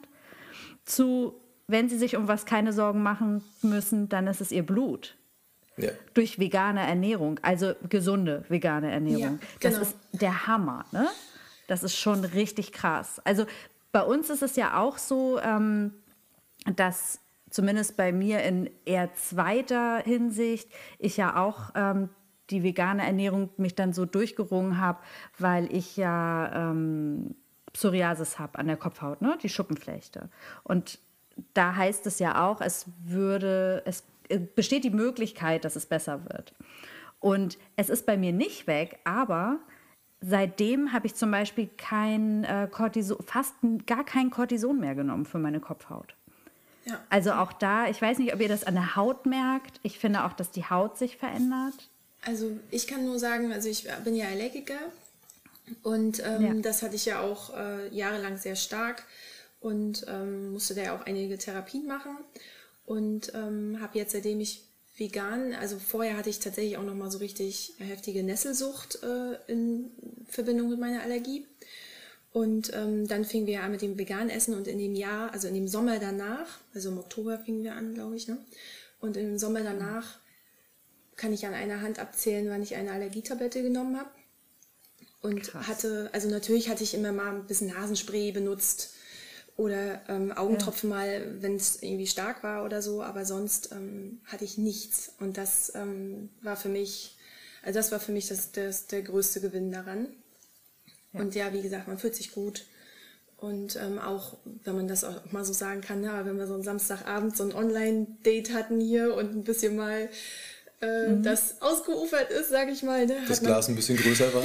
zu, 0.86 1.36
wenn 1.68 1.90
sie 1.90 1.98
sich 1.98 2.16
um 2.16 2.28
was 2.28 2.46
keine 2.46 2.74
Sorgen 2.74 3.04
machen 3.04 3.44
müssen, 3.62 4.10
dann 4.10 4.28
ist 4.28 4.42
es 4.42 4.52
ihr 4.52 4.66
Blut. 4.66 5.16
Ja. 5.76 5.92
Durch 6.16 6.40
vegane 6.40 6.80
Ernährung, 6.80 7.40
also 7.44 7.74
gesunde 7.88 8.44
vegane 8.50 8.92
Ernährung. 8.92 9.40
Ja, 9.40 9.48
genau. 9.60 9.80
Das 9.80 9.90
ist 9.90 9.98
der 10.14 10.48
Hammer, 10.48 10.86
ne? 10.92 11.08
Das 11.68 11.84
ist 11.84 11.96
schon 11.98 12.24
richtig 12.24 12.72
krass. 12.72 13.22
Also 13.26 13.46
bei 13.92 14.02
uns 14.02 14.30
ist 14.30 14.42
es 14.42 14.56
ja 14.56 14.80
auch 14.80 14.98
so, 14.98 15.40
ähm, 15.40 15.94
dass 16.75 17.21
zumindest 17.49 17.97
bei 17.97 18.12
mir 18.12 18.43
in 18.43 18.69
eher 18.86 19.13
zweiter 19.13 19.99
Hinsicht 19.99 20.69
ich 20.99 21.17
ja 21.17 21.41
auch 21.41 21.71
ähm, 21.75 22.10
die 22.49 22.63
vegane 22.63 23.06
Ernährung 23.06 23.49
mich 23.58 23.75
dann 23.75 23.93
so 23.93 24.06
durchgerungen 24.06 24.80
habe, 24.80 24.99
weil 25.38 25.73
ich 25.73 25.97
ja 25.97 26.69
ähm, 26.71 27.36
Psoriasis 27.73 28.39
habe 28.39 28.60
an 28.60 28.67
der 28.67 28.77
Kopfhaut, 28.77 29.21
ne? 29.21 29.38
die 29.41 29.49
Schuppenflechte. 29.49 30.30
Und 30.63 30.99
da 31.53 31.75
heißt 31.75 32.08
es 32.08 32.19
ja 32.19 32.47
auch, 32.47 32.62
es 32.62 32.86
würde, 33.03 33.84
es 33.86 34.03
besteht 34.56 34.84
die 34.84 34.89
Möglichkeit, 34.89 35.65
dass 35.65 35.75
es 35.75 35.86
besser 35.86 36.25
wird. 36.25 36.53
Und 37.19 37.58
es 37.75 37.89
ist 37.89 38.06
bei 38.06 38.17
mir 38.17 38.32
nicht 38.32 38.67
weg, 38.67 38.99
aber 39.03 39.60
seitdem 40.21 40.93
habe 40.93 41.08
ich 41.08 41.15
zum 41.15 41.32
Beispiel 41.32 41.69
kein 41.77 42.43
äh, 42.43 42.67
Cortison, 42.69 43.17
fast 43.25 43.56
gar 43.86 44.03
kein 44.03 44.30
Cortison 44.30 44.80
mehr 44.80 44.95
genommen 44.95 45.25
für 45.25 45.39
meine 45.39 45.60
Kopfhaut. 45.60 46.15
Ja. 46.88 47.04
Also 47.10 47.34
auch 47.34 47.54
da, 47.54 47.88
ich 47.89 48.02
weiß 48.02 48.19
nicht, 48.19 48.34
ob 48.34 48.39
ihr 48.39 48.47
das 48.47 48.63
an 48.63 48.76
der 48.76 48.95
Haut 48.95 49.26
merkt. 49.26 49.80
Ich 49.84 50.00
finde 50.00 50.23
auch, 50.23 50.34
dass 50.34 50.52
die 50.52 50.65
Haut 50.65 50.97
sich 50.97 51.17
verändert. 51.17 51.89
Also 52.21 52.58
ich 52.71 52.88
kann 52.88 53.06
nur 53.06 53.19
sagen, 53.19 53.52
also 53.52 53.69
ich 53.69 53.88
bin 54.04 54.15
ja 54.15 54.28
Allergiker 54.28 54.80
und 55.84 56.21
ähm, 56.26 56.41
ja. 56.41 56.54
das 56.62 56.82
hatte 56.82 56.95
ich 56.95 57.06
ja 57.06 57.21
auch 57.21 57.56
äh, 57.56 57.93
jahrelang 57.93 58.38
sehr 58.38 58.56
stark 58.56 59.04
und 59.60 60.06
ähm, 60.08 60.52
musste 60.52 60.76
da 60.76 60.82
ja 60.84 60.95
auch 60.95 61.06
einige 61.06 61.38
Therapien 61.38 61.88
machen 61.88 62.17
und 62.86 63.34
ähm, 63.36 63.78
habe 63.82 63.97
jetzt, 63.97 64.13
seitdem 64.13 64.39
ich 64.39 64.63
vegan, 64.97 65.54
also 65.54 65.78
vorher 65.78 66.17
hatte 66.17 66.30
ich 66.30 66.39
tatsächlich 66.39 66.78
auch 66.78 66.84
noch 66.84 66.95
mal 66.95 67.12
so 67.12 67.19
richtig 67.19 67.73
heftige 67.80 68.23
Nesselsucht 68.23 69.00
äh, 69.04 69.52
in 69.52 69.91
Verbindung 70.28 70.69
mit 70.69 70.80
meiner 70.80 71.02
Allergie. 71.02 71.45
Und 72.38 72.71
ähm, 72.76 73.08
dann 73.08 73.26
fingen 73.26 73.47
wir 73.47 73.63
an 73.63 73.71
mit 73.71 73.82
dem 73.82 73.97
veganen 73.97 74.30
Essen 74.30 74.54
und 74.54 74.67
in 74.67 74.78
dem 74.78 74.93
Jahr, 74.93 75.34
also 75.34 75.47
in 75.47 75.56
dem 75.56 75.67
Sommer 75.67 75.97
danach, 75.97 76.60
also 76.76 76.89
im 76.89 77.00
Oktober 77.00 77.39
fingen 77.39 77.63
wir 77.63 77.73
an, 77.73 77.95
glaube 77.95 78.15
ich, 78.15 78.28
ne? 78.28 78.38
Und 79.00 79.17
im 79.17 79.39
Sommer 79.39 79.62
danach 79.62 80.19
kann 81.15 81.34
ich 81.34 81.47
an 81.47 81.56
einer 81.56 81.82
Hand 81.82 81.97
abzählen, 81.97 82.47
wann 82.47 82.62
ich 82.62 82.76
eine 82.76 82.91
Allergietablette 82.91 83.63
genommen 83.63 83.97
habe. 83.97 84.12
Und 85.21 85.47
Krass. 85.47 85.67
hatte, 85.67 86.12
also 86.13 86.30
natürlich 86.30 86.69
hatte 86.69 86.84
ich 86.84 86.93
immer 86.93 87.12
mal 87.12 87.34
ein 87.34 87.47
bisschen 87.47 87.69
Nasenspray 87.69 88.32
benutzt, 88.32 88.93
oder 89.56 90.08
ähm, 90.08 90.32
Augentropfen 90.32 90.91
ja. 90.91 90.95
mal, 90.95 91.41
wenn 91.41 91.56
es 91.56 91.82
irgendwie 91.82 92.06
stark 92.06 92.43
war 92.43 92.63
oder 92.63 92.84
so, 92.84 93.02
aber 93.02 93.26
sonst 93.26 93.71
ähm, 93.71 94.21
hatte 94.26 94.45
ich 94.45 94.60
nichts. 94.60 95.13
Und 95.19 95.39
das 95.39 95.73
ähm, 95.73 96.30
war 96.43 96.56
für 96.56 96.69
mich, 96.69 97.17
also 97.63 97.80
das 97.80 97.91
war 97.91 98.00
für 98.00 98.12
mich 98.12 98.28
das, 98.28 98.52
das 98.52 98.86
der 98.86 99.02
größte 99.02 99.41
Gewinn 99.41 99.71
daran. 99.71 100.10
Ja. 101.17 101.23
Und 101.23 101.36
ja, 101.36 101.53
wie 101.53 101.62
gesagt, 101.62 101.88
man 101.88 101.97
fühlt 101.97 102.15
sich 102.15 102.32
gut. 102.32 102.65
Und 103.38 103.75
ähm, 103.75 103.99
auch, 103.99 104.38
wenn 104.63 104.75
man 104.75 104.88
das 104.88 105.03
auch 105.03 105.32
mal 105.32 105.45
so 105.45 105.53
sagen 105.53 105.82
kann, 105.82 106.03
ja, 106.03 106.25
wenn 106.25 106.38
wir 106.39 106.47
so 106.47 106.56
einen 106.56 106.63
Samstagabend 106.63 107.38
so 107.38 107.43
ein 107.43 107.53
Online-Date 107.53 108.51
hatten 108.53 108.80
hier 108.80 109.13
und 109.13 109.36
ein 109.36 109.43
bisschen 109.43 109.75
mal 109.75 110.10
äh, 110.82 111.08
mhm. 111.08 111.23
das 111.23 111.62
ausgeufert 111.62 112.30
ist, 112.32 112.49
sag 112.49 112.69
ich 112.69 112.84
mal. 112.84 113.06
Ne, 113.06 113.17
das 113.27 113.41
Glas 113.41 113.67
ein 113.67 113.75
bisschen 113.75 113.97
größer 113.97 114.34
war. 114.34 114.43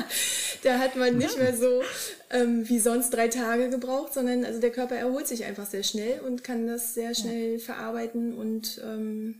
da 0.62 0.78
hat 0.78 0.96
man 0.96 1.16
nicht 1.16 1.38
mehr 1.38 1.56
so 1.56 1.82
ähm, 2.30 2.68
wie 2.68 2.78
sonst 2.78 3.10
drei 3.10 3.28
Tage 3.28 3.70
gebraucht, 3.70 4.12
sondern 4.12 4.44
also 4.44 4.60
der 4.60 4.70
Körper 4.70 4.96
erholt 4.96 5.26
sich 5.26 5.44
einfach 5.44 5.66
sehr 5.66 5.82
schnell 5.82 6.20
und 6.20 6.44
kann 6.44 6.66
das 6.66 6.94
sehr 6.94 7.14
schnell 7.14 7.54
ja. 7.54 7.58
verarbeiten 7.58 8.34
und 8.34 8.80
ähm, 8.84 9.36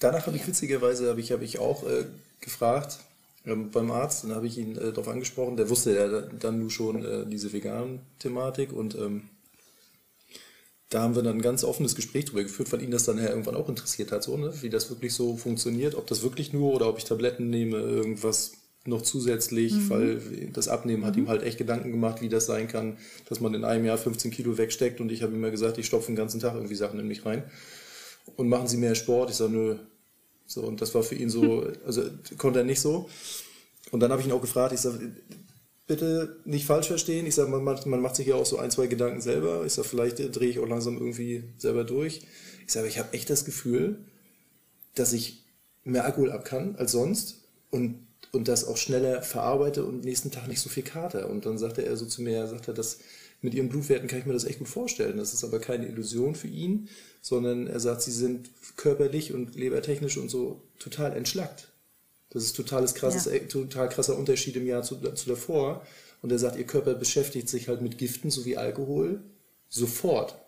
Danach 0.00 0.26
habe 0.26 0.36
ich 0.36 0.46
witzigerweise 0.46 1.08
habe 1.08 1.20
ich, 1.20 1.32
hab 1.32 1.40
ich 1.40 1.58
auch 1.58 1.84
äh, 1.84 2.04
gefragt 2.40 2.98
ähm, 3.46 3.70
beim 3.70 3.90
Arzt, 3.90 4.24
dann 4.24 4.34
habe 4.34 4.46
ich 4.46 4.58
ihn 4.58 4.76
äh, 4.76 4.92
darauf 4.92 5.08
angesprochen, 5.08 5.56
der 5.56 5.68
wusste 5.68 5.94
ja 5.94 6.20
dann 6.22 6.60
nur 6.60 6.70
schon 6.70 7.04
äh, 7.04 7.26
diese 7.26 7.52
veganen 7.52 8.00
Thematik 8.18 8.72
und 8.72 8.94
ähm, 8.94 9.24
da 10.90 11.02
haben 11.02 11.14
wir 11.16 11.22
dann 11.22 11.36
ein 11.36 11.42
ganz 11.42 11.64
offenes 11.64 11.94
Gespräch 11.94 12.26
darüber 12.26 12.44
geführt, 12.44 12.72
weil 12.72 12.82
ihn 12.82 12.90
das 12.90 13.04
dann 13.04 13.18
ja 13.18 13.28
irgendwann 13.28 13.56
auch 13.56 13.68
interessiert 13.68 14.12
hat, 14.12 14.22
so, 14.22 14.36
ne? 14.36 14.52
wie 14.60 14.70
das 14.70 14.90
wirklich 14.90 15.12
so 15.12 15.36
funktioniert, 15.36 15.94
ob 15.94 16.06
das 16.06 16.22
wirklich 16.22 16.52
nur 16.52 16.72
oder 16.72 16.88
ob 16.88 16.98
ich 16.98 17.04
Tabletten 17.04 17.50
nehme, 17.50 17.78
irgendwas 17.78 18.52
noch 18.86 19.02
zusätzlich, 19.02 19.72
mhm. 19.72 19.90
weil 19.90 20.20
das 20.52 20.68
Abnehmen 20.68 21.04
hat 21.04 21.16
mhm. 21.16 21.22
ihm 21.22 21.28
halt 21.28 21.42
echt 21.42 21.58
Gedanken 21.58 21.90
gemacht, 21.90 22.20
wie 22.20 22.28
das 22.28 22.46
sein 22.46 22.68
kann, 22.68 22.98
dass 23.28 23.40
man 23.40 23.54
in 23.54 23.64
einem 23.64 23.84
Jahr 23.86 23.98
15 23.98 24.30
Kilo 24.30 24.56
wegsteckt 24.58 25.00
und 25.00 25.10
ich 25.10 25.22
habe 25.22 25.32
ihm 25.32 25.38
immer 25.38 25.50
gesagt, 25.50 25.78
ich 25.78 25.86
stopfe 25.86 26.06
den 26.06 26.16
ganzen 26.16 26.40
Tag 26.40 26.54
irgendwie 26.54 26.74
Sachen 26.74 27.00
in 27.00 27.08
mich 27.08 27.24
rein 27.24 27.44
und 28.36 28.48
machen 28.48 28.68
Sie 28.68 28.76
mehr 28.76 28.94
Sport. 28.94 29.30
Ich 29.30 29.36
sage, 29.36 29.52
nö. 29.52 29.76
So, 30.46 30.62
und 30.62 30.80
das 30.80 30.94
war 30.94 31.02
für 31.02 31.14
ihn 31.14 31.30
so, 31.30 31.66
also 31.86 32.02
konnte 32.38 32.60
er 32.60 32.64
nicht 32.64 32.80
so. 32.80 33.08
Und 33.90 34.00
dann 34.00 34.10
habe 34.10 34.20
ich 34.20 34.26
ihn 34.26 34.32
auch 34.32 34.40
gefragt, 34.40 34.72
ich 34.72 34.80
sage, 34.80 35.12
bitte 35.86 36.36
nicht 36.44 36.66
falsch 36.66 36.88
verstehen. 36.88 37.26
Ich 37.26 37.34
sage, 37.34 37.50
man, 37.50 37.62
man 37.62 38.00
macht 38.00 38.16
sich 38.16 38.26
ja 38.26 38.34
auch 38.34 38.46
so 38.46 38.58
ein, 38.58 38.70
zwei 38.70 38.86
Gedanken 38.86 39.20
selber. 39.20 39.64
Ich 39.64 39.74
sage, 39.74 39.88
vielleicht 39.88 40.18
drehe 40.36 40.50
ich 40.50 40.58
auch 40.58 40.68
langsam 40.68 40.96
irgendwie 40.96 41.44
selber 41.58 41.84
durch. 41.84 42.22
Ich 42.66 42.72
sage, 42.72 42.88
ich 42.88 42.98
habe 42.98 43.12
echt 43.12 43.30
das 43.30 43.44
Gefühl, 43.44 43.98
dass 44.94 45.12
ich 45.12 45.44
mehr 45.84 46.04
Alkohol 46.04 46.32
ab 46.32 46.44
kann 46.44 46.76
als 46.76 46.92
sonst 46.92 47.42
und 47.70 48.04
und 48.34 48.48
das 48.48 48.66
auch 48.66 48.76
schneller 48.76 49.22
verarbeite 49.22 49.84
und 49.84 50.04
nächsten 50.04 50.30
Tag 50.30 50.48
nicht 50.48 50.60
so 50.60 50.68
viel 50.68 50.82
Kater. 50.82 51.30
Und 51.30 51.46
dann 51.46 51.56
sagte 51.56 51.84
er 51.84 51.96
so 51.96 52.04
zu 52.04 52.20
mir, 52.20 52.36
er 52.36 52.48
sagte, 52.48 52.74
das 52.74 52.98
mit 53.44 53.52
ihren 53.52 53.68
Blutwerten 53.68 54.08
kann 54.08 54.18
ich 54.18 54.24
mir 54.24 54.32
das 54.32 54.44
echt 54.44 54.58
gut 54.58 54.68
vorstellen. 54.68 55.18
Das 55.18 55.34
ist 55.34 55.44
aber 55.44 55.58
keine 55.58 55.86
Illusion 55.86 56.34
für 56.34 56.48
ihn, 56.48 56.88
sondern 57.20 57.66
er 57.66 57.78
sagt, 57.78 58.00
sie 58.00 58.10
sind 58.10 58.48
körperlich 58.76 59.34
und 59.34 59.54
lebertechnisch 59.54 60.16
und 60.16 60.30
so 60.30 60.62
total 60.78 61.14
entschlackt. 61.14 61.68
Das 62.30 62.42
ist 62.42 62.56
totales 62.56 62.94
krasses, 62.94 63.26
ja. 63.26 63.38
total 63.40 63.90
krasser 63.90 64.16
Unterschied 64.16 64.56
im 64.56 64.66
Jahr 64.66 64.82
zu, 64.82 64.96
zu 64.96 65.28
davor. 65.28 65.86
Und 66.22 66.32
er 66.32 66.38
sagt, 66.38 66.56
ihr 66.56 66.64
Körper 66.64 66.94
beschäftigt 66.94 67.50
sich 67.50 67.68
halt 67.68 67.82
mit 67.82 67.98
Giften 67.98 68.30
sowie 68.30 68.56
Alkohol 68.56 69.20
sofort. 69.68 70.38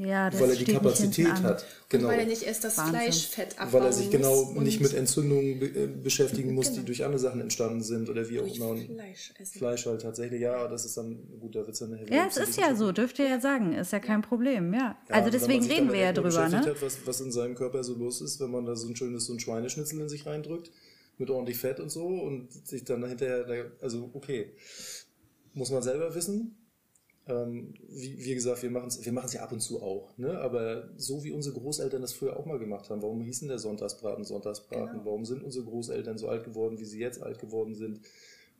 Ja, 0.00 0.32
weil 0.40 0.48
er 0.48 0.56
die 0.56 0.64
Kapazität 0.64 1.30
hat. 1.42 1.66
Genau. 1.90 2.04
Und 2.04 2.12
weil 2.12 2.20
er 2.20 2.26
nicht 2.26 2.42
erst 2.42 2.64
das 2.64 2.78
Wahnsinn. 2.78 3.00
Fleischfett 3.00 3.58
abbauen 3.58 3.72
Weil 3.82 3.88
er 3.88 3.92
sich 3.92 4.10
genau 4.10 4.52
nicht 4.52 4.80
mit 4.80 4.94
Entzündungen 4.94 5.58
be 5.58 5.66
äh, 5.66 5.86
beschäftigen 5.88 6.54
muss, 6.54 6.68
genau. 6.68 6.78
die 6.78 6.86
durch 6.86 7.04
andere 7.04 7.18
Sachen 7.18 7.42
entstanden 7.42 7.82
sind 7.82 8.08
oder 8.08 8.26
wie 8.30 8.40
auch 8.40 8.46
immer. 8.46 8.76
Fleisch 8.76 9.34
essen. 9.38 9.58
Fleisch 9.58 9.84
halt 9.84 10.00
tatsächlich, 10.00 10.40
ja, 10.40 10.66
das 10.68 10.86
ist 10.86 10.96
dann, 10.96 11.18
gut, 11.38 11.54
da 11.54 11.60
wird 11.60 11.70
es 11.72 11.80
dann 11.80 11.90
nachher 11.90 12.10
Ja, 12.10 12.26
es 12.26 12.38
ist 12.38 12.58
ja 12.58 12.74
so, 12.74 12.92
dürft 12.92 13.18
ihr 13.18 13.28
ja 13.28 13.40
sagen, 13.40 13.74
ist 13.74 13.92
ja 13.92 14.00
kein 14.00 14.22
Problem, 14.22 14.72
ja. 14.72 14.96
ja 15.08 15.14
also 15.14 15.28
deswegen 15.28 15.66
reden 15.66 15.92
wir 15.92 16.00
ja 16.00 16.12
drüber, 16.14 16.48
ne? 16.48 16.60
Hat, 16.60 16.82
was, 16.82 16.98
was 17.04 17.20
in 17.20 17.30
seinem 17.30 17.54
Körper 17.54 17.84
so 17.84 17.94
los 17.94 18.22
ist, 18.22 18.40
wenn 18.40 18.50
man 18.50 18.64
da 18.64 18.76
so 18.76 18.88
ein 18.88 18.96
schönes 18.96 19.26
so 19.26 19.34
ein 19.34 19.40
Schweineschnitzel 19.40 20.00
in 20.00 20.08
sich 20.08 20.24
reindrückt, 20.24 20.70
mit 21.18 21.28
ordentlich 21.28 21.58
Fett 21.58 21.78
und 21.78 21.90
so 21.90 22.06
und 22.06 22.50
sich 22.66 22.84
dann 22.84 23.04
hinterher, 23.06 23.70
also 23.82 24.08
okay, 24.14 24.54
muss 25.52 25.70
man 25.70 25.82
selber 25.82 26.14
wissen, 26.14 26.56
ähm, 27.30 27.74
wie, 27.88 28.24
wie, 28.24 28.34
gesagt, 28.34 28.62
wir 28.62 28.70
machen 28.70 28.88
es 28.88 29.04
wir 29.04 29.12
machen's 29.12 29.32
ja 29.32 29.42
ab 29.42 29.52
und 29.52 29.60
zu 29.60 29.82
auch. 29.82 30.16
Ne? 30.18 30.38
Aber 30.38 30.90
so 30.96 31.22
wie 31.24 31.30
unsere 31.30 31.58
Großeltern 31.58 32.02
das 32.02 32.12
früher 32.12 32.36
auch 32.36 32.46
mal 32.46 32.58
gemacht 32.58 32.90
haben, 32.90 33.02
warum 33.02 33.20
hießen 33.20 33.48
der 33.48 33.58
Sonntagsbraten 33.58 34.24
Sonntagsbraten? 34.24 34.98
Genau. 34.98 35.04
Warum 35.04 35.24
sind 35.24 35.42
unsere 35.42 35.64
Großeltern 35.64 36.18
so 36.18 36.28
alt 36.28 36.44
geworden, 36.44 36.78
wie 36.78 36.84
sie 36.84 36.98
jetzt 36.98 37.22
alt 37.22 37.38
geworden 37.38 37.74
sind? 37.74 38.00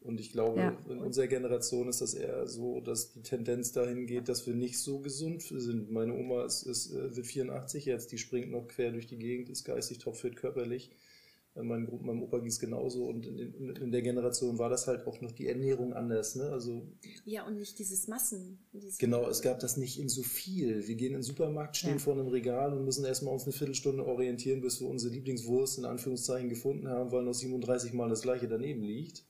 Und 0.02 0.18
ich 0.18 0.32
glaube, 0.32 0.60
ja. 0.60 0.76
in 0.88 0.98
unserer 0.98 1.26
Generation 1.26 1.88
ist 1.88 2.00
das 2.00 2.14
eher 2.14 2.46
so, 2.46 2.80
dass 2.80 3.12
die 3.12 3.22
Tendenz 3.22 3.72
dahin 3.72 4.06
geht, 4.06 4.30
dass 4.30 4.46
wir 4.46 4.54
nicht 4.54 4.78
so 4.78 5.00
gesund 5.00 5.42
sind. 5.42 5.90
Meine 5.90 6.14
Oma 6.14 6.46
ist, 6.46 6.62
ist, 6.62 6.94
äh, 6.94 7.14
wird 7.14 7.26
84 7.26 7.84
jetzt, 7.84 8.10
die 8.10 8.18
springt 8.18 8.50
noch 8.50 8.66
quer 8.66 8.92
durch 8.92 9.06
die 9.06 9.18
Gegend, 9.18 9.50
ist 9.50 9.64
geistig 9.64 9.98
topfit 9.98 10.36
körperlich. 10.36 10.90
Mein, 11.54 11.88
meinem 12.02 12.22
Opa 12.22 12.38
ging 12.38 12.48
es 12.48 12.60
genauso 12.60 13.06
und 13.06 13.26
in, 13.26 13.38
in, 13.38 13.76
in, 13.76 13.90
der 13.90 14.02
Generation 14.02 14.58
war 14.58 14.70
das 14.70 14.86
halt 14.86 15.06
auch 15.06 15.20
noch 15.20 15.32
die 15.32 15.48
Ernährung 15.48 15.92
anders. 15.92 16.36
Ne? 16.36 16.44
Also, 16.44 16.86
ja, 17.24 17.44
und 17.44 17.56
nicht 17.56 17.78
dieses 17.78 18.06
Massen. 18.06 18.64
Dieses 18.72 18.98
genau, 18.98 19.28
es 19.28 19.42
gab 19.42 19.58
das 19.58 19.76
nicht 19.76 19.98
in 19.98 20.08
so 20.08 20.22
viel. 20.22 20.86
Wir 20.86 20.94
gehen 20.94 21.08
in 21.08 21.14
den 21.14 21.22
Supermarkt, 21.22 21.76
stehen 21.76 21.94
ja. 21.94 21.98
vor 21.98 22.14
einem 22.14 22.28
Regal 22.28 22.72
und 22.72 22.84
müssen 22.84 23.04
erstmal 23.04 23.34
uns 23.34 23.44
eine 23.44 23.52
Viertelstunde 23.52 24.06
orientieren, 24.06 24.60
bis 24.60 24.80
wir 24.80 24.88
unsere 24.88 25.12
Lieblingswurst 25.12 25.78
in 25.78 25.84
Anführungszeichen 25.84 26.48
gefunden 26.48 26.88
haben, 26.88 27.10
weil 27.10 27.24
noch 27.24 27.34
37 27.34 27.92
Mal 27.94 28.08
das 28.08 28.22
gleiche 28.22 28.46
daneben 28.46 28.82
liegt. 28.82 29.24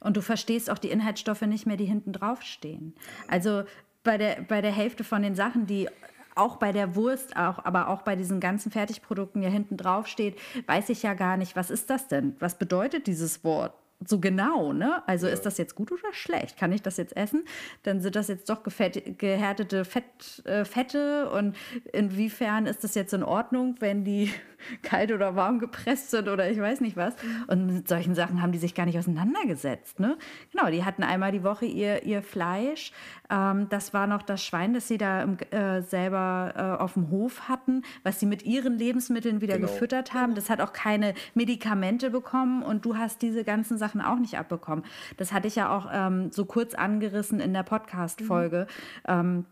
Und 0.00 0.16
du 0.16 0.22
verstehst 0.22 0.70
auch 0.70 0.78
die 0.78 0.90
Inhaltsstoffe 0.90 1.42
nicht 1.42 1.66
mehr, 1.66 1.76
die 1.76 1.84
hinten 1.84 2.12
drauf 2.12 2.42
stehen. 2.42 2.94
Also 3.28 3.64
bei 4.02 4.16
der, 4.18 4.42
bei 4.48 4.60
der 4.62 4.72
Hälfte 4.72 5.04
von 5.04 5.22
den 5.22 5.34
Sachen, 5.34 5.66
die 5.66 5.88
auch 6.34 6.56
bei 6.56 6.72
der 6.72 6.94
Wurst, 6.94 7.36
auch, 7.36 7.64
aber 7.64 7.88
auch 7.88 8.02
bei 8.02 8.16
diesen 8.16 8.40
ganzen 8.40 8.70
Fertigprodukten 8.70 9.42
ja 9.42 9.48
hinten 9.48 9.76
drauf 9.76 10.06
steht, 10.06 10.38
weiß 10.66 10.88
ich 10.90 11.02
ja 11.02 11.14
gar 11.14 11.36
nicht, 11.36 11.56
was 11.56 11.70
ist 11.70 11.90
das 11.90 12.08
denn? 12.08 12.36
Was 12.38 12.58
bedeutet 12.58 13.06
dieses 13.06 13.44
Wort? 13.44 13.74
so 14.06 14.18
genau, 14.18 14.72
ne? 14.72 15.02
Also 15.06 15.26
ja. 15.26 15.32
ist 15.32 15.44
das 15.44 15.58
jetzt 15.58 15.74
gut 15.74 15.92
oder 15.92 16.12
schlecht? 16.12 16.56
Kann 16.56 16.72
ich 16.72 16.80
das 16.80 16.96
jetzt 16.96 17.16
essen? 17.16 17.44
Dann 17.82 18.00
sind 18.00 18.16
das 18.16 18.28
jetzt 18.28 18.48
doch 18.48 18.62
gehärtete 18.62 19.84
Fett, 19.84 20.42
äh, 20.44 20.64
Fette 20.64 21.30
und 21.30 21.56
inwiefern 21.92 22.66
ist 22.66 22.82
das 22.82 22.94
jetzt 22.94 23.12
in 23.12 23.22
Ordnung, 23.22 23.76
wenn 23.80 24.04
die 24.04 24.32
kalt 24.82 25.12
oder 25.12 25.36
warm 25.36 25.58
gepresst 25.58 26.10
sind 26.10 26.28
oder 26.28 26.50
ich 26.50 26.58
weiß 26.58 26.80
nicht 26.80 26.96
was. 26.96 27.14
Und 27.46 27.66
mit 27.66 27.88
solchen 27.88 28.14
Sachen 28.14 28.40
haben 28.40 28.52
die 28.52 28.58
sich 28.58 28.74
gar 28.74 28.86
nicht 28.86 28.98
auseinandergesetzt, 28.98 30.00
ne? 30.00 30.16
Genau, 30.50 30.70
die 30.70 30.84
hatten 30.84 31.02
einmal 31.02 31.32
die 31.32 31.44
Woche 31.44 31.66
ihr, 31.66 32.02
ihr 32.04 32.22
Fleisch. 32.22 32.92
Ähm, 33.30 33.68
das 33.68 33.94
war 33.94 34.06
noch 34.06 34.22
das 34.22 34.44
Schwein, 34.44 34.74
das 34.74 34.88
sie 34.88 34.98
da 34.98 35.24
äh, 35.50 35.82
selber 35.82 36.52
äh, 36.56 36.82
auf 36.82 36.94
dem 36.94 37.10
Hof 37.10 37.48
hatten, 37.48 37.82
was 38.02 38.18
sie 38.18 38.26
mit 38.26 38.44
ihren 38.44 38.78
Lebensmitteln 38.78 39.40
wieder 39.40 39.56
genau. 39.56 39.68
gefüttert 39.68 40.14
haben. 40.14 40.34
Das 40.34 40.50
hat 40.50 40.60
auch 40.60 40.72
keine 40.72 41.14
Medikamente 41.34 42.10
bekommen 42.10 42.62
und 42.62 42.84
du 42.84 42.96
hast 42.96 43.22
diese 43.22 43.44
ganzen 43.44 43.78
Sachen 43.78 43.90
Sachen 43.90 44.00
auch 44.00 44.18
nicht 44.18 44.38
abbekommen. 44.38 44.84
Das 45.16 45.32
hatte 45.32 45.48
ich 45.48 45.56
ja 45.56 45.74
auch 45.74 45.88
ähm, 45.92 46.30
so 46.30 46.44
kurz 46.44 46.74
angerissen 46.74 47.40
in 47.40 47.52
der 47.52 47.62
Podcast-Folge. 47.62 48.66
Mhm. 49.06 49.12
Ähm, 49.12 49.44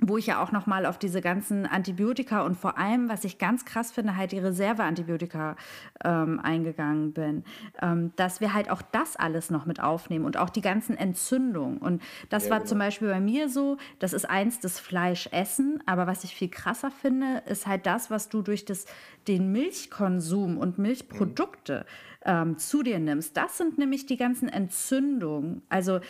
wo 0.00 0.18
ich 0.18 0.26
ja 0.26 0.42
auch 0.42 0.52
noch 0.52 0.66
mal 0.66 0.84
auf 0.84 0.98
diese 0.98 1.22
ganzen 1.22 1.64
Antibiotika 1.64 2.42
und 2.42 2.54
vor 2.54 2.76
allem, 2.76 3.08
was 3.08 3.24
ich 3.24 3.38
ganz 3.38 3.64
krass 3.64 3.92
finde, 3.92 4.16
halt 4.16 4.32
die 4.32 4.38
Reserveantibiotika 4.38 5.56
ähm, 6.04 6.38
eingegangen 6.38 7.14
bin, 7.14 7.44
ähm, 7.80 8.12
dass 8.16 8.42
wir 8.42 8.52
halt 8.52 8.70
auch 8.70 8.82
das 8.82 9.16
alles 9.16 9.50
noch 9.50 9.64
mit 9.64 9.80
aufnehmen 9.80 10.26
und 10.26 10.36
auch 10.36 10.50
die 10.50 10.60
ganzen 10.60 10.98
Entzündungen. 10.98 11.78
Und 11.78 12.02
das 12.28 12.44
ja, 12.44 12.50
war 12.50 12.58
genau. 12.58 12.68
zum 12.68 12.78
Beispiel 12.78 13.08
bei 13.08 13.20
mir 13.20 13.48
so, 13.48 13.78
das 13.98 14.12
ist 14.12 14.28
eins 14.28 14.60
das 14.60 14.78
Fleischessen, 14.78 15.82
aber 15.86 16.06
was 16.06 16.24
ich 16.24 16.34
viel 16.34 16.50
krasser 16.50 16.90
finde, 16.90 17.42
ist 17.46 17.66
halt 17.66 17.86
das, 17.86 18.10
was 18.10 18.28
du 18.28 18.42
durch 18.42 18.66
das, 18.66 18.84
den 19.28 19.50
Milchkonsum 19.50 20.58
und 20.58 20.76
Milchprodukte 20.78 21.86
mhm 21.86 22.16
ähm, 22.26 22.58
zu 22.58 22.82
dir 22.82 22.98
nimmst. 22.98 23.36
Das 23.36 23.56
sind 23.56 23.78
nämlich 23.78 24.04
die 24.04 24.16
ganzen 24.16 24.48
Entzündungen. 24.48 25.62
Also 25.68 26.00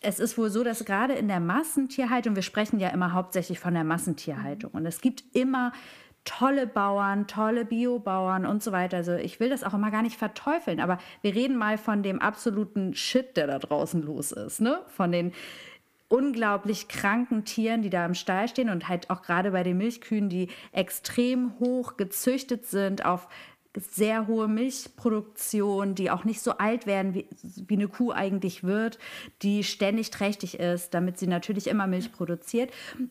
es 0.00 0.20
ist 0.20 0.38
wohl 0.38 0.50
so, 0.50 0.62
dass 0.62 0.84
gerade 0.84 1.14
in 1.14 1.28
der 1.28 1.40
Massentierhaltung, 1.40 2.36
wir 2.36 2.42
sprechen 2.42 2.78
ja 2.78 2.88
immer 2.90 3.12
hauptsächlich 3.12 3.58
von 3.58 3.74
der 3.74 3.84
Massentierhaltung, 3.84 4.70
und 4.72 4.86
es 4.86 5.00
gibt 5.00 5.24
immer 5.32 5.72
tolle 6.24 6.66
Bauern, 6.66 7.26
tolle 7.26 7.64
Biobauern 7.64 8.44
und 8.44 8.62
so 8.62 8.70
weiter. 8.70 8.98
Also 8.98 9.14
ich 9.14 9.40
will 9.40 9.48
das 9.48 9.64
auch 9.64 9.72
immer 9.72 9.90
gar 9.90 10.02
nicht 10.02 10.16
verteufeln, 10.16 10.78
aber 10.78 10.98
wir 11.22 11.34
reden 11.34 11.56
mal 11.56 11.78
von 11.78 12.02
dem 12.02 12.20
absoluten 12.20 12.94
Shit, 12.94 13.36
der 13.36 13.46
da 13.46 13.58
draußen 13.58 14.02
los 14.02 14.32
ist, 14.32 14.60
ne? 14.60 14.80
Von 14.88 15.10
den 15.10 15.32
unglaublich 16.08 16.88
kranken 16.88 17.44
Tieren, 17.44 17.82
die 17.82 17.90
da 17.90 18.04
im 18.04 18.14
Stall 18.14 18.48
stehen 18.48 18.70
und 18.70 18.88
halt 18.88 19.10
auch 19.10 19.22
gerade 19.22 19.50
bei 19.50 19.62
den 19.62 19.78
Milchkühen, 19.78 20.28
die 20.28 20.48
extrem 20.72 21.58
hoch 21.60 21.96
gezüchtet 21.96 22.66
sind 22.66 23.04
auf 23.04 23.28
sehr 23.80 24.26
hohe 24.26 24.48
Milchproduktion, 24.48 25.94
die 25.94 26.10
auch 26.10 26.24
nicht 26.24 26.40
so 26.40 26.52
alt 26.52 26.86
werden, 26.86 27.14
wie, 27.14 27.26
wie 27.42 27.74
eine 27.74 27.88
Kuh 27.88 28.12
eigentlich 28.12 28.64
wird, 28.64 28.98
die 29.42 29.64
ständig 29.64 30.10
trächtig 30.10 30.58
ist, 30.58 30.94
damit 30.94 31.18
sie 31.18 31.26
natürlich 31.26 31.66
immer 31.66 31.86
Milch 31.86 32.12
produziert 32.12 32.70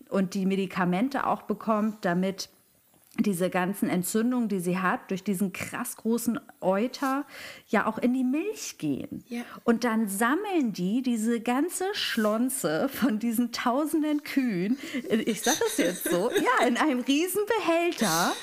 und 0.09 0.33
die 0.33 0.45
Medikamente 0.45 1.25
auch 1.25 1.43
bekommt, 1.43 2.05
damit 2.05 2.49
diese 3.19 3.49
ganzen 3.49 3.89
Entzündungen, 3.89 4.47
die 4.47 4.59
sie 4.59 4.77
hat, 4.77 5.09
durch 5.09 5.23
diesen 5.23 5.53
krass 5.53 5.97
großen 5.97 6.39
Euter 6.61 7.25
ja 7.67 7.87
auch 7.87 7.97
in 7.97 8.13
die 8.13 8.23
Milch 8.23 8.77
gehen. 8.77 9.23
Ja. 9.27 9.41
Und 9.63 9.83
dann 9.83 10.07
sammeln 10.07 10.73
die 10.73 11.01
diese 11.01 11.39
ganze 11.39 11.85
Schlonze 11.93 12.89
von 12.89 13.19
diesen 13.19 13.51
tausenden 13.51 14.23
Kühen, 14.23 14.77
ich 15.09 15.41
sage 15.41 15.57
das 15.59 15.77
jetzt 15.77 16.09
so, 16.09 16.29
ja, 16.31 16.67
in 16.67 16.77
einem 16.77 16.99
riesen 16.99 17.41
Behälter 17.45 18.33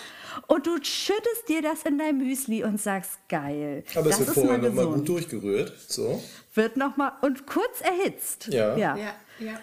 und 0.46 0.66
du 0.66 0.76
schüttest 0.82 1.48
dir 1.48 1.62
das 1.62 1.82
in 1.82 1.98
dein 1.98 2.18
Müsli 2.18 2.64
und 2.64 2.80
sagst, 2.80 3.28
geil. 3.28 3.84
Aber 3.94 4.10
es 4.10 4.18
wird 4.18 4.30
vorher 4.30 4.58
nochmal 4.58 4.86
gut 4.86 5.08
durchgerührt. 5.08 5.72
So. 5.88 6.22
Wird 6.54 6.76
nochmal 6.76 7.12
und 7.22 7.46
kurz 7.46 7.80
erhitzt. 7.80 8.48
Ja. 8.48 8.76
Ja, 8.76 8.96
ja. 8.96 9.14
ja. 9.38 9.60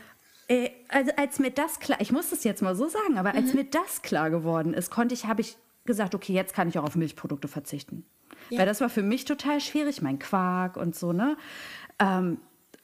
Äh, 0.47 0.71
also 0.89 1.11
als 1.15 1.39
mir 1.39 1.51
das 1.51 1.79
klar, 1.79 1.99
ich 2.01 2.11
muss 2.11 2.29
das 2.29 2.43
jetzt 2.43 2.61
mal 2.61 2.75
so 2.75 2.89
sagen, 2.89 3.17
aber 3.17 3.33
als 3.33 3.53
mhm. 3.53 3.59
mir 3.59 3.65
das 3.65 4.01
klar 4.01 4.29
geworden 4.29 4.73
ist, 4.73 4.91
konnte 4.91 5.13
ich, 5.13 5.25
habe 5.25 5.41
ich 5.41 5.57
gesagt, 5.85 6.13
okay, 6.15 6.33
jetzt 6.33 6.53
kann 6.53 6.67
ich 6.67 6.77
auch 6.77 6.83
auf 6.83 6.95
Milchprodukte 6.95 7.47
verzichten. 7.47 8.05
Ja. 8.49 8.59
Weil 8.59 8.65
das 8.65 8.81
war 8.81 8.89
für 8.89 9.03
mich 9.03 9.25
total 9.25 9.61
schwierig, 9.61 10.01
mein 10.01 10.19
Quark 10.19 10.77
und 10.77 10.95
so, 10.95 11.13
ne? 11.13 11.37
Ähm, 11.99 12.37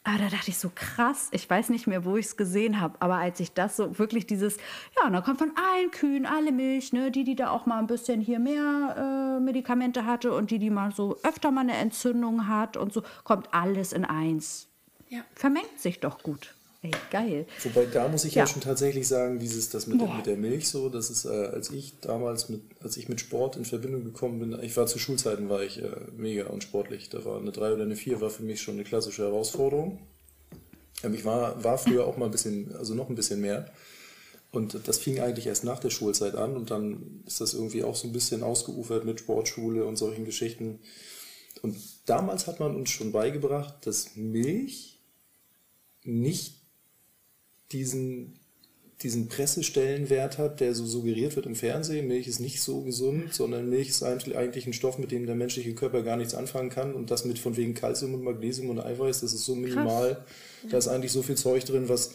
aber 0.08 0.20
da 0.20 0.30
dachte 0.30 0.52
ich 0.52 0.58
so 0.58 0.72
krass, 0.74 1.28
ich 1.32 1.50
weiß 1.50 1.68
nicht 1.70 1.86
mehr, 1.86 2.06
wo 2.06 2.16
ich 2.16 2.28
es 2.28 2.38
gesehen 2.38 2.80
habe, 2.80 2.96
aber 3.02 3.16
als 3.16 3.42
ich 3.42 3.52
das 3.52 3.76
so 3.76 4.00
wirklich 4.00 4.26
dieses, 4.26 4.56
ja, 4.96 5.10
da 5.10 5.20
kommt 5.20 5.40
von 5.40 5.52
allen 5.58 5.92
Kühen 5.92 6.26
alle 6.26 6.54
Milch, 6.54 6.94
ne, 6.94 7.12
die, 7.12 7.26
die 7.26 7.36
da 7.36 7.50
auch 7.50 7.66
mal 7.66 7.80
ein 7.80 7.88
bisschen 7.88 8.22
hier 8.22 8.40
mehr 8.40 9.36
äh, 9.38 9.40
Medikamente 9.42 10.06
hatte 10.06 10.34
und 10.34 10.50
die, 10.50 10.60
die 10.60 10.70
mal 10.70 10.94
so 10.94 11.18
öfter 11.24 11.52
mal 11.52 11.62
eine 11.62 11.76
Entzündung 11.76 12.48
hat 12.48 12.78
und 12.78 12.94
so, 12.94 13.04
kommt 13.26 13.54
alles 13.54 13.92
in 13.92 14.06
eins. 14.06 14.70
Ja. 15.10 15.20
Vermengt 15.36 15.78
sich 15.78 16.00
doch 16.00 16.24
gut. 16.24 16.56
Ey, 16.88 17.00
geil. 17.12 17.46
Wobei 17.64 17.86
da 17.86 18.08
muss 18.08 18.24
ich 18.24 18.36
ja, 18.36 18.44
ja 18.44 18.48
schon 18.48 18.62
tatsächlich 18.62 19.08
sagen, 19.08 19.40
dieses, 19.40 19.70
das 19.70 19.88
mit, 19.88 20.02
mit 20.02 20.26
der 20.26 20.38
Milch 20.38 20.70
so, 20.70 20.90
das 20.90 21.10
ist, 21.10 21.26
äh, 21.26 21.30
als 21.30 21.70
ich 21.70 22.00
damals 22.00 22.50
mit, 22.50 22.62
als 22.82 22.98
ich 22.98 23.10
mit 23.10 23.20
Sport 23.20 23.58
in 23.58 23.66
Verbindung 23.66 24.04
gekommen 24.04 24.40
bin, 24.40 24.58
ich 24.62 24.78
war 24.78 24.88
zu 24.88 25.00
Schulzeiten, 25.00 25.50
war 25.50 25.64
ich 25.64 25.82
äh, 25.82 25.90
mega 26.16 26.48
unsportlich. 26.48 27.10
Da 27.10 27.26
war 27.26 27.40
eine 27.40 27.52
3 27.52 27.74
oder 27.74 27.84
eine 27.84 27.96
4 27.96 28.22
war 28.22 28.30
für 28.30 28.44
mich 28.44 28.62
schon 28.62 28.76
eine 28.76 28.84
klassische 28.84 29.24
Herausforderung. 29.24 30.00
Ähm, 31.04 31.14
ich 31.14 31.26
war, 31.26 31.64
war 31.64 31.78
früher 31.78 32.06
auch 32.06 32.18
mal 32.18 32.26
ein 32.26 32.32
bisschen, 32.32 32.76
also 32.76 32.94
noch 32.94 33.10
ein 33.10 33.16
bisschen 33.16 33.42
mehr. 33.42 33.72
Und 34.52 34.88
das 34.88 34.98
fing 34.98 35.20
eigentlich 35.20 35.48
erst 35.48 35.66
nach 35.66 35.80
der 35.80 35.90
Schulzeit 35.90 36.36
an 36.36 36.56
und 36.56 36.72
dann 36.72 37.22
ist 37.26 37.42
das 37.42 37.54
irgendwie 37.54 37.84
auch 37.84 37.96
so 37.96 38.08
ein 38.08 38.14
bisschen 38.14 38.44
ausgeufert 38.44 39.04
mit 39.04 39.20
Sportschule 39.20 39.86
und 39.86 39.98
solchen 39.98 40.24
Geschichten. 40.24 40.80
Und 41.62 41.78
damals 42.06 42.48
hat 42.48 42.60
man 42.60 42.76
uns 42.76 42.90
schon 42.90 43.12
beigebracht, 43.12 43.86
dass 43.86 44.16
Milch 44.16 45.00
nicht 46.04 46.62
diesen, 47.72 48.40
diesen 49.02 49.28
Pressestellenwert 49.28 50.38
hat, 50.38 50.60
der 50.60 50.74
so 50.74 50.86
suggeriert 50.86 51.36
wird 51.36 51.46
im 51.46 51.56
Fernsehen. 51.56 52.08
Milch 52.08 52.28
ist 52.28 52.40
nicht 52.40 52.62
so 52.62 52.82
gesund, 52.82 53.34
sondern 53.34 53.70
Milch 53.70 53.90
ist 53.90 54.04
eigentlich 54.04 54.66
ein 54.66 54.74
Stoff, 54.74 54.98
mit 54.98 55.12
dem 55.12 55.26
der 55.26 55.36
menschliche 55.36 55.74
Körper 55.76 56.02
gar 56.02 56.18
nichts 56.18 56.34
anfangen 56.34 56.70
kann. 56.70 56.96
Und 56.96 57.12
das 57.12 57.26
mit 57.26 57.40
von 57.40 57.58
wegen 57.58 57.74
Kalzium 57.74 58.14
und 58.14 58.24
Magnesium 58.24 58.70
und 58.70 58.80
Eiweiß, 58.80 59.22
das 59.22 59.34
ist 59.34 59.46
so 59.46 59.56
minimal. 59.56 60.16
Krass. 60.16 60.72
Da 60.72 60.78
ist 60.78 60.88
eigentlich 60.88 61.12
so 61.12 61.22
viel 61.22 61.36
Zeug 61.36 61.64
drin, 61.66 61.90
was. 61.90 62.12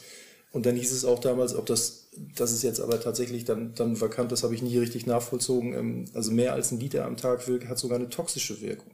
Und 0.50 0.66
dann 0.66 0.76
hieß 0.76 0.92
es 0.92 1.04
auch 1.04 1.18
damals, 1.18 1.54
ob 1.54 1.66
das, 1.66 2.08
das 2.36 2.52
ist 2.52 2.62
jetzt 2.62 2.80
aber 2.80 3.00
tatsächlich 3.00 3.44
dann, 3.44 3.74
dann 3.74 3.98
vakant, 4.00 4.32
das 4.32 4.42
habe 4.42 4.54
ich 4.54 4.60
nie 4.60 4.76
richtig 4.76 5.06
nachvollzogen. 5.06 5.72
Ähm, 5.72 6.04
also 6.12 6.30
mehr 6.30 6.52
als 6.52 6.72
ein 6.72 6.80
Liter 6.80 7.06
am 7.06 7.16
Tag 7.16 7.46
hat 7.68 7.78
sogar 7.78 7.98
eine 7.98 8.10
toxische 8.10 8.60
Wirkung 8.60 8.90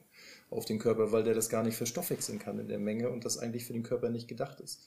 auf 0.50 0.64
den 0.64 0.78
Körper, 0.78 1.12
weil 1.12 1.24
der 1.24 1.34
das 1.34 1.48
gar 1.48 1.62
nicht 1.62 1.76
verstoffwechseln 1.76 2.38
kann 2.38 2.58
in 2.58 2.68
der 2.68 2.78
Menge 2.78 3.10
und 3.10 3.24
das 3.24 3.38
eigentlich 3.38 3.64
für 3.64 3.72
den 3.72 3.82
Körper 3.82 4.08
nicht 4.10 4.28
gedacht 4.28 4.60
ist. 4.60 4.80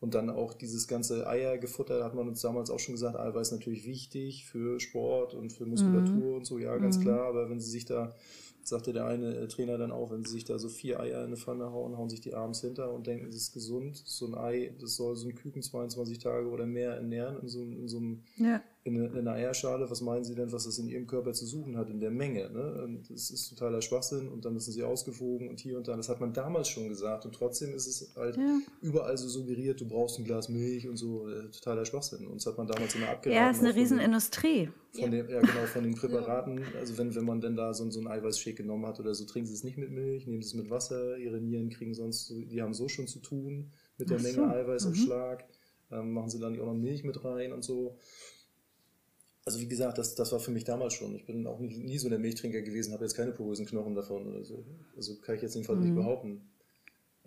Und 0.00 0.14
dann 0.14 0.30
auch 0.30 0.54
dieses 0.54 0.88
ganze 0.88 1.26
Eiergefutter, 1.28 2.02
hat 2.02 2.14
man 2.14 2.26
uns 2.26 2.40
damals 2.40 2.70
auch 2.70 2.78
schon 2.78 2.94
gesagt, 2.94 3.16
Eiweiß 3.16 3.52
natürlich 3.52 3.84
wichtig 3.84 4.46
für 4.46 4.80
Sport 4.80 5.34
und 5.34 5.52
für 5.52 5.66
Muskulatur 5.66 6.30
mhm. 6.30 6.34
und 6.36 6.46
so, 6.46 6.58
ja, 6.58 6.76
ganz 6.78 6.96
mhm. 6.98 7.02
klar. 7.02 7.28
Aber 7.28 7.50
wenn 7.50 7.60
sie 7.60 7.70
sich 7.70 7.84
da 7.84 8.14
sagte 8.70 8.92
der 8.92 9.06
eine 9.06 9.34
äh, 9.36 9.48
Trainer 9.48 9.78
dann 9.78 9.92
auch, 9.92 10.10
wenn 10.10 10.24
sie 10.24 10.32
sich 10.32 10.44
da 10.44 10.58
so 10.58 10.68
vier 10.68 11.00
Eier 11.00 11.20
in 11.20 11.26
eine 11.26 11.36
Pfanne 11.36 11.70
hauen, 11.72 11.96
hauen 11.96 12.08
sich 12.08 12.20
die 12.20 12.34
abends 12.34 12.60
hinter 12.60 12.92
und 12.92 13.06
denken, 13.06 13.26
es 13.28 13.36
ist 13.36 13.52
gesund. 13.52 14.00
So 14.04 14.26
ein 14.26 14.34
Ei, 14.34 14.74
das 14.80 14.96
soll 14.96 15.16
so 15.16 15.28
ein 15.28 15.34
Küken 15.34 15.62
22 15.62 16.18
Tage 16.18 16.48
oder 16.48 16.66
mehr 16.66 16.94
ernähren 16.94 17.40
in 17.40 17.48
so, 17.48 17.62
in 17.62 17.88
so 17.88 17.98
einem, 17.98 18.22
ja. 18.36 18.62
In, 18.82 18.96
eine, 18.96 19.06
in 19.08 19.18
einer 19.18 19.32
Eierschale. 19.32 19.90
Was 19.90 20.00
meinen 20.00 20.24
Sie 20.24 20.34
denn, 20.34 20.52
was 20.52 20.64
das 20.64 20.78
in 20.78 20.88
Ihrem 20.88 21.06
Körper 21.06 21.32
zu 21.32 21.44
suchen 21.44 21.76
hat, 21.76 21.90
in 21.90 22.00
der 22.00 22.10
Menge? 22.10 22.50
Ne? 22.50 23.00
Das 23.08 23.30
ist 23.30 23.50
totaler 23.50 23.82
Schwachsinn 23.82 24.28
und 24.28 24.44
dann 24.44 24.54
müssen 24.54 24.72
sie 24.72 24.82
ausgewogen 24.82 25.48
und 25.48 25.60
hier 25.60 25.76
und 25.76 25.88
da. 25.88 25.96
Das 25.96 26.08
hat 26.08 26.20
man 26.20 26.32
damals 26.32 26.68
schon 26.68 26.88
gesagt 26.88 27.26
und 27.26 27.34
trotzdem 27.34 27.74
ist 27.74 27.86
es 27.86 28.14
halt 28.16 28.36
ja. 28.36 28.58
überall 28.80 29.16
so 29.18 29.28
suggeriert, 29.28 29.80
du 29.80 29.86
brauchst 29.86 30.18
ein 30.18 30.24
Glas 30.24 30.48
Milch 30.48 30.88
und 30.88 30.96
so, 30.96 31.28
äh, 31.28 31.50
totaler 31.50 31.84
Schwachsinn. 31.84 32.26
Und 32.26 32.36
das 32.36 32.46
hat 32.46 32.56
man 32.56 32.66
damals 32.66 32.94
immer 32.94 33.08
abgeraten. 33.08 33.32
Ja, 33.32 33.50
ist 33.50 33.60
eine 33.60 33.74
Riesenindustrie. 33.74 34.70
Von, 34.92 35.02
ja. 35.02 35.08
Den, 35.08 35.30
ja, 35.30 35.40
genau, 35.40 35.66
von 35.66 35.84
den 35.84 35.94
Präparaten. 35.94 36.64
Also 36.78 36.96
wenn, 36.96 37.14
wenn 37.14 37.24
man 37.24 37.40
denn 37.40 37.56
da 37.56 37.74
so, 37.74 37.88
so 37.90 38.00
ein 38.00 38.08
Eiweißshake 38.08 38.56
genommen 38.56 38.86
hat 38.86 38.98
oder 38.98 39.14
so, 39.14 39.24
trinken 39.24 39.46
sie 39.46 39.54
es 39.54 39.62
nicht 39.62 39.76
mit 39.76 39.90
Milch, 39.90 40.26
nehmen 40.26 40.42
sie 40.42 40.48
es 40.48 40.54
mit 40.54 40.70
Wasser, 40.70 41.16
ihre 41.18 41.40
Nieren 41.40 41.68
kriegen 41.68 41.94
sonst, 41.94 42.30
die 42.30 42.62
haben 42.62 42.74
so 42.74 42.88
schon 42.88 43.06
zu 43.06 43.20
tun 43.20 43.70
mit 43.98 44.10
der 44.10 44.18
so. 44.18 44.40
Menge 44.40 44.54
Eiweiß 44.54 44.86
mhm. 44.86 44.92
im 44.92 44.94
Schlag. 44.96 45.44
Ähm, 45.92 46.12
machen 46.12 46.30
sie 46.30 46.38
dann 46.38 46.58
auch 46.60 46.66
noch 46.66 46.74
Milch 46.74 47.04
mit 47.04 47.24
rein 47.24 47.52
und 47.52 47.64
so. 47.64 47.98
Also 49.44 49.60
wie 49.60 49.68
gesagt, 49.68 49.98
das, 49.98 50.14
das 50.14 50.32
war 50.32 50.40
für 50.40 50.50
mich 50.50 50.64
damals 50.64 50.94
schon. 50.94 51.14
Ich 51.14 51.24
bin 51.24 51.46
auch 51.46 51.58
nie, 51.58 51.98
so 51.98 52.08
der 52.08 52.18
Milchtrinker 52.18 52.60
gewesen, 52.60 52.92
habe 52.92 53.04
jetzt 53.04 53.16
keine 53.16 53.32
porösen 53.32 53.66
Knochen 53.66 53.94
davon 53.94 54.26
oder 54.26 54.44
so. 54.44 54.64
Also 54.96 55.16
kann 55.16 55.36
ich 55.36 55.42
jetzt 55.42 55.54
jedenfalls 55.54 55.78
mhm. 55.80 55.84
nicht 55.86 55.94
behaupten. 55.94 56.42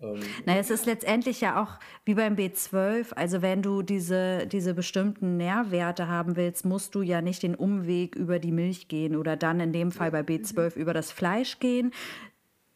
Ähm, 0.00 0.20
naja, 0.44 0.60
es 0.60 0.70
ist 0.70 0.86
letztendlich 0.86 1.40
ja 1.40 1.62
auch 1.62 1.78
wie 2.04 2.14
beim 2.14 2.34
B12. 2.34 3.12
Also 3.14 3.42
wenn 3.42 3.62
du 3.62 3.82
diese, 3.82 4.46
diese 4.46 4.74
bestimmten 4.74 5.36
Nährwerte 5.36 6.08
haben 6.08 6.36
willst, 6.36 6.64
musst 6.64 6.94
du 6.94 7.02
ja 7.02 7.20
nicht 7.20 7.42
den 7.42 7.54
Umweg 7.54 8.14
über 8.16 8.38
die 8.38 8.52
Milch 8.52 8.88
gehen 8.88 9.16
oder 9.16 9.36
dann 9.36 9.60
in 9.60 9.72
dem 9.72 9.92
Fall 9.92 10.10
bei 10.10 10.20
B12 10.20 10.76
über 10.76 10.94
das 10.94 11.10
Fleisch 11.10 11.58
gehen. 11.58 11.92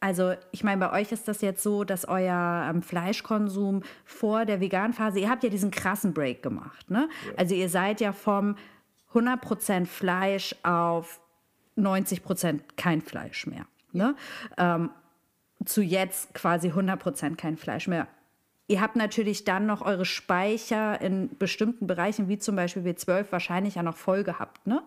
Also 0.00 0.34
ich 0.52 0.62
meine, 0.62 0.78
bei 0.86 1.00
euch 1.00 1.10
ist 1.10 1.26
das 1.26 1.40
jetzt 1.40 1.62
so, 1.62 1.82
dass 1.82 2.06
euer 2.06 2.68
ähm, 2.70 2.82
Fleischkonsum 2.82 3.82
vor 4.04 4.44
der 4.44 4.60
Veganphase, 4.60 5.18
ihr 5.18 5.28
habt 5.28 5.42
ja 5.42 5.50
diesen 5.50 5.72
krassen 5.72 6.14
Break 6.14 6.42
gemacht. 6.42 6.88
Ne? 6.88 7.08
Ja. 7.26 7.32
Also 7.36 7.54
ihr 7.56 7.68
seid 7.68 8.00
ja 8.00 8.12
vom 8.12 8.54
100% 9.12 9.86
Fleisch 9.86 10.54
auf 10.62 11.20
90% 11.76 12.60
kein 12.76 13.00
Fleisch 13.00 13.46
mehr. 13.46 13.66
Ne? 13.92 14.14
Ähm, 14.56 14.90
zu 15.64 15.82
jetzt 15.82 16.34
quasi 16.34 16.70
100% 16.70 17.36
kein 17.36 17.56
Fleisch 17.56 17.88
mehr. 17.88 18.06
Ihr 18.68 18.82
habt 18.82 18.96
natürlich 18.96 19.44
dann 19.44 19.64
noch 19.64 19.80
eure 19.80 20.04
Speicher 20.04 21.00
in 21.00 21.30
bestimmten 21.38 21.86
Bereichen, 21.86 22.28
wie 22.28 22.38
zum 22.38 22.54
Beispiel 22.54 22.82
B12, 22.82 23.26
wahrscheinlich 23.30 23.76
ja 23.76 23.82
noch 23.82 23.96
voll 23.96 24.24
gehabt. 24.24 24.66
Ne? 24.66 24.82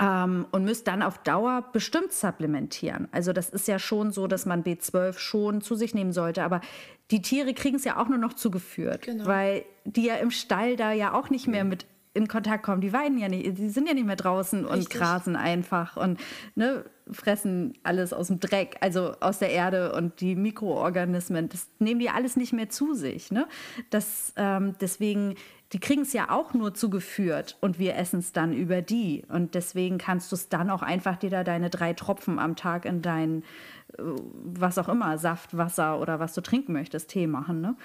Ähm, 0.00 0.46
und 0.52 0.64
müsst 0.64 0.88
dann 0.88 1.02
auf 1.02 1.18
Dauer 1.18 1.64
bestimmt 1.72 2.12
supplementieren. 2.12 3.08
Also 3.12 3.34
das 3.34 3.50
ist 3.50 3.68
ja 3.68 3.78
schon 3.78 4.10
so, 4.10 4.26
dass 4.26 4.46
man 4.46 4.64
B12 4.64 5.18
schon 5.18 5.60
zu 5.60 5.74
sich 5.74 5.94
nehmen 5.94 6.12
sollte. 6.12 6.44
Aber 6.44 6.62
die 7.10 7.20
Tiere 7.20 7.52
kriegen 7.52 7.76
es 7.76 7.84
ja 7.84 7.98
auch 7.98 8.08
nur 8.08 8.18
noch 8.18 8.32
zugeführt, 8.32 9.02
genau. 9.02 9.26
weil 9.26 9.64
die 9.84 10.06
ja 10.06 10.14
im 10.16 10.30
Stall 10.30 10.76
da 10.76 10.92
ja 10.92 11.12
auch 11.12 11.28
nicht 11.28 11.46
mehr 11.46 11.64
mit 11.64 11.84
in 12.16 12.28
Kontakt 12.28 12.64
kommen. 12.64 12.80
Die 12.80 12.92
weiden 12.92 13.18
ja 13.18 13.28
nicht, 13.28 13.58
die 13.58 13.68
sind 13.68 13.86
ja 13.86 13.94
nicht 13.94 14.06
mehr 14.06 14.16
draußen 14.16 14.64
Richtig. 14.64 14.78
und 14.78 14.90
grasen 14.90 15.36
einfach 15.36 15.96
und 15.96 16.18
ne, 16.54 16.84
fressen 17.10 17.74
alles 17.82 18.12
aus 18.12 18.28
dem 18.28 18.40
Dreck, 18.40 18.76
also 18.80 19.12
aus 19.20 19.38
der 19.38 19.50
Erde 19.50 19.92
und 19.92 20.20
die 20.20 20.34
Mikroorganismen. 20.34 21.48
Das 21.48 21.68
nehmen 21.78 22.00
die 22.00 22.10
alles 22.10 22.36
nicht 22.36 22.52
mehr 22.52 22.68
zu 22.68 22.94
sich. 22.94 23.30
Ne? 23.30 23.46
Das, 23.90 24.32
ähm, 24.36 24.74
deswegen, 24.80 25.34
die 25.72 25.78
kriegen 25.78 26.02
es 26.02 26.12
ja 26.12 26.30
auch 26.30 26.54
nur 26.54 26.74
zugeführt 26.74 27.58
und 27.60 27.78
wir 27.78 27.96
essen 27.96 28.20
es 28.20 28.32
dann 28.32 28.52
über 28.52 28.82
die. 28.82 29.24
Und 29.28 29.54
deswegen 29.54 29.98
kannst 29.98 30.32
du 30.32 30.36
es 30.36 30.48
dann 30.48 30.70
auch 30.70 30.82
einfach 30.82 31.16
dir 31.16 31.30
da 31.30 31.44
deine 31.44 31.70
drei 31.70 31.92
Tropfen 31.92 32.38
am 32.38 32.56
Tag 32.56 32.84
in 32.84 33.02
dein, 33.02 33.42
äh, 33.42 33.44
was 33.98 34.78
auch 34.78 34.88
immer, 34.88 35.18
Saft, 35.18 35.56
Wasser 35.56 36.00
oder 36.00 36.20
was 36.20 36.34
du 36.34 36.40
trinken 36.40 36.72
möchtest, 36.72 37.10
Tee 37.10 37.26
machen. 37.26 37.60
Ne? 37.60 37.76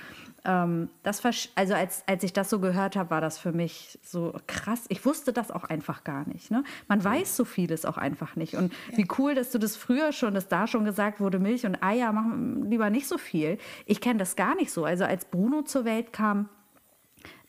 Ähm, 0.46 0.90
das 1.04 1.22
also 1.56 1.74
als, 1.74 2.04
als 2.08 2.24
ich 2.24 2.34
das 2.34 2.50
so 2.50 2.60
gehört 2.60 2.96
habe, 2.96 3.10
war 3.10 3.22
das 3.22 3.38
für 3.38 3.52
mich 3.52 4.00
so 4.04 4.34
krass. 4.48 4.86
Ich 4.90 5.06
wusste 5.06 5.34
das 5.34 5.52
auch 5.52 5.66
einfach 5.66 6.04
gar 6.04 6.28
nicht. 6.28 6.52
Ne? 6.52 6.64
Man 6.88 7.04
weiß 7.04 7.38
so 7.38 7.46
vieles 7.46 7.86
auch 7.86 7.98
einfach 7.98 8.36
nicht. 8.36 8.56
Und 8.56 8.74
wie 8.96 9.08
cool, 9.18 9.36
dass 9.36 9.52
du 9.52 9.60
das 9.60 9.76
früher 9.76 10.12
schon, 10.12 10.34
dass 10.34 10.48
da 10.48 10.68
schon 10.68 10.86
gesagt 10.86 11.20
wurde, 11.20 11.40
Milch 11.40 11.66
und 11.66 11.82
Eier 11.84 12.12
machen 12.12 12.70
lieber 12.70 12.90
nicht 12.90 13.08
so 13.08 13.18
viel. 13.18 13.58
Ich 13.86 14.02
kenne 14.02 14.20
das 14.20 14.36
gar 14.36 14.56
nicht 14.56 14.72
so. 14.72 14.86
Also 14.86 15.06
als 15.06 15.26
Bruno 15.26 15.62
zur 15.64 15.86
Welt 15.86 16.14
kam, 16.14 16.50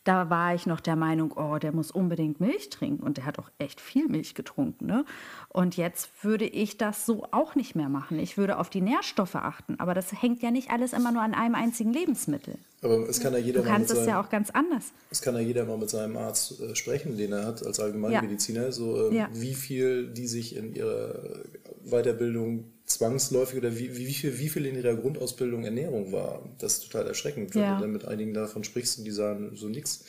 da 0.03 0.29
war 0.29 0.53
ich 0.53 0.65
noch 0.65 0.81
der 0.81 0.95
Meinung, 0.95 1.31
oh, 1.35 1.57
der 1.57 1.71
muss 1.71 1.91
unbedingt 1.91 2.39
Milch 2.39 2.69
trinken. 2.69 3.03
Und 3.03 3.17
der 3.17 3.25
hat 3.25 3.39
auch 3.39 3.49
echt 3.57 3.79
viel 3.79 4.07
Milch 4.07 4.35
getrunken. 4.35 4.85
Ne? 4.85 5.05
Und 5.49 5.77
jetzt 5.77 6.09
würde 6.23 6.45
ich 6.45 6.77
das 6.77 7.05
so 7.05 7.25
auch 7.31 7.55
nicht 7.55 7.75
mehr 7.75 7.89
machen. 7.89 8.19
Ich 8.19 8.37
würde 8.37 8.57
auf 8.57 8.69
die 8.69 8.81
Nährstoffe 8.81 9.35
achten. 9.35 9.79
Aber 9.79 9.93
das 9.93 10.11
hängt 10.21 10.41
ja 10.41 10.51
nicht 10.51 10.71
alles 10.71 10.93
immer 10.93 11.11
nur 11.11 11.21
an 11.21 11.33
einem 11.33 11.55
einzigen 11.55 11.93
Lebensmittel. 11.93 12.55
Aber 12.81 13.07
es 13.07 13.21
kann 13.21 13.31
ja 13.31 13.39
jeder 13.39 13.61
du 13.61 13.67
kannst 13.67 13.91
es 13.91 14.05
ja 14.05 14.19
auch 14.19 14.29
ganz 14.29 14.49
anders. 14.49 14.91
Es 15.09 15.21
kann 15.21 15.35
ja 15.35 15.41
jeder 15.41 15.63
mal 15.63 15.77
mit 15.77 15.89
seinem 15.89 16.17
Arzt 16.17 16.59
äh, 16.59 16.75
sprechen, 16.75 17.17
den 17.17 17.31
er 17.31 17.45
hat 17.45 17.65
als 17.65 17.79
Allgemeinmediziner. 17.79 18.63
Ja. 18.63 18.71
So, 18.73 19.07
ähm, 19.07 19.13
ja. 19.13 19.29
wie 19.31 19.53
viel 19.53 20.09
die 20.09 20.27
sich 20.27 20.57
in 20.57 20.75
ihrer 20.75 21.43
Weiterbildung 21.85 22.72
zwangsläufig 22.85 23.57
oder 23.57 23.77
wie, 23.77 23.95
wie, 23.95 24.13
viel, 24.13 24.37
wie 24.39 24.49
viel 24.49 24.65
in 24.65 24.75
ihrer 24.75 24.95
Grundausbildung 24.95 25.63
Ernährung 25.63 26.11
war. 26.11 26.43
Das 26.59 26.73
ist 26.73 26.91
total 26.91 27.07
erschreckend, 27.07 27.55
wenn 27.55 27.61
ja. 27.61 27.75
du 27.75 27.81
dann 27.81 27.91
mit 27.91 28.05
einigen 28.05 28.33
davon 28.33 28.63
sprichst 28.63 28.99
und 28.99 29.05
die 29.05 29.11
sagen 29.11 29.51
so 29.55 29.69
nichts. 29.69 30.05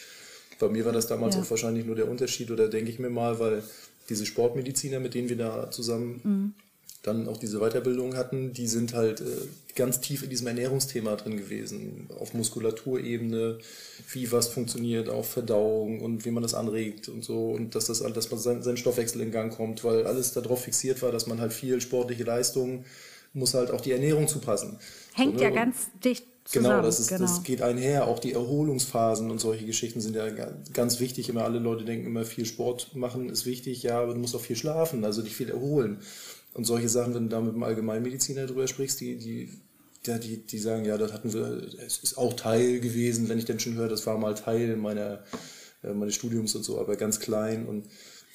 Bei 0.58 0.68
mir 0.68 0.84
war 0.84 0.92
das 0.92 1.06
damals 1.06 1.36
ja. 1.36 1.42
auch 1.42 1.50
wahrscheinlich 1.50 1.84
nur 1.84 1.96
der 1.96 2.08
Unterschied 2.08 2.50
oder 2.50 2.68
denke 2.68 2.90
ich 2.90 2.98
mir 2.98 3.10
mal, 3.10 3.38
weil 3.38 3.62
diese 4.08 4.26
Sportmediziner, 4.26 5.00
mit 5.00 5.14
denen 5.14 5.28
wir 5.28 5.36
da 5.36 5.70
zusammen 5.70 6.20
mhm 6.24 6.54
dann 7.04 7.28
auch 7.28 7.36
diese 7.36 7.60
Weiterbildung 7.60 8.16
hatten, 8.16 8.54
die 8.54 8.66
sind 8.66 8.94
halt 8.94 9.20
äh, 9.20 9.24
ganz 9.76 10.00
tief 10.00 10.22
in 10.22 10.30
diesem 10.30 10.46
Ernährungsthema 10.46 11.16
drin 11.16 11.36
gewesen. 11.36 12.08
Auf 12.18 12.32
Muskulaturebene, 12.32 13.58
wie 14.12 14.32
was 14.32 14.48
funktioniert, 14.48 15.10
auf 15.10 15.28
Verdauung 15.28 16.00
und 16.00 16.24
wie 16.24 16.30
man 16.30 16.42
das 16.42 16.54
anregt 16.54 17.10
und 17.10 17.22
so. 17.22 17.50
Und 17.50 17.74
dass, 17.74 17.86
das, 17.86 17.98
dass 18.00 18.30
man 18.30 18.40
sein, 18.40 18.62
sein 18.62 18.78
Stoffwechsel 18.78 19.20
in 19.20 19.32
Gang 19.32 19.54
kommt, 19.54 19.84
weil 19.84 20.06
alles 20.06 20.32
darauf 20.32 20.62
fixiert 20.62 21.02
war, 21.02 21.12
dass 21.12 21.26
man 21.26 21.40
halt 21.40 21.52
viel 21.52 21.80
sportliche 21.80 22.24
Leistung 22.24 22.84
muss 23.36 23.52
halt 23.52 23.72
auch 23.72 23.80
die 23.80 23.90
Ernährung 23.90 24.28
zupassen. 24.28 24.78
Hängt 25.12 25.38
so, 25.38 25.44
ne? 25.44 25.50
ja 25.50 25.50
ganz 25.50 25.90
dicht 26.04 26.24
Zusammen, 26.44 26.68
genau, 26.68 26.82
das, 26.82 27.00
ist, 27.00 27.08
genau. 27.08 27.22
das 27.22 27.42
geht 27.42 27.62
einher. 27.62 28.06
Auch 28.06 28.18
die 28.18 28.34
Erholungsphasen 28.34 29.30
und 29.30 29.40
solche 29.40 29.64
Geschichten 29.64 30.02
sind 30.02 30.14
ja 30.14 30.28
ganz 30.74 31.00
wichtig. 31.00 31.30
Immer 31.30 31.44
alle 31.44 31.58
Leute 31.58 31.86
denken 31.86 32.06
immer, 32.06 32.26
viel 32.26 32.44
Sport 32.44 32.94
machen 32.94 33.30
ist 33.30 33.46
wichtig, 33.46 33.82
ja, 33.82 34.00
aber 34.00 34.12
du 34.12 34.20
musst 34.20 34.36
auch 34.36 34.42
viel 34.42 34.56
schlafen, 34.56 35.06
also 35.06 35.22
dich 35.22 35.34
viel 35.34 35.48
erholen. 35.48 36.00
Und 36.54 36.64
solche 36.64 36.88
Sachen, 36.88 37.14
wenn 37.14 37.24
du 37.24 37.28
da 37.30 37.40
mit 37.40 37.52
einem 37.52 37.64
Allgemeinmediziner 37.64 38.46
drüber 38.46 38.68
sprichst, 38.68 39.00
die, 39.00 39.16
die, 39.18 39.50
ja, 40.06 40.18
die, 40.18 40.38
die 40.38 40.58
sagen, 40.58 40.84
ja, 40.84 40.96
das 40.96 41.12
hatten 41.12 41.32
wir, 41.32 41.68
es 41.84 41.98
ist 41.98 42.16
auch 42.16 42.34
Teil 42.34 42.80
gewesen, 42.80 43.28
wenn 43.28 43.38
ich 43.38 43.44
denn 43.44 43.58
schon 43.58 43.74
höre, 43.74 43.88
das 43.88 44.06
war 44.06 44.16
mal 44.18 44.34
Teil 44.34 44.76
meiner, 44.76 45.24
äh, 45.82 45.92
meines 45.92 46.14
Studiums 46.14 46.54
und 46.54 46.62
so, 46.62 46.80
aber 46.80 46.96
ganz 46.96 47.18
klein 47.18 47.66
und 47.66 47.86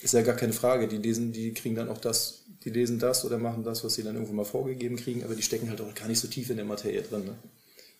ist 0.02 0.14
ja 0.14 0.22
gar 0.22 0.36
keine 0.36 0.54
Frage. 0.54 0.88
Die 0.88 0.98
lesen, 0.98 1.32
die 1.32 1.54
kriegen 1.54 1.76
dann 1.76 1.90
auch 1.90 1.98
das, 1.98 2.46
die 2.64 2.70
lesen 2.70 3.00
das 3.00 3.26
oder 3.26 3.38
machen 3.38 3.64
das, 3.64 3.84
was 3.84 3.96
sie 3.96 4.04
dann 4.04 4.16
irgendwo 4.16 4.34
mal 4.34 4.46
vorgegeben 4.46 4.98
kriegen, 4.98 5.24
aber 5.24 5.36
die 5.36 5.42
stecken 5.42 5.70
halt 5.70 5.80
auch 5.82 5.94
gar 5.96 6.08
nicht 6.08 6.20
so 6.20 6.28
tief 6.28 6.50
in 6.50 6.58
der 6.58 6.66
Materie 6.66 7.02
drin. 7.02 7.26
Ne? 7.26 7.36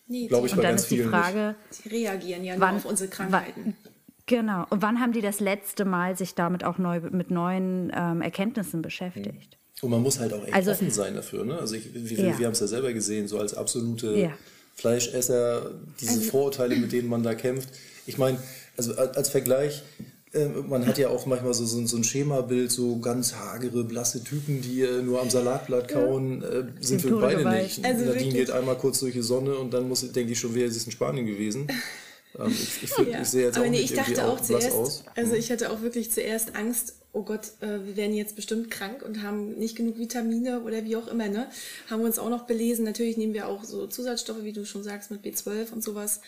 Nee, 0.06 0.26
Glaube 0.26 0.46
ich 0.48 0.52
und 0.52 0.58
bei 0.58 0.62
dann 0.64 0.72
ganz 0.72 0.82
ist 0.82 0.90
die 0.90 1.02
Frage, 1.02 1.56
nicht. 1.70 1.82
Sie 1.82 1.88
reagieren 1.88 2.44
ja 2.44 2.54
wann, 2.58 2.74
nur 2.74 2.84
auf 2.84 2.84
unsere 2.84 3.08
Krankheiten. 3.08 3.76
Wann, 3.82 3.92
genau. 4.26 4.66
Und 4.68 4.82
wann 4.82 5.00
haben 5.00 5.12
die 5.12 5.20
das 5.22 5.40
letzte 5.40 5.84
Mal 5.84 6.16
sich 6.16 6.34
damit 6.34 6.64
auch 6.64 6.78
neu 6.78 7.00
mit 7.10 7.30
neuen 7.30 7.92
ähm, 7.94 8.20
Erkenntnissen 8.20 8.82
beschäftigt? 8.82 9.59
Und 9.82 9.90
man 9.90 10.02
muss 10.02 10.18
halt 10.18 10.32
auch 10.32 10.44
echt 10.44 10.54
also, 10.54 10.72
offen 10.72 10.90
sein 10.90 11.14
dafür. 11.14 11.44
Ne? 11.44 11.58
Also 11.58 11.74
ich, 11.74 11.88
wir, 11.94 12.18
ja. 12.18 12.38
wir 12.38 12.46
haben 12.46 12.52
es 12.52 12.60
ja 12.60 12.66
selber 12.66 12.92
gesehen, 12.92 13.28
so 13.28 13.38
als 13.38 13.54
absolute 13.54 14.14
ja. 14.14 14.32
Fleischesser, 14.74 15.70
diese 16.00 16.12
also, 16.12 16.30
Vorurteile, 16.30 16.76
mit 16.76 16.92
denen 16.92 17.08
man 17.08 17.22
da 17.22 17.34
kämpft. 17.34 17.70
Ich 18.06 18.18
meine, 18.18 18.38
also 18.76 18.94
als 18.94 19.28
Vergleich, 19.30 19.82
äh, 20.32 20.46
man 20.46 20.86
hat 20.86 20.98
ja 20.98 21.08
auch 21.08 21.26
manchmal 21.26 21.54
so, 21.54 21.64
so, 21.64 21.84
so, 21.86 21.96
ein 21.96 22.04
Schemabild, 22.04 22.70
so 22.70 22.98
ganz 22.98 23.34
hagere, 23.34 23.84
blasse 23.84 24.22
Typen, 24.22 24.60
die 24.60 24.82
äh, 24.82 25.02
nur 25.02 25.20
am 25.20 25.30
Salatblatt 25.30 25.88
kauen, 25.88 26.42
äh, 26.42 26.64
sind 26.80 27.02
wir 27.04 27.16
beide 27.18 27.48
nicht. 27.48 27.84
Also 27.84 28.04
Nadine 28.04 28.06
wirklich? 28.06 28.34
geht 28.34 28.50
einmal 28.50 28.76
kurz 28.76 29.00
durch 29.00 29.14
die 29.14 29.22
Sonne 29.22 29.54
und 29.56 29.72
dann 29.72 29.88
muss, 29.88 30.00
denke 30.12 30.32
ich 30.32 30.38
schon, 30.38 30.54
wäre 30.54 30.70
sie 30.70 30.84
in 30.84 30.92
Spanien 30.92 31.26
gewesen. 31.26 31.66
Ähm, 32.38 32.50
ich, 32.50 32.82
ich, 32.82 33.06
ja. 33.06 33.22
ich 33.22 33.28
sehe 33.28 33.46
jetzt 33.46 33.56
Aber 33.56 33.66
auch 33.66 33.70
nee, 33.70 33.80
ich 33.80 33.94
dachte 33.94 34.26
auch 34.26 34.40
zuerst, 34.40 34.72
aus. 34.72 35.04
also 35.16 35.34
ich 35.34 35.50
hatte 35.50 35.70
auch 35.70 35.82
wirklich 35.82 36.12
zuerst 36.12 36.54
Angst, 36.54 36.94
oh 37.12 37.22
Gott, 37.22 37.52
äh, 37.60 37.84
wir 37.84 37.96
werden 37.96 38.14
jetzt 38.14 38.36
bestimmt 38.36 38.70
krank 38.70 39.02
und 39.02 39.22
haben 39.22 39.58
nicht 39.58 39.76
genug 39.76 39.98
Vitamine 39.98 40.62
oder 40.62 40.84
wie 40.84 40.96
auch 40.96 41.08
immer, 41.08 41.28
ne? 41.28 41.48
Haben 41.88 42.00
wir 42.00 42.06
uns 42.06 42.18
auch 42.18 42.30
noch 42.30 42.46
belesen. 42.46 42.84
Natürlich 42.84 43.16
nehmen 43.16 43.34
wir 43.34 43.48
auch 43.48 43.64
so 43.64 43.86
Zusatzstoffe, 43.86 44.44
wie 44.44 44.52
du 44.52 44.64
schon 44.64 44.82
sagst, 44.82 45.10
mit 45.10 45.24
B12 45.24 45.72
und 45.72 45.82
sowas. 45.82 46.20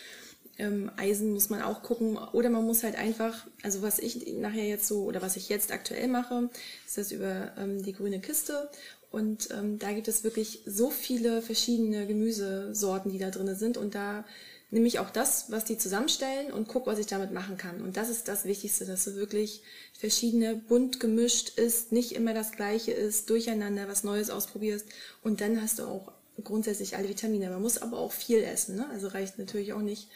Ähm, 0.59 0.91
Eisen 0.97 1.33
muss 1.33 1.51
man 1.51 1.63
auch 1.63 1.83
gucken. 1.83 2.19
Oder 2.19 2.51
man 2.51 2.65
muss 2.65 2.83
halt 2.83 2.97
einfach, 2.97 3.47
also 3.63 3.83
was 3.83 3.99
ich 3.99 4.27
nachher 4.35 4.67
jetzt 4.67 4.87
so, 4.87 5.05
oder 5.05 5.23
was 5.23 5.37
ich 5.37 5.49
jetzt 5.49 5.73
aktuell 5.73 6.09
mache, 6.09 6.51
ist 6.87 6.99
das 6.99 7.13
über 7.13 7.53
ähm, 7.59 7.83
die 7.83 7.93
grüne 7.93 8.21
Kiste. 8.21 8.69
Und 9.11 9.51
ähm, 9.53 9.79
da 9.79 9.93
gibt 9.93 10.09
es 10.09 10.25
wirklich 10.25 10.61
so 10.67 10.91
viele 10.91 11.43
verschiedene 11.43 12.07
Gemüsesorten, 12.07 13.13
die 13.13 13.19
da 13.19 13.31
drin 13.31 13.55
sind. 13.55 13.77
Und 13.77 13.95
da 13.95 14.25
nehme 14.73 14.89
ich 14.89 14.99
auch 14.99 15.11
das, 15.11 15.51
was 15.51 15.65
die 15.67 15.77
zusammenstellen 15.77 16.51
und 16.51 16.67
gucke, 16.67 16.87
was 16.87 16.99
ich 16.99 17.07
damit 17.07 17.31
machen 17.31 17.59
kann. 17.59 17.83
Und 17.83 17.99
das 17.99 18.09
ist 18.09 18.27
das 18.27 18.47
Wichtigste, 18.47 18.87
dass 18.87 19.05
du 19.05 19.15
wirklich 19.15 19.63
verschiedene, 19.93 20.57
bunt 20.57 20.99
gemischt 20.99 21.59
ist, 21.59 21.93
nicht 21.93 22.13
immer 22.13 22.33
das 22.33 22.53
gleiche 22.53 22.91
ist, 22.91 23.29
durcheinander 23.29 23.87
was 23.87 24.03
Neues 24.03 24.31
ausprobierst 24.31 24.87
und 25.23 25.43
dann 25.43 25.61
hast 25.61 25.79
du 25.79 25.85
auch 25.85 26.11
grundsätzlich 26.43 26.97
alle 26.97 27.09
Vitamine. 27.09 27.51
Man 27.51 27.61
muss 27.61 27.79
aber 27.79 27.99
auch 27.99 28.13
viel 28.13 28.43
essen, 28.43 28.77
ne? 28.77 28.89
Also 28.91 29.09
reicht 29.09 29.39
natürlich 29.39 29.75
auch 29.75 29.83
nicht, 29.83 30.09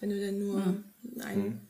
wenn 0.00 0.10
du 0.10 0.20
dann 0.20 0.38
nur 0.38 0.60
mhm. 0.60 0.84
ein 1.20 1.38
mhm. 1.38 1.60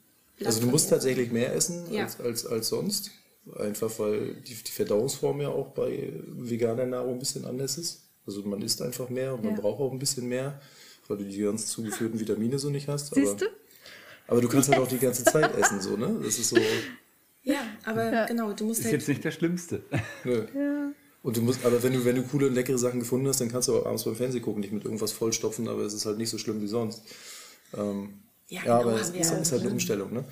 Also 0.45 0.61
du 0.61 0.67
musst 0.67 0.91
tatsächlich 0.91 1.31
mehr 1.31 1.55
essen 1.55 1.93
ja. 1.93 2.03
als, 2.03 2.19
als, 2.19 2.45
als 2.45 2.69
sonst. 2.69 3.13
Einfach 3.57 3.97
weil 4.01 4.35
die, 4.35 4.55
die 4.55 4.71
Verdauungsform 4.73 5.41
ja 5.41 5.49
auch 5.49 5.69
bei 5.69 6.13
veganer 6.27 6.87
Nahrung 6.87 7.13
ein 7.13 7.19
bisschen 7.21 7.45
anders 7.45 7.79
ist. 7.79 8.09
Also 8.27 8.43
man 8.43 8.61
isst 8.63 8.83
einfach 8.83 9.09
mehr 9.11 9.35
und 9.35 9.45
man 9.45 9.55
ja. 9.55 9.61
braucht 9.61 9.81
auch 9.81 9.93
ein 9.93 9.99
bisschen 10.01 10.27
mehr, 10.27 10.61
weil 11.09 11.19
du 11.19 11.25
die 11.25 11.41
ganz 11.41 11.67
zugeführten 11.67 12.19
Vitamine 12.19 12.59
so 12.59 12.71
nicht 12.71 12.89
hast. 12.89 13.15
Siehst 13.15 13.41
du? 13.41 13.47
Aber 14.27 14.41
du 14.41 14.49
kannst 14.49 14.71
halt 14.71 14.81
auch 14.81 14.89
die 14.89 14.99
ganze 14.99 15.25
Zeit 15.25 15.55
essen, 15.59 15.81
so, 15.81 15.97
ne? 15.97 16.19
Das 16.23 16.39
ist 16.39 16.51
so. 16.51 16.57
Ja, 17.43 17.61
aber 17.85 18.13
ja. 18.13 18.27
genau, 18.27 18.53
du 18.53 18.65
musst 18.65 18.81
ist 18.81 18.87
halt 18.87 18.95
jetzt 18.95 19.09
nicht 19.09 19.25
das 19.25 19.35
Schlimmste. 19.35 19.83
Nö. 20.25 20.47
Ja. 20.55 20.93
Und 21.23 21.37
du 21.37 21.43
musst, 21.43 21.65
aber 21.65 21.83
wenn 21.83 21.93
du, 21.93 22.05
wenn 22.05 22.17
du 22.17 22.23
coole 22.23 22.49
und 22.49 22.55
leckere 22.55 22.79
Sachen 22.79 23.01
gefunden 23.01 23.27
hast, 23.29 23.41
dann 23.41 23.51
kannst 23.51 23.69
du 23.69 23.77
auch 23.79 23.87
abends 23.87 24.05
beim 24.05 24.15
Fernsehen 24.15 24.43
gucken, 24.43 24.61
nicht 24.61 24.73
mit 24.73 24.85
irgendwas 24.85 25.13
vollstopfen, 25.13 25.69
aber 25.69 25.83
es 25.83 25.95
ist 25.95 26.05
halt 26.07 26.19
nicht 26.19 26.31
so 26.31 26.39
schlimm 26.39 26.61
wie 26.61 26.67
sonst. 26.67 27.03
Ähm, 27.77 28.21
ja, 28.49 28.63
ja, 28.65 28.79
genau, 28.79 28.91
aber 28.91 29.01
es 29.01 29.11
ist, 29.11 29.31
ist 29.33 29.53
halt 29.53 29.63
eine 29.63 29.71
Umstellung, 29.71 30.13
ne? 30.13 30.25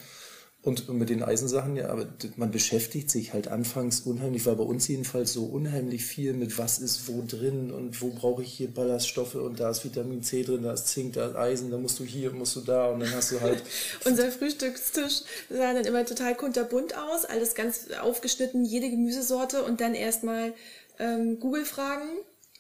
Und 0.65 0.89
mit 0.91 1.11
den 1.11 1.25
Eisensachen, 1.25 1.75
ja, 1.75 1.89
aber 1.89 2.07
man 2.37 2.53
beschäftigt 2.53 3.11
sich 3.11 3.33
halt 3.33 3.49
anfangs 3.49 4.03
unheimlich, 4.03 4.47
war 4.47 4.55
bei 4.55 4.63
uns 4.63 4.87
jedenfalls 4.87 5.33
so 5.33 5.45
unheimlich 5.45 6.05
viel 6.05 6.35
mit 6.35 6.57
was 6.57 6.79
ist 6.79 7.09
wo 7.09 7.25
drin 7.27 7.73
und 7.73 8.01
wo 8.01 8.11
brauche 8.11 8.45
ich 8.45 8.53
hier 8.53 8.69
Ballaststoffe 8.73 9.35
und 9.35 9.59
da 9.59 9.71
ist 9.71 9.85
Vitamin 9.85 10.23
C 10.23 10.45
drin, 10.45 10.63
da 10.63 10.73
ist 10.73 10.87
Zink, 10.87 11.15
da 11.15 11.27
ist 11.27 11.35
Eisen, 11.35 11.73
da 11.73 11.79
musst 11.79 11.99
du 11.99 12.05
hier, 12.05 12.31
musst 12.31 12.55
du 12.55 12.61
da 12.61 12.87
und 12.91 13.01
dann 13.01 13.13
hast 13.13 13.33
du 13.33 13.41
halt. 13.41 13.61
Unser 14.05 14.31
Frühstückstisch 14.31 15.23
sah 15.51 15.75
dann 15.75 15.85
immer 15.85 16.07
total 16.07 16.37
kunterbunt 16.37 16.97
aus, 16.97 17.25
alles 17.25 17.57
ganz 17.57 17.89
aufgeschnitten, 18.01 18.65
jede 18.65 18.89
Gemüsesorte 18.89 19.65
und 19.65 19.81
dann 19.81 19.97
erstmal 19.97 20.55
ähm, 21.01 21.41
Google 21.41 21.65
fragen 21.65 22.07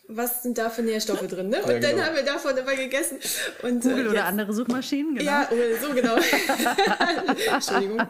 was 0.08 0.42
sind 0.42 0.58
da 0.58 0.68
für 0.68 0.82
Nährstoffe 0.82 1.26
drin, 1.26 1.48
ne? 1.48 1.62
Und 1.62 1.70
ja, 1.70 1.78
genau. 1.78 1.96
dann 1.96 2.06
haben 2.06 2.16
wir 2.16 2.24
davon 2.24 2.56
immer 2.56 2.74
gegessen. 2.74 3.18
Und, 3.62 3.82
Google 3.82 4.06
äh, 4.06 4.10
oder 4.10 4.24
andere 4.24 4.52
Suchmaschinen, 4.52 5.14
genau. 5.14 5.30
Ja, 5.30 5.48
so 5.80 5.94
genau. 5.94 6.16
Entschuldigung. 7.54 8.00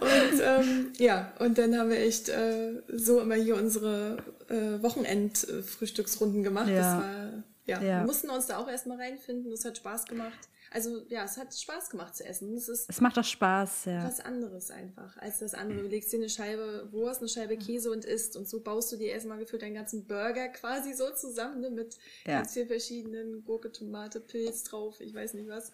und 0.00 0.40
ähm, 0.42 0.92
ja, 0.98 1.32
und 1.38 1.58
dann 1.58 1.76
haben 1.78 1.90
wir 1.90 1.98
echt 1.98 2.28
äh, 2.28 2.82
so 2.92 3.20
immer 3.20 3.36
hier 3.36 3.56
unsere 3.56 4.18
äh, 4.48 4.82
Wochenend-Frühstücksrunden 4.82 6.42
gemacht. 6.42 6.68
Ja. 6.68 6.76
Das 6.76 6.86
war, 6.86 7.44
ja, 7.64 7.80
ja, 7.80 7.98
wir 8.00 8.06
mussten 8.06 8.30
uns 8.30 8.46
da 8.46 8.58
auch 8.58 8.68
erstmal 8.68 8.98
reinfinden. 8.98 9.50
Das 9.50 9.64
hat 9.64 9.76
Spaß 9.78 10.06
gemacht. 10.06 10.38
Also 10.72 11.02
ja, 11.08 11.24
es 11.24 11.36
hat 11.36 11.54
Spaß 11.54 11.90
gemacht 11.90 12.16
zu 12.16 12.24
essen. 12.24 12.54
Es, 12.54 12.68
ist 12.68 12.88
es 12.88 13.00
macht 13.00 13.18
auch 13.18 13.24
Spaß, 13.24 13.86
ja. 13.86 14.04
Was 14.04 14.20
anderes 14.20 14.70
einfach 14.70 15.16
als 15.18 15.40
das 15.40 15.54
andere. 15.54 15.82
Du 15.82 15.88
legst 15.88 16.12
dir 16.12 16.16
eine 16.16 16.28
Scheibe 16.28 16.88
Wurst, 16.92 17.20
eine 17.20 17.28
Scheibe 17.28 17.56
Käse 17.56 17.90
und 17.90 18.04
isst. 18.04 18.36
Und 18.36 18.48
so 18.48 18.60
baust 18.60 18.90
du 18.92 18.96
dir 18.96 19.12
erstmal 19.12 19.38
gefühlt 19.38 19.62
deinen 19.62 19.74
ganzen 19.74 20.06
Burger 20.06 20.48
quasi 20.48 20.94
so 20.94 21.10
zusammen, 21.10 21.60
ne, 21.60 21.70
mit 21.70 21.96
ja. 22.26 22.38
ganz 22.38 22.54
vielen 22.54 22.68
verschiedenen 22.68 23.44
Gurke, 23.44 23.70
Tomate, 23.70 24.20
Pilz 24.20 24.64
drauf, 24.64 25.00
ich 25.00 25.14
weiß 25.14 25.34
nicht 25.34 25.48
was. 25.48 25.72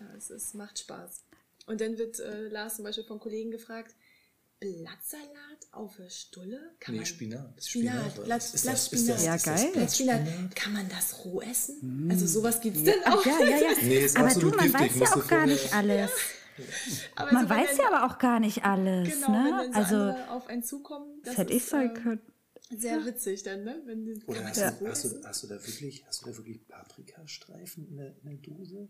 Ja, 0.00 0.06
es, 0.16 0.30
es 0.30 0.54
macht 0.54 0.78
Spaß. 0.78 1.24
Und 1.66 1.80
dann 1.80 1.98
wird 1.98 2.20
äh, 2.20 2.48
Lars 2.48 2.76
zum 2.76 2.84
Beispiel 2.84 3.04
von 3.04 3.18
Kollegen 3.18 3.50
gefragt, 3.50 3.94
Blattsalat 4.60 5.57
auf 5.78 5.96
der 5.96 6.10
Stulle? 6.10 6.60
Kann 6.80 6.94
nee, 6.94 7.00
man, 7.00 7.06
Spinat. 7.06 7.64
Spinat, 7.64 7.94
Spinat 7.94 8.24
Blatt, 8.24 8.54
ist 8.54 8.62
Blattspinat. 8.62 9.22
Ja, 9.22 9.36
geil. 9.36 9.70
Blattspinat. 9.72 10.54
Kann 10.54 10.72
man 10.72 10.88
das 10.88 11.24
roh 11.24 11.40
essen? 11.40 12.06
Mm. 12.06 12.10
Also 12.10 12.26
sowas 12.26 12.60
gibt 12.60 12.76
es 12.76 12.82
ja. 12.82 12.92
denn 12.92 13.12
auch. 13.12 13.24
Ja, 13.24 13.40
ja, 13.40 13.56
ja. 13.56 13.68
Nee, 13.82 13.98
ist 13.98 14.16
aber 14.16 14.34
du, 14.34 14.50
man 14.50 14.72
weiß 14.72 14.98
ja 14.98 15.14
auch 15.14 15.26
gar 15.26 15.46
nicht 15.46 15.72
alles. 15.72 16.10
Aber 17.14 17.32
man 17.32 17.44
so, 17.44 17.50
weiß 17.54 17.76
ja 17.78 17.92
aber 17.92 18.12
auch 18.12 18.18
gar 18.18 18.40
nicht 18.40 18.64
alles. 18.64 19.08
Genau, 19.08 19.30
ne? 19.30 19.44
wenn 19.44 19.72
dann 19.72 19.86
so 19.86 19.96
also, 19.96 20.30
auf 20.30 20.46
einen 20.48 20.62
zukommen, 20.62 21.20
das, 21.22 21.34
das 21.34 21.38
hätte 21.38 21.52
ich 21.52 21.64
sagen 21.64 21.90
äh, 21.90 22.00
können. 22.00 22.20
Sehr 22.70 23.04
witzig 23.04 23.42
dann, 23.44 23.64
ne? 23.64 23.80
Wenn 23.86 24.04
die, 24.04 24.22
Oder 24.26 24.44
hast, 24.44 24.58
ja. 24.58 24.70
du, 24.72 24.88
hast, 24.88 25.04
du, 25.04 25.24
hast, 25.24 25.42
du, 25.42 25.46
da 25.46 25.54
wirklich, 25.54 26.04
hast 26.06 26.22
du 26.22 26.30
da 26.30 26.36
wirklich 26.36 26.66
Paprikastreifen 26.68 27.88
in 27.88 27.96
der, 27.96 28.14
in 28.22 28.24
der 28.24 28.34
Dose? 28.38 28.88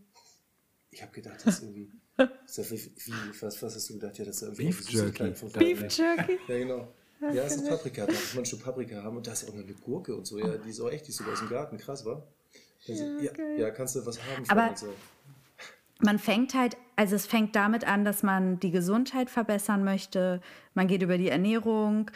Ich 0.90 1.02
habe 1.02 1.12
gedacht, 1.12 1.36
das 1.44 1.56
ist 1.56 1.62
irgendwie. 1.62 1.90
Das 2.16 2.58
ist 2.58 2.70
wie, 2.70 3.12
was, 3.40 3.62
was 3.62 3.74
hast 3.76 3.90
du 3.90 3.94
gedacht? 3.94 4.18
Ja, 4.18 4.24
das 4.24 4.36
ist 4.36 4.42
irgendwie 4.42 4.64
Beef 4.64 4.90
Jerky. 4.90 5.34
Beef 5.58 5.96
Jerky. 5.96 6.38
Ja, 6.48 6.58
genau. 6.58 6.88
Ja, 7.20 7.44
es 7.44 7.56
ist 7.56 7.68
Paprika. 7.68 8.06
Ich 8.08 8.34
mal 8.34 8.40
ein 8.40 8.46
Stück 8.46 8.62
Paprika 8.62 9.02
haben? 9.02 9.16
Und 9.16 9.26
da 9.26 9.32
ist 9.32 9.42
ja 9.42 9.48
auch 9.48 9.54
noch 9.54 9.64
eine 9.64 9.74
Gurke 9.74 10.14
und 10.14 10.26
so. 10.26 10.38
Ja, 10.38 10.56
die 10.56 10.70
ist 10.70 10.80
auch 10.80 10.90
echt, 10.90 11.06
die 11.06 11.10
ist 11.10 11.16
sogar 11.16 11.32
aus 11.32 11.40
dem 11.40 11.48
Garten. 11.48 11.76
Krass, 11.76 12.04
wa? 12.04 12.22
Also, 12.88 13.04
ja, 13.04 13.32
ja, 13.36 13.58
ja, 13.58 13.70
kannst 13.70 13.96
du 13.96 14.06
was 14.06 14.18
haben 14.22 14.44
von 14.44 14.58
Aber 14.58 14.76
so. 14.76 14.92
Man 16.00 16.20
fängt 16.20 16.54
halt, 16.54 16.76
also 16.94 17.16
es 17.16 17.26
fängt 17.26 17.56
damit 17.56 17.84
an, 17.84 18.04
dass 18.04 18.22
man 18.22 18.60
die 18.60 18.70
Gesundheit 18.70 19.30
verbessern 19.30 19.82
möchte. 19.82 20.40
Man 20.74 20.86
geht 20.86 21.02
über 21.02 21.18
die 21.18 21.28
Ernährung, 21.28 22.10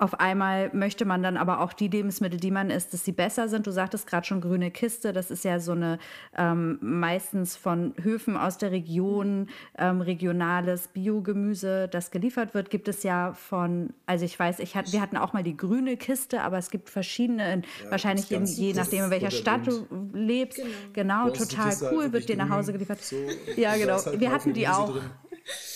auf 0.00 0.18
einmal 0.18 0.70
möchte 0.72 1.04
man 1.04 1.22
dann 1.22 1.36
aber 1.36 1.60
auch 1.60 1.74
die 1.74 1.88
Lebensmittel, 1.88 2.40
die 2.40 2.50
man 2.50 2.70
isst, 2.70 2.94
dass 2.94 3.04
sie 3.04 3.12
besser 3.12 3.48
sind. 3.48 3.66
Du 3.66 3.70
sagtest 3.70 4.06
gerade 4.06 4.26
schon 4.26 4.40
grüne 4.40 4.70
Kiste. 4.70 5.12
Das 5.12 5.30
ist 5.30 5.44
ja 5.44 5.60
so 5.60 5.72
eine 5.72 5.98
ähm, 6.36 6.78
meistens 6.80 7.54
von 7.54 7.92
Höfen 8.02 8.34
aus 8.38 8.56
der 8.56 8.70
Region 8.70 9.48
ähm, 9.76 10.00
regionales 10.00 10.88
Biogemüse, 10.88 11.86
das 11.88 12.10
geliefert 12.10 12.54
wird. 12.54 12.70
Gibt 12.70 12.88
es 12.88 13.02
ja 13.02 13.34
von, 13.34 13.92
also 14.06 14.24
ich 14.24 14.38
weiß, 14.38 14.60
ich 14.60 14.74
hat, 14.74 14.90
wir 14.90 15.02
hatten 15.02 15.18
auch 15.18 15.34
mal 15.34 15.42
die 15.42 15.56
grüne 15.56 15.98
Kiste, 15.98 16.40
aber 16.40 16.56
es 16.56 16.70
gibt 16.70 16.88
verschiedene, 16.88 17.56
ja, 17.56 17.90
wahrscheinlich 17.90 18.30
je, 18.30 18.38
je 18.38 18.72
nachdem, 18.72 19.04
in 19.04 19.10
welcher 19.10 19.30
Stadt 19.30 19.66
du 19.66 19.86
lebst. 20.14 20.62
Genau, 20.94 21.26
genau 21.26 21.30
total 21.30 21.74
cool, 21.92 22.10
wird 22.12 22.26
dir 22.30 22.36
nach 22.36 22.48
Hause 22.48 22.72
geliefert. 22.72 23.02
So, 23.02 23.16
ja, 23.54 23.76
genau. 23.76 24.02
Halt 24.02 24.18
wir 24.18 24.32
hatten 24.32 24.54
die 24.54 24.66
auch. 24.66 24.92
Drin. 24.92 25.02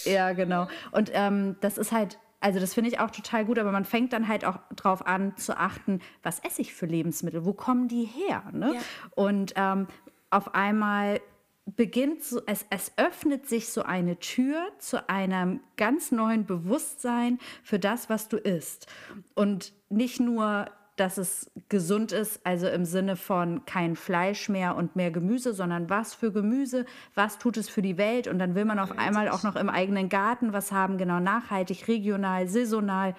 Ja, 0.05 0.33
genau. 0.33 0.68
Und 0.93 1.11
ähm, 1.12 1.57
das 1.61 1.79
ist 1.79 1.93
halt 1.93 2.18
also 2.45 2.61
das 2.61 2.74
finde 2.74 2.90
ich 2.90 3.01
auch 3.01 3.11
total 3.11 3.47
gut, 3.47 3.59
aber 3.59 3.72
man 3.72 3.86
fängt 3.86 4.12
dann 4.12 4.28
halt 4.28 4.45
auch 4.45 4.59
darauf 4.76 5.07
an 5.07 5.34
zu 5.38 5.57
achten, 5.57 6.01
was 6.22 6.40
esse 6.40 6.61
ich 6.61 6.74
für 6.74 6.84
Lebensmittel, 6.84 7.47
wo 7.47 7.55
kommen 7.55 7.88
die 7.88 8.05
her? 8.05 8.45
Ne? 8.53 8.74
Ja. 8.74 8.80
Und 9.14 9.55
ähm, 9.57 9.86
auf 10.28 10.55
einmal 10.55 11.22
beginnt 11.64 12.22
so, 12.22 12.42
es, 12.45 12.66
es 12.68 12.92
öffnet 12.99 13.49
sich 13.49 13.70
so 13.70 13.82
eine 13.84 14.18
Tür 14.18 14.62
zu 14.78 15.09
einem 15.09 15.61
ganz 15.78 16.12
neuen 16.12 16.45
Bewusstsein 16.45 17.38
für 17.62 17.78
das, 17.78 18.11
was 18.11 18.28
du 18.28 18.36
isst. 18.36 18.88
Und 19.34 19.72
nicht 19.88 20.20
nur 20.20 20.66
dass 20.97 21.18
es 21.18 21.51
gesund 21.68 22.12
ist, 22.12 22.40
also 22.47 22.68
im 22.68 22.84
Sinne 22.84 23.16
von 23.16 23.64
kein 23.64 23.97
Fleisch 23.97 24.49
mehr 24.49 24.76
und 24.76 24.95
mehr 24.95 25.11
Gemüse, 25.11 25.53
sondern 25.53 25.90
was 25.90 26.14
für 26.14 26.30
Gemüse, 26.30 26.86
was 27.14 27.38
tut 27.38 27.57
es 27.57 27.68
für 27.68 27.82
die 27.82 27.99
Welt? 27.99 28.28
Und 28.28 28.38
dann 28.38 28.55
will 28.55 28.64
man 28.64 28.78
auf 28.78 28.97
einmal 28.97 29.28
auch 29.28 29.42
noch 29.42 29.57
im 29.57 29.68
eigenen 29.68 30.09
Garten 30.09 30.53
was 30.53 30.70
haben, 30.70 30.97
genau 30.97 31.18
nachhaltig, 31.18 31.88
regional, 31.88 32.47
saisonal. 32.47 33.16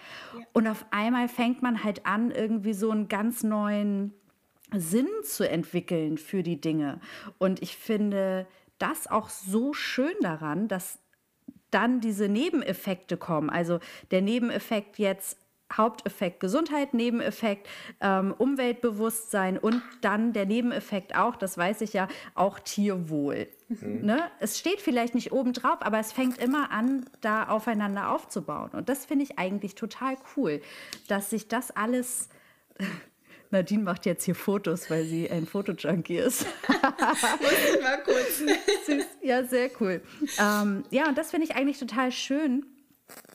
Und 0.54 0.68
auf 0.68 0.86
einmal 0.92 1.28
fängt 1.28 1.62
man 1.62 1.84
halt 1.84 2.06
an, 2.06 2.32
irgendwie 2.32 2.74
so 2.74 2.92
einen 2.92 3.10
ganz 3.10 3.44
neuen 3.44 4.14
Sinn 4.74 5.10
zu 5.24 5.48
entwickeln 5.50 6.18
für 6.18 6.44
die 6.44 6.62
Dinge. 6.62 7.02
Und 7.38 7.62
ich 7.62 7.76
finde 7.76 8.48
das 8.78 9.08
auch 9.08 9.30
so 9.30 9.74
schön 9.74 10.16
daran, 10.22 10.68
dass 10.70 11.00
dann 11.72 12.00
diese 12.00 12.30
Nebeneffekte 12.30 13.18
kommen. 13.18 13.50
Also 13.50 13.80
der 14.12 14.22
Nebeneffekt 14.22 14.98
jetzt 14.98 15.38
Haupteffekt 15.74 16.40
Gesundheit, 16.40 16.94
Nebeneffekt 16.94 17.68
ähm, 18.00 18.34
Umweltbewusstsein 18.38 19.58
und 19.58 19.82
dann 20.02 20.32
der 20.32 20.46
Nebeneffekt 20.46 21.16
auch, 21.16 21.36
das 21.36 21.58
weiß 21.58 21.82
ich 21.82 21.94
ja, 21.94 22.08
auch 22.36 22.60
Tierwohl. 22.60 23.48
Mhm. 23.68 24.06
Ne? 24.06 24.24
Es 24.40 24.60
steht 24.60 24.80
vielleicht 24.80 25.16
nicht 25.16 25.32
oben 25.32 25.54
drauf, 25.54 25.78
aber 25.80 26.00
es 26.00 26.12
fängt 26.12 26.38
immer 26.38 26.72
an, 26.72 27.06
da 27.22 27.48
aufeinander 27.48 28.12
aufzubauen. 28.12 28.70
Und 28.74 28.90
das 28.90 29.06
finde 29.06 29.24
ich 29.24 29.40
eigentlich 29.40 29.76
total 29.76 30.18
cool, 30.36 30.62
dass 31.08 31.30
sich 31.30 31.48
das 31.48 31.72
alles. 31.72 32.30
Nadine 33.52 33.84
macht 33.84 34.06
jetzt 34.06 34.26
hier 34.26 34.36
Fotos, 34.36 34.90
weil 34.90 35.06
sie 35.06 35.30
ein 35.30 35.46
Fotojunkie 35.46 36.18
ist. 36.18 36.46
Muss 36.68 37.54
ich 37.74 37.82
mal 37.82 38.04
kurz. 38.04 38.42
ja, 39.22 39.44
sehr 39.44 39.70
cool. 39.80 40.02
Ähm, 40.40 40.84
ja, 40.90 41.08
und 41.08 41.18
das 41.18 41.32
finde 41.32 41.48
ich 41.48 41.56
eigentlich 41.56 41.80
total 41.80 42.12
schön 42.12 42.66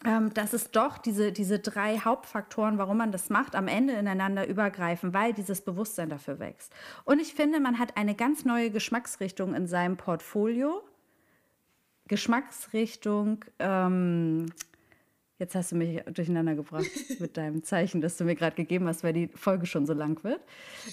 ähm, 0.05 0.33
dass 0.35 0.53
es 0.53 0.71
doch 0.71 0.99
diese, 0.99 1.33
diese 1.33 1.59
drei 1.59 1.99
Hauptfaktoren, 1.99 2.79
warum 2.79 2.97
man 2.97 3.13
das 3.13 3.31
macht, 3.31 3.55
am 3.55 3.69
Ende 3.69 3.93
ineinander 3.93 4.49
übergreifen, 4.49 5.13
weil 5.15 5.33
dieses 5.33 5.61
Bewusstsein 5.61 6.09
dafür 6.09 6.39
wächst. 6.39 6.73
Und 7.05 7.21
ich 7.21 7.35
finde, 7.35 7.61
man 7.61 7.79
hat 7.79 7.97
eine 7.97 8.15
ganz 8.15 8.45
neue 8.45 8.71
Geschmacksrichtung 8.71 9.55
in 9.55 9.67
seinem 9.67 9.97
Portfolio. 9.97 10.83
Geschmacksrichtung, 12.09 13.45
ähm, 13.59 14.47
jetzt 15.39 15.55
hast 15.55 15.73
du 15.73 15.77
mich 15.77 16.03
durcheinander 16.05 16.55
gebracht 16.55 16.91
mit 17.21 17.37
deinem 17.37 17.63
Zeichen, 17.63 18.01
das 18.01 18.17
du 18.17 18.25
mir 18.25 18.35
gerade 18.35 18.57
gegeben 18.57 18.89
hast, 18.89 19.05
weil 19.05 19.13
die 19.13 19.29
Folge 19.29 19.67
schon 19.67 19.87
so 19.87 19.93
lang 19.93 20.23
wird. 20.25 20.41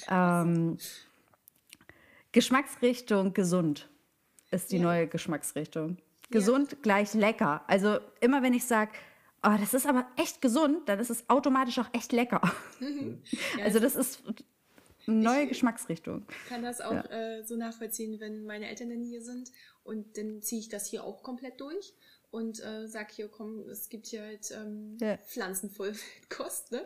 Ähm, 0.09 0.77
Geschmacksrichtung 2.31 3.33
gesund 3.33 3.89
ist 4.51 4.71
die 4.71 4.77
ja. 4.77 4.83
neue 4.83 5.07
Geschmacksrichtung. 5.07 5.97
Gesund 6.29 6.71
ja. 6.71 6.77
gleich 6.81 7.13
lecker. 7.13 7.63
Also 7.67 7.99
immer 8.19 8.41
wenn 8.41 8.53
ich 8.53 8.65
sage, 8.65 8.91
oh, 9.43 9.55
das 9.59 9.73
ist 9.73 9.85
aber 9.85 10.07
echt 10.17 10.41
gesund, 10.41 10.87
dann 10.89 10.99
ist 10.99 11.09
es 11.09 11.29
automatisch 11.29 11.79
auch 11.79 11.89
echt 11.93 12.11
lecker. 12.11 12.41
Mhm. 12.79 13.21
Ja, 13.57 13.65
also 13.65 13.79
das 13.79 13.95
ist 13.95 14.23
eine 15.07 15.17
neue 15.17 15.43
ich 15.43 15.49
Geschmacksrichtung. 15.49 16.25
Ich 16.29 16.49
kann 16.49 16.63
das 16.63 16.81
auch 16.81 16.91
ja. 16.91 17.05
äh, 17.05 17.43
so 17.43 17.55
nachvollziehen, 17.55 18.19
wenn 18.19 18.45
meine 18.45 18.67
Eltern 18.67 18.89
dann 18.89 19.03
hier 19.03 19.21
sind 19.21 19.51
und 19.83 20.17
dann 20.17 20.41
ziehe 20.41 20.59
ich 20.59 20.69
das 20.69 20.87
hier 20.87 21.03
auch 21.03 21.23
komplett 21.23 21.61
durch 21.61 21.93
und 22.29 22.63
äh, 22.63 22.87
sag 22.87 23.11
hier, 23.11 23.29
komm, 23.29 23.67
es 23.69 23.89
gibt 23.89 24.07
hier 24.07 24.21
halt 24.21 24.51
ähm, 24.51 24.97
ja. 24.99 25.17
Pflanzenvollkost, 25.17 26.71
ne? 26.71 26.85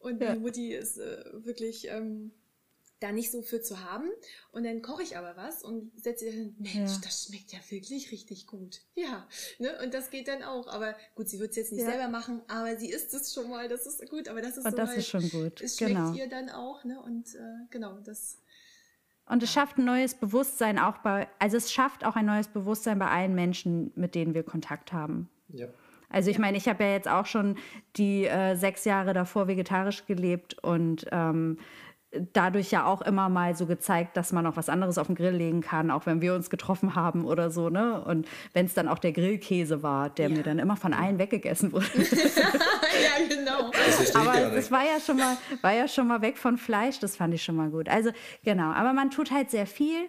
Und 0.00 0.20
die 0.20 0.38
Mutti 0.38 0.74
ist 0.74 0.98
äh, 0.98 1.24
wirklich 1.32 1.88
ähm, 1.88 2.32
da 3.04 3.12
nicht 3.12 3.30
so 3.30 3.42
für 3.42 3.60
zu 3.60 3.84
haben. 3.84 4.10
Und 4.50 4.64
dann 4.64 4.82
koche 4.82 5.02
ich 5.02 5.16
aber 5.16 5.36
was 5.36 5.62
und 5.62 5.92
setze 6.00 6.26
hin, 6.26 6.54
Mensch, 6.58 6.92
ja. 6.92 7.00
das 7.02 7.26
schmeckt 7.26 7.52
ja 7.52 7.58
wirklich 7.68 8.10
richtig 8.10 8.46
gut. 8.46 8.80
Ja, 8.94 9.28
ne? 9.58 9.78
Und 9.82 9.94
das 9.94 10.10
geht 10.10 10.28
dann 10.28 10.42
auch. 10.42 10.66
Aber 10.68 10.94
gut, 11.14 11.28
sie 11.28 11.38
wird 11.38 11.50
es 11.50 11.56
jetzt 11.56 11.72
nicht 11.72 11.82
ja. 11.82 11.90
selber 11.90 12.08
machen, 12.08 12.42
aber 12.48 12.76
sie 12.76 12.90
isst 12.90 13.12
es 13.14 13.32
schon 13.32 13.50
mal, 13.50 13.68
das 13.68 13.86
ist 13.86 14.08
gut. 14.10 14.28
Aber 14.28 14.40
das 14.40 14.56
ist 14.56 14.64
und 14.64 14.70
so 14.72 14.76
das 14.76 14.90
halt, 14.90 14.98
ist 14.98 15.08
schon 15.08 15.28
gut. 15.30 15.60
Es 15.60 15.76
schmeckt 15.76 15.94
genau. 15.94 16.14
ihr 16.14 16.28
dann 16.28 16.50
auch, 16.50 16.84
ne? 16.84 17.00
Und 17.00 17.34
äh, 17.34 17.66
genau, 17.70 17.98
das. 18.00 18.38
Und 19.26 19.42
es 19.42 19.52
schafft 19.52 19.78
ein 19.78 19.84
neues 19.84 20.14
Bewusstsein 20.14 20.78
auch 20.78 20.98
bei, 20.98 21.28
also 21.38 21.56
es 21.56 21.72
schafft 21.72 22.04
auch 22.04 22.16
ein 22.16 22.26
neues 22.26 22.48
Bewusstsein 22.48 22.98
bei 22.98 23.08
allen 23.08 23.34
Menschen, 23.34 23.90
mit 23.94 24.14
denen 24.14 24.34
wir 24.34 24.42
Kontakt 24.42 24.92
haben. 24.92 25.30
Ja. 25.48 25.68
Also 26.10 26.30
ich 26.30 26.38
meine, 26.38 26.56
ich 26.56 26.68
habe 26.68 26.84
ja 26.84 26.90
jetzt 26.90 27.08
auch 27.08 27.26
schon 27.26 27.56
die 27.96 28.26
äh, 28.26 28.54
sechs 28.54 28.84
Jahre 28.84 29.14
davor 29.14 29.48
vegetarisch 29.48 30.06
gelebt 30.06 30.54
und 30.62 31.06
ähm, 31.10 31.58
dadurch 32.32 32.70
ja 32.70 32.86
auch 32.86 33.02
immer 33.02 33.28
mal 33.28 33.56
so 33.56 33.66
gezeigt, 33.66 34.16
dass 34.16 34.32
man 34.32 34.46
auch 34.46 34.56
was 34.56 34.68
anderes 34.68 34.98
auf 34.98 35.06
den 35.06 35.16
Grill 35.16 35.34
legen 35.34 35.60
kann, 35.60 35.90
auch 35.90 36.06
wenn 36.06 36.20
wir 36.20 36.34
uns 36.34 36.50
getroffen 36.50 36.94
haben 36.94 37.24
oder 37.24 37.50
so, 37.50 37.70
ne? 37.70 38.02
Und 38.04 38.26
wenn 38.52 38.66
es 38.66 38.74
dann 38.74 38.88
auch 38.88 38.98
der 38.98 39.12
Grillkäse 39.12 39.82
war, 39.82 40.10
der 40.10 40.28
ja. 40.28 40.36
mir 40.36 40.42
dann 40.42 40.58
immer 40.58 40.76
von 40.76 40.94
allen 40.94 41.18
weggegessen 41.18 41.72
wurde. 41.72 41.86
ja, 41.96 43.26
genau. 43.28 43.70
aber 44.14 44.52
es 44.54 44.70
war 44.70 44.84
ja 44.84 45.00
schon 45.04 45.16
mal, 45.16 45.36
war 45.62 45.72
ja 45.72 45.88
schon 45.88 46.06
mal 46.06 46.22
weg 46.22 46.38
von 46.38 46.58
Fleisch, 46.58 46.98
das 47.00 47.16
fand 47.16 47.34
ich 47.34 47.42
schon 47.42 47.56
mal 47.56 47.70
gut. 47.70 47.88
Also 47.88 48.10
genau, 48.44 48.70
aber 48.72 48.92
man 48.92 49.10
tut 49.10 49.30
halt 49.30 49.50
sehr 49.50 49.66
viel. 49.66 50.08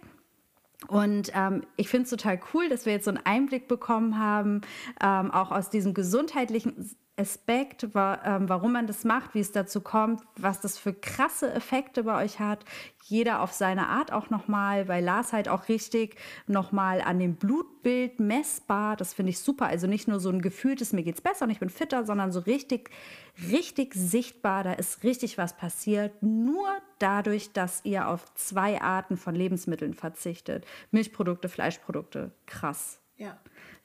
Und 0.88 1.32
ähm, 1.34 1.64
ich 1.78 1.90
finde 1.90 2.04
es 2.04 2.10
total 2.10 2.40
cool, 2.54 2.70
dass 2.70 2.86
wir 2.86 2.94
jetzt 2.94 3.06
so 3.06 3.12
einen 3.12 3.26
Einblick 3.26 3.68
bekommen 3.68 4.20
haben, 4.20 4.62
ähm, 5.02 5.32
auch 5.32 5.52
aus 5.52 5.70
diesem 5.70 5.94
gesundheitlichen 5.94 6.96
Aspekt, 7.18 7.84
ähm, 7.84 8.50
warum 8.50 8.74
man 8.74 8.88
das 8.88 9.06
macht, 9.06 9.36
wie 9.36 9.40
es 9.40 9.52
dazu 9.52 9.80
kommt, 9.80 10.22
was 10.36 10.60
das 10.60 10.78
für 10.78 10.94
krasse 10.94 11.52
Effekte 11.54 12.04
bei 12.04 12.24
euch 12.24 12.40
hat. 12.40 12.66
Jeder 13.04 13.42
auf 13.42 13.54
seine 13.54 13.88
Art 13.88 14.12
auch 14.12 14.30
nochmal, 14.30 14.86
bei 14.86 15.00
Lars 15.00 15.32
halt 15.32 15.48
auch 15.48 15.70
richtig 15.70 16.18
nochmal 16.48 17.02
an 17.02 17.20
dem 17.20 17.36
Blutbild 17.36 18.20
messbar. 18.20 18.98
Das 18.98 19.14
finde 19.14 19.30
ich 19.30 19.40
super. 19.40 19.68
Also 19.68 19.88
nicht 19.88 20.08
nur 20.08 20.20
so 20.20 20.30
ein 20.30 20.42
gefühltes, 20.42 20.92
mir 20.92 21.04
geht's 21.04 21.22
besser 21.22 21.46
und 21.46 21.52
ich 21.52 21.60
bin 21.60 21.70
fitter, 21.70 22.04
sondern 22.06 22.32
so 22.34 22.42
richtig, 22.42 22.90
richtig 23.50 23.94
sichtbar. 23.94 24.64
Da 24.64 24.74
ist 24.74 25.04
richtig 25.04 25.38
was 25.38 25.56
passiert. 25.56 26.22
Nur 26.22 26.68
dadurch, 27.00 27.54
dass 27.54 27.86
ihr 27.86 28.10
auf 28.10 28.34
zwei 28.34 28.82
Arten 28.82 29.16
von 29.16 29.36
Lebensmitteln 29.36 29.94
verzichtet. 29.94 30.66
Milchprodukte, 30.92 31.48
Fleischprodukte. 31.48 32.32
Krass. 32.46 33.00
Ja 33.18 33.38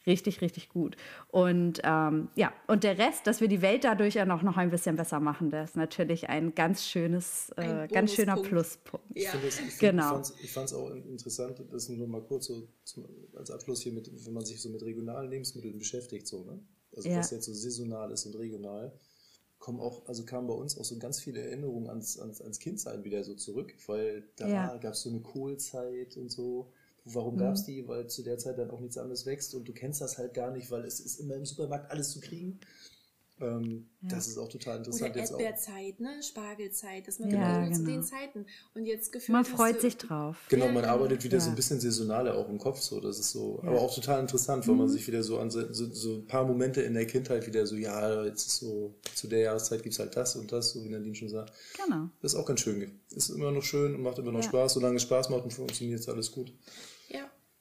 richtig, 0.06 0.40
richtig 0.40 0.68
gut. 0.68 0.96
Und 1.28 1.80
ähm, 1.84 2.28
ja, 2.34 2.52
und 2.66 2.84
der 2.84 2.98
Rest, 2.98 3.26
dass 3.26 3.40
wir 3.40 3.48
die 3.48 3.62
Welt 3.62 3.84
dadurch 3.84 4.14
ja 4.14 4.24
noch, 4.24 4.42
noch 4.42 4.56
ein 4.56 4.70
bisschen 4.70 4.96
besser 4.96 5.20
machen, 5.20 5.50
das 5.50 5.70
ist 5.70 5.76
natürlich 5.76 6.28
ein 6.28 6.54
ganz 6.54 6.86
schönes, 6.86 7.50
äh, 7.56 7.88
ganz 7.88 8.12
schöner 8.12 8.36
Pluspunkt. 8.36 9.06
Ja. 9.14 9.32
Ich, 9.34 9.40
das, 9.42 9.60
ich, 9.60 9.78
genau. 9.78 10.22
ich 10.42 10.52
fand 10.52 10.68
es 10.68 10.74
auch 10.74 10.90
interessant, 10.90 11.62
das 11.70 11.88
nur 11.88 12.06
mal 12.06 12.22
kurz 12.22 12.46
so 12.46 12.68
zum, 12.84 13.06
als 13.36 13.50
Abschluss 13.50 13.82
hier, 13.82 13.92
mit, 13.92 14.10
wenn 14.26 14.32
man 14.32 14.44
sich 14.44 14.60
so 14.60 14.68
mit 14.68 14.82
regionalen 14.82 15.30
Lebensmitteln 15.30 15.78
beschäftigt, 15.78 16.26
so, 16.26 16.44
ne? 16.44 16.58
Also 16.96 17.08
ja. 17.08 17.18
was 17.18 17.30
jetzt 17.30 17.44
so 17.44 17.54
saisonal 17.54 18.10
ist 18.10 18.26
und 18.26 18.36
regional 18.36 18.92
kommen 19.60 19.78
auch, 19.78 20.08
also 20.08 20.24
kamen 20.24 20.48
bei 20.48 20.54
uns 20.54 20.76
auch 20.78 20.84
so 20.84 20.98
ganz 20.98 21.20
viele 21.20 21.42
Erinnerungen 21.42 21.88
ans, 21.88 22.18
ans, 22.18 22.40
ans 22.40 22.58
Kindsein 22.58 23.04
wieder 23.04 23.22
so 23.22 23.34
zurück, 23.34 23.74
weil 23.86 24.24
da 24.36 24.48
ja. 24.48 24.76
gab 24.78 24.94
es 24.94 25.02
so 25.02 25.10
eine 25.10 25.20
Kohlzeit 25.20 26.16
und 26.16 26.30
so. 26.30 26.72
Warum 27.14 27.34
mhm. 27.34 27.38
gab 27.38 27.54
es 27.54 27.64
die? 27.64 27.86
Weil 27.86 28.06
zu 28.08 28.22
der 28.22 28.38
Zeit 28.38 28.58
dann 28.58 28.70
auch 28.70 28.80
nichts 28.80 28.98
anderes 28.98 29.26
wächst 29.26 29.54
und 29.54 29.68
du 29.68 29.72
kennst 29.72 30.00
das 30.00 30.18
halt 30.18 30.34
gar 30.34 30.50
nicht, 30.50 30.70
weil 30.70 30.84
es 30.84 31.00
ist 31.00 31.20
immer 31.20 31.34
im 31.34 31.44
Supermarkt 31.44 31.90
alles 31.90 32.10
zu 32.10 32.20
kriegen. 32.20 32.60
Ähm, 33.40 33.86
ja. 34.02 34.10
Das 34.10 34.28
ist 34.28 34.36
auch 34.36 34.48
total 34.48 34.78
interessant. 34.78 35.12
Oder 35.12 35.22
Erdbeerzeit, 35.22 35.98
ne? 35.98 36.22
Spargelzeit, 36.22 37.08
das 37.08 37.18
man 37.18 37.30
ja, 37.30 37.64
genau. 37.64 37.76
zu 37.76 37.84
den 37.84 38.02
Zeiten. 38.02 38.44
Und 38.74 38.84
jetzt 38.84 39.12
gefühlt 39.12 39.32
Man 39.32 39.44
freut 39.46 39.80
sich 39.80 39.96
drauf. 39.96 40.36
Genau, 40.50 40.68
man 40.68 40.84
ja, 40.84 40.92
arbeitet 40.92 41.24
wieder 41.24 41.38
ja. 41.38 41.40
so 41.40 41.48
ein 41.48 41.56
bisschen 41.56 41.80
saisonaler 41.80 42.36
auch 42.36 42.48
im 42.50 42.58
Kopf, 42.58 42.80
so. 42.80 43.00
Das 43.00 43.18
ist 43.18 43.30
so, 43.30 43.60
aber 43.62 43.80
auch 43.80 43.94
total 43.94 44.20
interessant, 44.20 44.66
weil 44.66 44.74
mhm. 44.74 44.80
man 44.80 44.88
sich 44.90 45.06
wieder 45.06 45.22
so 45.22 45.38
an 45.38 45.50
so, 45.50 45.72
so, 45.72 46.16
ein 46.16 46.26
paar 46.26 46.44
Momente 46.44 46.82
in 46.82 46.92
der 46.92 47.06
Kindheit 47.06 47.46
wieder 47.46 47.66
so, 47.66 47.76
ja, 47.76 48.24
jetzt 48.24 48.46
ist 48.46 48.58
so, 48.58 48.94
zu 49.14 49.26
der 49.26 49.40
Jahreszeit 49.40 49.82
gibt 49.82 49.94
es 49.94 49.98
halt 49.98 50.14
das 50.16 50.36
und 50.36 50.52
das, 50.52 50.72
so 50.72 50.84
wie 50.84 50.90
Nadine 50.90 51.14
schon 51.14 51.30
sagt. 51.30 51.52
Genau. 51.82 52.10
Das 52.20 52.34
ist 52.34 52.38
auch 52.38 52.46
ganz 52.46 52.60
schön. 52.60 53.00
Ist 53.10 53.30
immer 53.30 53.52
noch 53.52 53.62
schön 53.62 53.94
und 53.94 54.02
macht 54.02 54.18
immer 54.18 54.32
noch 54.32 54.42
Spaß. 54.42 54.74
Solange 54.74 54.96
es 54.96 55.02
Spaß 55.02 55.30
macht 55.30 55.44
und 55.44 55.52
funktioniert, 55.52 56.00
ist 56.00 56.08
alles 56.08 56.30
gut. 56.30 56.52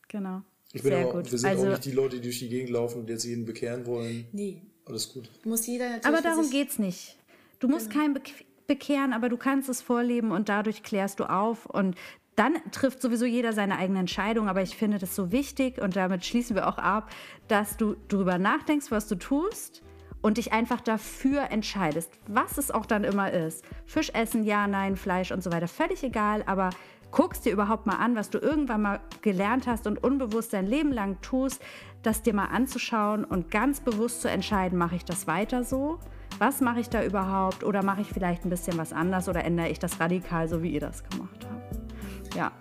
Genau. 0.10 0.42
Ich 0.74 0.84
bin 0.84 0.92
Sehr 0.92 1.08
auch, 1.08 1.14
gut. 1.14 1.32
wir 1.32 1.38
sind 1.38 1.50
also, 1.50 1.66
auch 1.66 1.70
nicht 1.70 1.86
die 1.86 1.92
Leute, 1.92 2.18
die 2.18 2.24
durch 2.24 2.40
die 2.40 2.50
Gegend 2.50 2.70
laufen 2.70 3.00
und 3.00 3.10
jetzt 3.10 3.24
jeden 3.24 3.46
bekehren 3.46 3.86
wollen. 3.86 4.28
Nee. 4.34 4.62
Alles 4.86 5.12
gut. 5.14 5.30
Muss 5.46 5.66
jeder 5.66 5.90
natürlich 5.90 6.06
aber 6.06 6.22
darum 6.22 6.50
geht 6.50 6.70
es 6.70 6.80
nicht. 6.80 7.16
Du 7.60 7.68
musst 7.68 7.90
genau. 7.90 8.04
keinen 8.04 8.20
bekehren, 8.68 9.14
aber 9.14 9.30
du 9.30 9.38
kannst 9.38 9.70
es 9.70 9.82
vorleben 9.82 10.32
und 10.32 10.50
dadurch 10.50 10.84
klärst 10.84 11.20
du 11.20 11.30
auf 11.30 11.66
und 11.66 11.96
dann 12.36 12.54
trifft 12.72 13.02
sowieso 13.02 13.26
jeder 13.26 13.52
seine 13.52 13.78
eigene 13.78 14.00
Entscheidung, 14.00 14.48
aber 14.48 14.62
ich 14.62 14.78
finde 14.78 14.98
das 14.98 15.16
so 15.16 15.32
wichtig 15.32 15.82
und 15.82 15.96
damit 15.96 16.26
schließen 16.26 16.56
wir 16.56 16.68
auch 16.68 16.78
ab, 16.78 17.12
dass 17.50 17.76
du 17.76 17.98
darüber 18.08 18.38
nachdenkst, 18.38 18.92
was 18.92 19.08
du 19.08 19.16
tust 19.16 19.84
und 20.22 20.38
dich 20.38 20.54
einfach 20.54 20.80
dafür 20.82 21.52
entscheidest, 21.52 22.12
was 22.28 22.58
es 22.58 22.72
auch 22.72 22.86
dann 22.86 23.04
immer 23.04 23.32
ist. 23.32 23.66
Fisch 23.86 24.12
essen, 24.14 24.44
ja, 24.44 24.68
nein, 24.68 24.96
Fleisch 24.96 25.32
und 25.32 25.44
so 25.44 25.52
weiter, 25.52 25.68
völlig 25.68 26.04
egal, 26.04 26.44
aber 26.46 26.70
guckst 27.12 27.46
dir 27.46 27.54
überhaupt 27.54 27.86
mal 27.86 27.96
an, 27.96 28.16
was 28.16 28.30
du 28.30 28.38
irgendwann 28.38 28.82
mal 28.82 29.00
gelernt 29.22 29.68
hast 29.68 29.88
und 29.88 30.04
unbewusst 30.04 30.54
dein 30.54 30.68
Leben 30.68 30.92
lang 30.92 31.20
tust, 31.22 31.62
das 32.04 32.22
dir 32.22 32.34
mal 32.34 32.46
anzuschauen 32.46 33.26
und 33.26 33.52
ganz 33.52 33.80
bewusst 33.80 34.22
zu 34.22 34.30
entscheiden, 34.30 34.78
mache 34.78 34.96
ich 34.96 35.06
das 35.06 35.28
weiter 35.28 35.64
so? 35.64 36.00
Was 36.38 36.62
mache 36.62 36.80
ich 36.80 36.90
da 36.90 37.04
überhaupt? 37.04 37.64
Oder 37.64 37.84
mache 37.84 38.02
ich 38.02 38.08
vielleicht 38.08 38.46
ein 38.46 38.50
bisschen 38.50 38.78
was 38.78 38.94
anders 38.94 39.28
oder 39.28 39.44
ändere 39.44 39.70
ich 39.70 39.80
das 39.80 40.00
radikal, 40.00 40.48
so 40.48 40.64
wie 40.64 40.70
ihr 40.70 40.80
das 40.80 41.04
gemacht 41.04 41.46
habt? 41.50 42.36
Ja, 42.36 42.52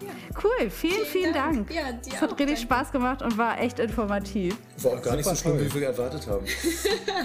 cool. 0.43 0.71
Vielen, 0.71 0.71
vielen, 0.71 1.07
vielen 1.07 1.35
Dank. 1.35 1.69
Dank. 1.69 1.75
Ja, 1.75 1.83
es 2.07 2.21
hat 2.21 2.39
richtig 2.39 2.61
Spaß 2.61 2.91
gemacht 2.91 3.23
und 3.23 3.37
war 3.37 3.61
echt 3.61 3.79
informativ. 3.79 4.57
War 4.83 4.93
auch 4.93 5.03
gar 5.03 5.15
nicht 5.15 5.27
so 5.27 5.35
schlimm, 5.35 5.61
wie 5.61 5.73
wir 5.75 5.89
erwartet 5.89 6.27
haben. 6.27 6.45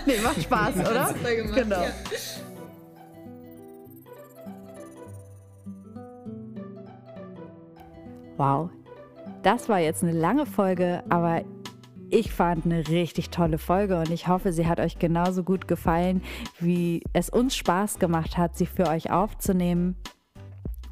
nee, 0.05 0.19
macht 0.21 0.43
Spaß, 0.43 0.75
oder? 0.79 1.07
Super 1.07 1.35
gemacht, 1.35 1.55
genau. 1.55 1.81
Ja. 1.81 1.91
Wow, 8.37 8.69
das 9.43 9.69
war 9.69 9.79
jetzt 9.79 10.03
eine 10.03 10.11
lange 10.11 10.45
Folge, 10.45 11.03
aber 11.09 11.43
ich 12.09 12.31
fand 12.31 12.65
eine 12.65 12.87
richtig 12.87 13.29
tolle 13.29 13.57
Folge 13.57 13.99
und 13.99 14.11
ich 14.11 14.27
hoffe, 14.27 14.53
sie 14.53 14.67
hat 14.67 14.79
euch 14.79 14.99
genauso 14.99 15.43
gut 15.43 15.67
gefallen, 15.67 16.21
wie 16.59 17.03
es 17.13 17.29
uns 17.29 17.55
Spaß 17.55 17.99
gemacht 17.99 18.37
hat, 18.37 18.55
sie 18.55 18.65
für 18.65 18.87
euch 18.87 19.11
aufzunehmen. 19.11 19.95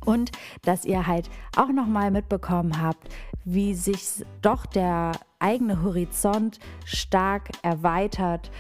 Und 0.03 0.31
dass 0.63 0.83
ihr 0.83 1.05
halt 1.05 1.29
auch 1.55 1.69
nochmal 1.69 2.09
mitbekommen 2.09 2.81
habt, 2.81 3.07
wie 3.45 3.75
sich 3.75 4.25
doch 4.41 4.65
der 4.65 5.11
eigene 5.39 5.83
Horizont 5.83 6.59
stark 6.85 7.49
erweitert, 7.61 8.51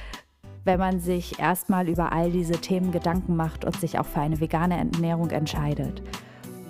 wenn 0.63 0.79
man 0.79 0.99
sich 0.99 1.39
erstmal 1.39 1.89
über 1.89 2.11
all 2.11 2.31
diese 2.31 2.61
Themen 2.61 2.91
Gedanken 2.91 3.35
macht 3.35 3.65
und 3.65 3.79
sich 3.79 3.97
auch 3.97 4.05
für 4.05 4.21
eine 4.21 4.39
vegane 4.39 4.77
Ernährung 4.77 5.31
entscheidet. 5.31 6.03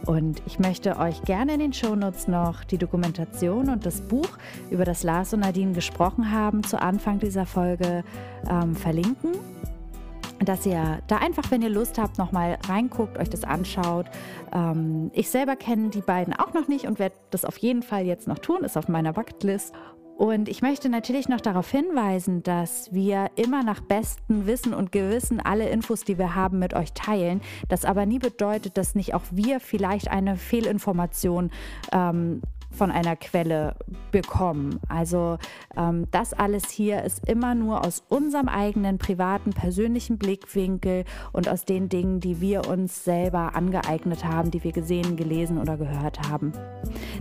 Und 0.05 0.41
ich 0.45 0.59
möchte 0.59 0.97
euch 0.97 1.21
gerne 1.23 1.53
in 1.53 1.59
den 1.59 1.73
Shownotes 1.73 2.27
noch 2.27 2.63
die 2.63 2.77
Dokumentation 2.77 3.69
und 3.69 3.85
das 3.85 4.01
Buch, 4.01 4.29
über 4.69 4.85
das 4.85 5.03
Lars 5.03 5.33
und 5.33 5.41
Nadine 5.41 5.73
gesprochen 5.73 6.31
haben, 6.31 6.63
zu 6.63 6.81
Anfang 6.81 7.19
dieser 7.19 7.45
Folge 7.45 8.03
ähm, 8.49 8.75
verlinken. 8.75 9.31
Dass 10.39 10.65
ihr 10.65 10.99
da 11.05 11.17
einfach, 11.17 11.51
wenn 11.51 11.61
ihr 11.61 11.69
Lust 11.69 11.99
habt, 11.99 12.17
nochmal 12.17 12.57
reinguckt, 12.67 13.19
euch 13.19 13.29
das 13.29 13.43
anschaut. 13.43 14.07
Ähm, 14.51 15.11
ich 15.13 15.29
selber 15.29 15.55
kenne 15.55 15.89
die 15.89 16.01
beiden 16.01 16.33
auch 16.33 16.53
noch 16.53 16.67
nicht 16.67 16.85
und 16.87 16.97
werde 16.97 17.15
das 17.29 17.45
auf 17.45 17.57
jeden 17.57 17.83
Fall 17.83 18.05
jetzt 18.05 18.27
noch 18.27 18.39
tun, 18.39 18.63
ist 18.63 18.75
auf 18.75 18.87
meiner 18.87 19.13
Bucketlist. 19.13 19.75
Und 20.17 20.49
ich 20.49 20.61
möchte 20.61 20.89
natürlich 20.89 21.29
noch 21.29 21.41
darauf 21.41 21.71
hinweisen, 21.71 22.43
dass 22.43 22.93
wir 22.93 23.31
immer 23.35 23.63
nach 23.63 23.81
bestem 23.81 24.45
Wissen 24.45 24.73
und 24.73 24.91
Gewissen 24.91 25.39
alle 25.39 25.69
Infos, 25.69 26.03
die 26.03 26.17
wir 26.17 26.35
haben, 26.35 26.59
mit 26.59 26.73
euch 26.73 26.93
teilen. 26.93 27.41
Das 27.69 27.85
aber 27.85 28.05
nie 28.05 28.19
bedeutet, 28.19 28.77
dass 28.77 28.95
nicht 28.95 29.13
auch 29.13 29.23
wir 29.31 29.59
vielleicht 29.59 30.09
eine 30.09 30.37
Fehlinformation 30.37 31.51
ähm, 31.91 32.41
von 32.71 32.91
einer 32.91 33.15
Quelle 33.15 33.75
bekommen. 34.11 34.79
Also 34.87 35.37
ähm, 35.75 36.07
das 36.11 36.33
alles 36.33 36.69
hier 36.69 37.03
ist 37.03 37.27
immer 37.27 37.55
nur 37.55 37.85
aus 37.85 38.03
unserem 38.09 38.47
eigenen 38.47 38.97
privaten, 38.97 39.51
persönlichen 39.51 40.17
Blickwinkel 40.17 41.05
und 41.31 41.49
aus 41.49 41.65
den 41.65 41.89
Dingen, 41.89 42.19
die 42.19 42.41
wir 42.41 42.67
uns 42.67 43.03
selber 43.03 43.55
angeeignet 43.55 44.25
haben, 44.25 44.51
die 44.51 44.63
wir 44.63 44.71
gesehen, 44.71 45.17
gelesen 45.17 45.57
oder 45.57 45.77
gehört 45.77 46.29
haben. 46.29 46.53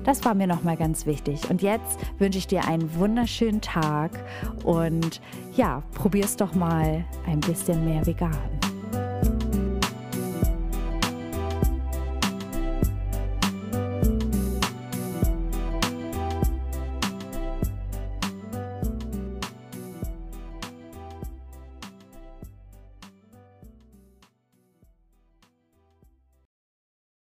Das 0.04 0.24
war 0.24 0.34
mir 0.34 0.46
nochmal 0.46 0.76
ganz 0.76 1.06
wichtig. 1.06 1.50
Und 1.50 1.62
jetzt 1.62 1.98
wünsche 2.18 2.38
ich 2.38 2.46
dir 2.46 2.66
einen 2.66 2.94
wunderschönen 2.96 3.60
Tag 3.60 4.12
und 4.64 5.20
ja, 5.54 5.82
probier's 5.94 6.36
doch 6.36 6.54
mal 6.54 7.04
ein 7.26 7.40
bisschen 7.40 7.84
mehr 7.84 8.06
vegan. 8.06 8.38